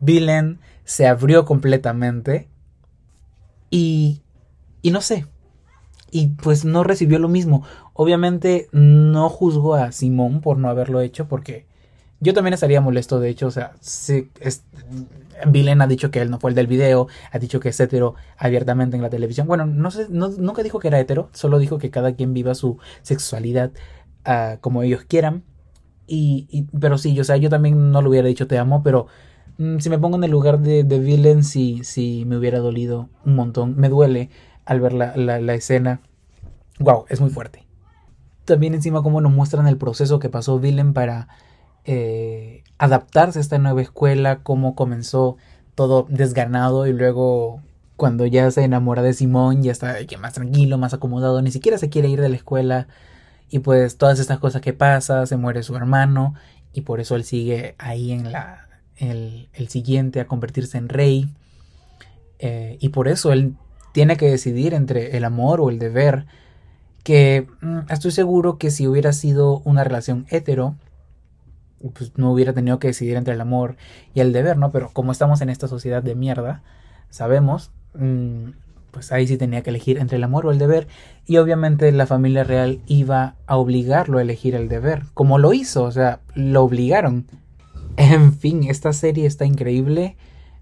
Villain 0.00 0.60
se 0.84 1.06
abrió 1.06 1.44
completamente 1.44 2.48
y, 3.68 4.22
y 4.80 4.92
no 4.92 5.02
sé, 5.02 5.26
y 6.10 6.28
pues 6.28 6.64
no 6.64 6.84
recibió 6.84 7.18
lo 7.18 7.28
mismo. 7.28 7.64
Obviamente 7.94 8.68
no 8.72 9.28
juzgo 9.28 9.74
a 9.74 9.92
Simón 9.92 10.40
por 10.40 10.58
no 10.58 10.68
haberlo 10.68 11.00
hecho 11.00 11.28
porque 11.28 11.66
yo 12.20 12.34
también 12.34 12.54
estaría 12.54 12.80
molesto, 12.82 13.18
de 13.18 13.30
hecho, 13.30 13.46
o 13.46 13.50
sea, 13.50 13.72
sí, 13.80 14.30
es, 14.40 14.62
ha 15.42 15.86
dicho 15.86 16.10
que 16.10 16.20
él 16.20 16.30
no 16.30 16.38
fue 16.38 16.50
el 16.50 16.54
del 16.54 16.66
video, 16.66 17.08
ha 17.32 17.38
dicho 17.38 17.60
que 17.60 17.70
es 17.70 17.80
hetero 17.80 18.14
abiertamente 18.36 18.96
en 18.96 19.02
la 19.02 19.08
televisión. 19.08 19.46
Bueno, 19.46 19.64
no 19.64 19.90
sé, 19.90 20.06
nunca 20.10 20.62
dijo 20.62 20.78
que 20.78 20.88
era 20.88 21.00
hetero, 21.00 21.30
solo 21.32 21.58
dijo 21.58 21.78
que 21.78 21.90
cada 21.90 22.14
quien 22.14 22.34
viva 22.34 22.54
su 22.54 22.78
sexualidad 23.02 23.70
uh, 24.26 24.58
como 24.60 24.82
ellos 24.82 25.04
quieran. 25.04 25.44
Y, 26.06 26.66
pero 26.78 26.98
sí, 26.98 27.18
o 27.20 27.24
sea, 27.24 27.36
yo 27.36 27.48
también 27.48 27.92
no 27.92 28.02
le 28.02 28.08
hubiera 28.08 28.28
dicho 28.28 28.48
te 28.48 28.58
amo, 28.58 28.82
pero 28.82 29.06
mm, 29.58 29.78
si 29.78 29.88
me 29.90 29.98
pongo 29.98 30.16
en 30.16 30.24
el 30.24 30.30
lugar 30.30 30.58
de, 30.60 30.82
de 30.84 30.98
Villain, 30.98 31.44
sí, 31.44 31.80
sí 31.84 32.24
me 32.26 32.36
hubiera 32.36 32.58
dolido 32.58 33.08
un 33.24 33.36
montón. 33.36 33.76
Me 33.76 33.88
duele 33.88 34.28
al 34.70 34.78
ver 34.78 34.92
la, 34.92 35.16
la, 35.16 35.54
escena. 35.54 36.00
Wow, 36.78 37.06
es 37.08 37.20
muy 37.20 37.30
fuerte. 37.30 37.66
También 38.44 38.72
encima 38.72 39.02
cómo 39.02 39.20
nos 39.20 39.32
muestran 39.32 39.66
el 39.66 39.76
proceso 39.76 40.20
que 40.20 40.28
pasó 40.28 40.60
Villain 40.60 40.92
para 40.92 41.26
eh, 41.84 42.62
adaptarse 42.78 43.40
a 43.40 43.42
esta 43.42 43.58
nueva 43.58 43.82
escuela, 43.82 44.44
cómo 44.44 44.76
comenzó 44.76 45.36
todo 45.74 46.06
desganado 46.08 46.86
y 46.86 46.92
luego 46.92 47.60
cuando 47.96 48.26
ya 48.26 48.48
se 48.52 48.62
enamora 48.62 49.02
de 49.02 49.12
Simón 49.12 49.64
ya 49.64 49.72
está 49.72 49.96
más 50.20 50.34
tranquilo, 50.34 50.78
más 50.78 50.94
acomodado, 50.94 51.42
ni 51.42 51.50
siquiera 51.50 51.76
se 51.76 51.90
quiere 51.90 52.08
ir 52.08 52.20
de 52.20 52.28
la 52.28 52.36
escuela 52.36 52.86
y 53.48 53.58
pues 53.58 53.98
todas 53.98 54.20
estas 54.20 54.38
cosas 54.38 54.62
que 54.62 54.72
pasa, 54.72 55.26
se 55.26 55.36
muere 55.36 55.64
su 55.64 55.74
hermano 55.74 56.34
y 56.72 56.82
por 56.82 57.00
eso 57.00 57.16
él 57.16 57.24
sigue 57.24 57.74
ahí 57.78 58.12
en 58.12 58.30
la 58.30 58.68
el, 58.94 59.48
el 59.52 59.68
siguiente 59.68 60.20
a 60.20 60.28
convertirse 60.28 60.78
en 60.78 60.88
rey 60.88 61.28
eh, 62.38 62.78
y 62.80 62.90
por 62.90 63.08
eso 63.08 63.32
él 63.32 63.56
tiene 63.92 64.16
que 64.16 64.30
decidir 64.30 64.74
entre 64.74 65.16
el 65.16 65.24
amor 65.24 65.60
o 65.60 65.70
el 65.70 65.78
deber, 65.78 66.26
que 67.02 67.46
mm, 67.60 67.90
estoy 67.90 68.10
seguro 68.10 68.58
que 68.58 68.70
si 68.70 68.86
hubiera 68.86 69.12
sido 69.12 69.62
una 69.64 69.84
relación 69.84 70.26
hetero, 70.30 70.76
pues 71.94 72.12
no 72.16 72.32
hubiera 72.32 72.52
tenido 72.52 72.78
que 72.78 72.88
decidir 72.88 73.16
entre 73.16 73.34
el 73.34 73.40
amor 73.40 73.76
y 74.14 74.20
el 74.20 74.32
deber, 74.32 74.58
¿no? 74.58 74.70
Pero 74.70 74.90
como 74.92 75.12
estamos 75.12 75.40
en 75.40 75.48
esta 75.48 75.66
sociedad 75.66 76.02
de 76.02 76.14
mierda, 76.14 76.62
sabemos, 77.08 77.70
mm, 77.94 78.50
pues 78.90 79.12
ahí 79.12 79.26
sí 79.26 79.36
tenía 79.36 79.62
que 79.62 79.70
elegir 79.70 79.98
entre 79.98 80.16
el 80.16 80.24
amor 80.24 80.46
o 80.46 80.50
el 80.50 80.58
deber, 80.58 80.88
y 81.26 81.38
obviamente 81.38 81.90
la 81.92 82.06
familia 82.06 82.44
real 82.44 82.80
iba 82.86 83.36
a 83.46 83.56
obligarlo 83.56 84.18
a 84.18 84.22
elegir 84.22 84.54
el 84.54 84.68
deber, 84.68 85.04
como 85.14 85.38
lo 85.38 85.52
hizo, 85.52 85.84
o 85.84 85.92
sea, 85.92 86.20
lo 86.34 86.62
obligaron. 86.62 87.26
En 87.96 88.32
fin, 88.32 88.64
esta 88.64 88.92
serie 88.92 89.26
está 89.26 89.44
increíble. 89.44 90.16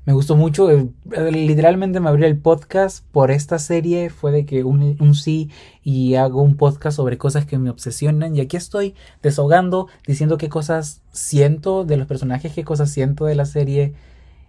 Me 0.09 0.15
gustó 0.15 0.37
mucho, 0.37 0.71
eh, 0.71 0.89
literalmente 1.31 2.01
me 2.01 2.09
abrió 2.09 2.27
el 2.27 2.39
podcast 2.39 3.05
por 3.13 3.31
esta 3.31 3.59
serie, 3.59 4.09
fue 4.09 4.33
de 4.33 4.47
que 4.47 4.65
un, 4.65 4.97
un, 4.99 5.15
sí 5.15 5.51
y 5.85 6.15
hago 6.15 6.41
un 6.41 6.57
podcast 6.57 6.97
sobre 6.97 7.19
cosas 7.19 7.45
que 7.45 7.59
me 7.59 7.69
obsesionan 7.69 8.35
y 8.35 8.41
aquí 8.41 8.57
estoy 8.57 8.95
desahogando, 9.23 9.87
diciendo 10.07 10.39
qué 10.39 10.49
cosas 10.49 11.03
siento 11.13 11.85
de 11.85 11.99
los 11.99 12.07
personajes, 12.07 12.55
qué 12.55 12.65
cosas 12.65 12.91
siento 12.91 13.27
de 13.27 13.35
la 13.35 13.45
serie 13.45 13.93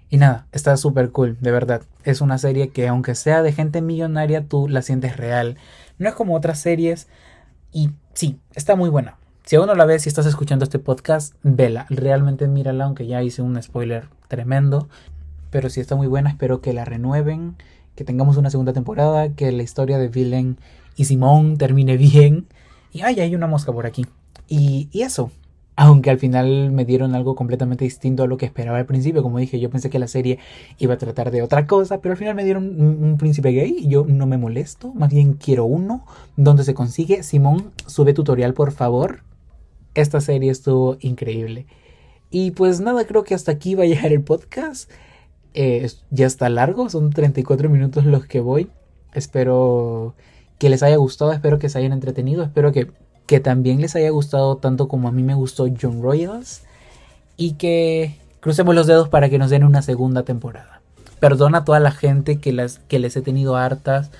y 0.09 0.15
nada, 0.15 0.47
está 0.53 0.77
súper 0.77 1.11
cool, 1.11 1.35
de 1.41 1.51
verdad. 1.51 1.81
Es 2.05 2.21
una 2.21 2.37
serie 2.37 2.69
que 2.69 2.87
aunque 2.87 3.13
sea 3.13 3.43
de 3.43 3.51
gente 3.51 3.81
millonaria, 3.81 4.45
tú 4.45 4.69
la 4.69 4.81
sientes 4.81 5.17
real. 5.17 5.57
No 5.97 6.07
es 6.07 6.15
como 6.15 6.37
otras 6.37 6.61
series 6.61 7.09
y 7.73 7.89
sí, 8.13 8.39
está 8.55 8.77
muy 8.77 8.89
buena. 8.89 9.17
Si 9.43 9.57
aún 9.57 9.67
no 9.67 9.75
la 9.75 9.83
ves, 9.83 10.03
si 10.03 10.09
estás 10.09 10.25
escuchando 10.25 10.63
este 10.63 10.79
podcast, 10.79 11.35
vela, 11.43 11.85
realmente 11.89 12.47
mírala, 12.47 12.85
aunque 12.85 13.07
ya 13.07 13.21
hice 13.23 13.41
un 13.41 13.61
spoiler 13.61 14.07
tremendo 14.29 14.87
pero 15.49 15.69
si 15.69 15.79
está 15.79 15.95
muy 15.95 16.07
buena, 16.07 16.29
espero 16.29 16.61
que 16.61 16.73
la 16.73 16.85
renueven, 16.85 17.55
que 17.95 18.03
tengamos 18.03 18.37
una 18.37 18.49
segunda 18.49 18.73
temporada, 18.73 19.29
que 19.29 19.51
la 19.51 19.63
historia 19.63 19.97
de 19.97 20.07
Villain 20.07 20.57
y 20.95 21.05
Simón 21.05 21.57
termine 21.57 21.97
bien. 21.97 22.47
Y 22.91 23.01
ay, 23.01 23.19
hay 23.19 23.35
una 23.35 23.47
mosca 23.47 23.71
por 23.71 23.85
aquí. 23.85 24.05
Y, 24.47 24.89
eso. 24.93 25.31
Aunque 25.75 26.09
al 26.09 26.19
final 26.19 26.71
me 26.71 26.83
dieron 26.83 27.15
algo 27.15 27.35
completamente 27.35 27.85
distinto 27.85 28.23
a 28.23 28.27
lo 28.27 28.35
que 28.35 28.45
esperaba 28.45 28.79
al 28.79 28.85
principio. 28.85 29.23
Como 29.23 29.37
dije, 29.37 29.61
yo 29.61 29.69
pensé 29.69 29.89
que 29.89 29.97
la 29.97 30.09
serie 30.09 30.39
iba 30.77 30.95
a 30.95 30.97
tratar 30.97 31.31
de 31.31 31.41
otra 31.41 31.67
cosa, 31.67 32.01
pero 32.01 32.11
al 32.11 32.17
final 32.17 32.35
me 32.35 32.43
dieron 32.43 32.81
un, 32.81 33.17
príncipe 33.17 33.51
gay 33.51 33.77
y 33.79 33.87
yo 33.87 34.05
no 34.05 34.25
me 34.25 34.37
molesto. 34.37 34.93
Más 34.93 35.09
bien 35.09 35.33
quiero 35.33 35.63
uno. 35.63 36.05
¿Dónde 36.35 36.65
se 36.65 36.73
consigue? 36.73 37.23
Simón, 37.23 37.71
sube 37.85 38.13
tutorial 38.13 38.53
por 38.53 38.73
favor. 38.73 39.23
Esta 39.93 40.19
serie 40.19 40.51
estuvo 40.51 40.97
increíble. 40.99 41.65
Y 42.29 42.51
pues 42.51 42.81
nada, 42.81 43.05
creo 43.05 43.23
que 43.23 43.33
hasta 43.33 43.53
aquí 43.53 43.75
va 43.75 43.83
a 43.83 43.87
llegar 43.87 44.11
el 44.11 44.21
podcast. 44.21 44.91
Eh, 45.53 45.89
ya 46.11 46.27
está 46.27 46.49
largo, 46.49 46.89
son 46.89 47.09
34 47.11 47.69
minutos 47.69 48.05
los 48.05 48.25
que 48.25 48.39
voy. 48.39 48.69
Espero 49.13 50.15
que 50.57 50.69
les 50.69 50.83
haya 50.83 50.97
gustado, 50.97 51.31
espero 51.31 51.59
que 51.59 51.69
se 51.69 51.79
hayan 51.79 51.93
entretenido, 51.93 52.43
espero 52.43 52.71
que, 52.71 52.91
que 53.25 53.39
también 53.39 53.81
les 53.81 53.95
haya 53.95 54.09
gustado 54.09 54.57
tanto 54.57 54.87
como 54.87 55.07
a 55.07 55.11
mí 55.11 55.23
me 55.23 55.33
gustó 55.33 55.67
John 55.81 56.01
Royals 56.01 56.63
y 57.37 57.53
que, 57.53 58.17
crucemos 58.39 58.75
los 58.75 58.87
dedos 58.87 59.09
para 59.09 59.29
que 59.29 59.37
nos 59.37 59.49
den 59.49 59.63
una 59.63 59.81
segunda 59.81 60.23
temporada. 60.23 60.81
Perdona 61.19 61.59
a 61.59 61.63
toda 61.65 61.79
la 61.79 61.91
gente 61.91 62.39
que, 62.39 62.53
las, 62.53 62.79
que 62.79 62.99
les 62.99 63.15
he 63.15 63.21
tenido 63.21 63.57
hartas 63.57 64.11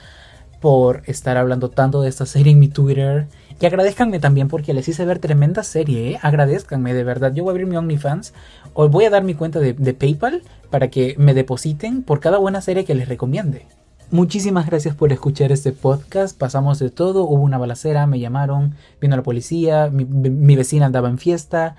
por 0.60 1.04
estar 1.06 1.38
hablando 1.38 1.70
tanto 1.70 2.02
de 2.02 2.10
esta 2.10 2.26
serie 2.26 2.54
en 2.54 2.60
mi 2.60 2.68
Twitter. 2.68 3.28
Y 3.62 3.66
agradezcanme 3.66 4.20
también 4.20 4.48
porque 4.48 4.74
les 4.74 4.88
hice 4.88 5.06
ver 5.06 5.20
tremenda 5.20 5.64
serie, 5.64 6.12
¿eh? 6.12 6.20
Agradezcanme, 6.22 6.94
de 6.94 7.04
verdad. 7.04 7.34
Yo 7.34 7.44
voy 7.44 7.52
a 7.52 7.54
abrir 7.54 7.68
mi 7.68 7.76
OnlyFans. 7.76 8.34
Os 8.74 8.90
voy 8.90 9.06
a 9.06 9.10
dar 9.10 9.24
mi 9.24 9.34
cuenta 9.34 9.60
de, 9.60 9.74
de 9.74 9.94
PayPal 9.94 10.44
para 10.70 10.90
que 10.90 11.16
me 11.18 11.34
depositen 11.34 12.04
por 12.04 12.22
cada 12.22 12.38
buena 12.38 12.62
serie 12.62 12.86
que 12.86 12.96
les 12.96 13.10
recomiende. 13.10 13.68
Muchísimas 14.12 14.66
gracias 14.66 14.96
por 14.96 15.12
escuchar 15.12 15.52
este 15.52 15.72
podcast. 15.72 16.36
Pasamos 16.36 16.80
de 16.80 16.90
todo. 16.90 17.26
Hubo 17.26 17.44
una 17.44 17.60
balacera, 17.60 18.08
me 18.08 18.20
llamaron, 18.20 18.74
vino 19.00 19.16
la 19.16 19.22
policía, 19.22 19.90
mi, 19.92 20.04
mi, 20.04 20.56
vecina 20.56 20.88
andaba 20.88 21.10
en 21.10 21.20
fiesta. 21.20 21.76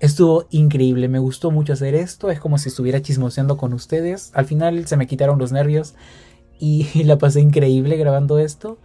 Estuvo 0.00 0.46
increíble, 0.50 1.08
me 1.08 1.18
gustó 1.18 1.50
mucho 1.50 1.74
hacer 1.74 1.94
esto. 1.94 2.30
Es 2.30 2.40
como 2.40 2.56
si 2.56 2.70
estuviera 2.70 3.02
chismoseando 3.02 3.58
con 3.58 3.74
ustedes. 3.74 4.30
Al 4.34 4.46
final 4.46 4.86
se 4.86 4.96
me 4.96 5.06
quitaron 5.06 5.38
los 5.38 5.52
nervios 5.52 5.94
y 6.58 6.86
la 7.04 7.18
pasé 7.18 7.40
increíble 7.40 7.96
grabando 7.96 8.38
esto. 8.38 8.78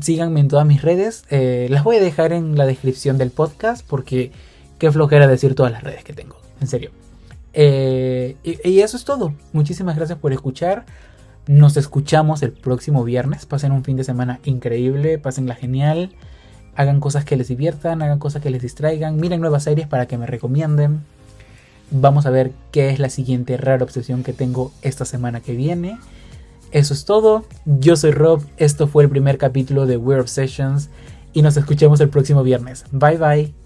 Síganme 0.00 0.40
en 0.40 0.48
todas 0.48 0.66
mis 0.66 0.82
redes. 0.82 1.24
Eh, 1.30 1.68
las 1.70 1.84
voy 1.84 1.96
a 1.96 2.00
dejar 2.00 2.32
en 2.32 2.56
la 2.56 2.66
descripción 2.66 3.18
del 3.18 3.30
podcast 3.30 3.86
porque 3.86 4.32
qué 4.78 4.90
flojera 4.90 5.26
decir 5.26 5.54
todas 5.54 5.72
las 5.72 5.82
redes 5.82 6.04
que 6.04 6.12
tengo. 6.12 6.36
En 6.60 6.66
serio. 6.66 6.90
Eh, 7.52 8.36
y, 8.42 8.80
eso 8.80 8.96
es 8.96 9.04
todo. 9.04 9.32
Muchísimas 9.52 9.96
gracias 9.96 10.18
por 10.18 10.32
escuchar. 10.32 10.84
Nos 11.46 11.76
escuchamos 11.76 12.42
el 12.42 12.52
próximo 12.52 13.04
viernes. 13.04 13.46
Pasen 13.46 13.72
un 13.72 13.84
fin 13.84 13.96
de 13.96 14.04
semana 14.04 14.40
increíble, 14.44 15.18
pasenla 15.18 15.54
genial. 15.54 16.12
Hagan 16.74 17.00
cosas 17.00 17.24
que 17.24 17.36
les 17.36 17.48
diviertan, 17.48 18.02
hagan 18.02 18.18
cosas 18.18 18.42
que 18.42 18.50
les 18.50 18.62
distraigan. 18.62 19.16
Miren 19.16 19.40
nuevas 19.40 19.62
series 19.62 19.86
para 19.86 20.06
que 20.06 20.18
me 20.18 20.26
recomienden. 20.26 21.00
Vamos 21.90 22.26
a 22.26 22.30
ver 22.30 22.52
qué 22.72 22.90
es 22.90 22.98
la 22.98 23.08
siguiente 23.08 23.56
rara 23.56 23.84
obsesión 23.84 24.24
que 24.24 24.32
tengo 24.32 24.72
esta 24.82 25.04
semana 25.04 25.40
que 25.40 25.54
viene. 25.54 25.98
Eso 26.72 26.94
es 26.94 27.04
todo. 27.04 27.44
Yo 27.64 27.96
soy 27.96 28.10
Rob. 28.10 28.42
Esto 28.56 28.86
fue 28.86 29.04
el 29.04 29.10
primer 29.10 29.38
capítulo 29.38 29.86
de 29.86 29.96
Weird 29.96 30.22
Obsessions. 30.22 30.90
Y 31.32 31.42
nos 31.42 31.56
escuchemos 31.56 32.00
el 32.00 32.08
próximo 32.08 32.42
viernes. 32.42 32.84
Bye 32.92 33.18
bye. 33.18 33.65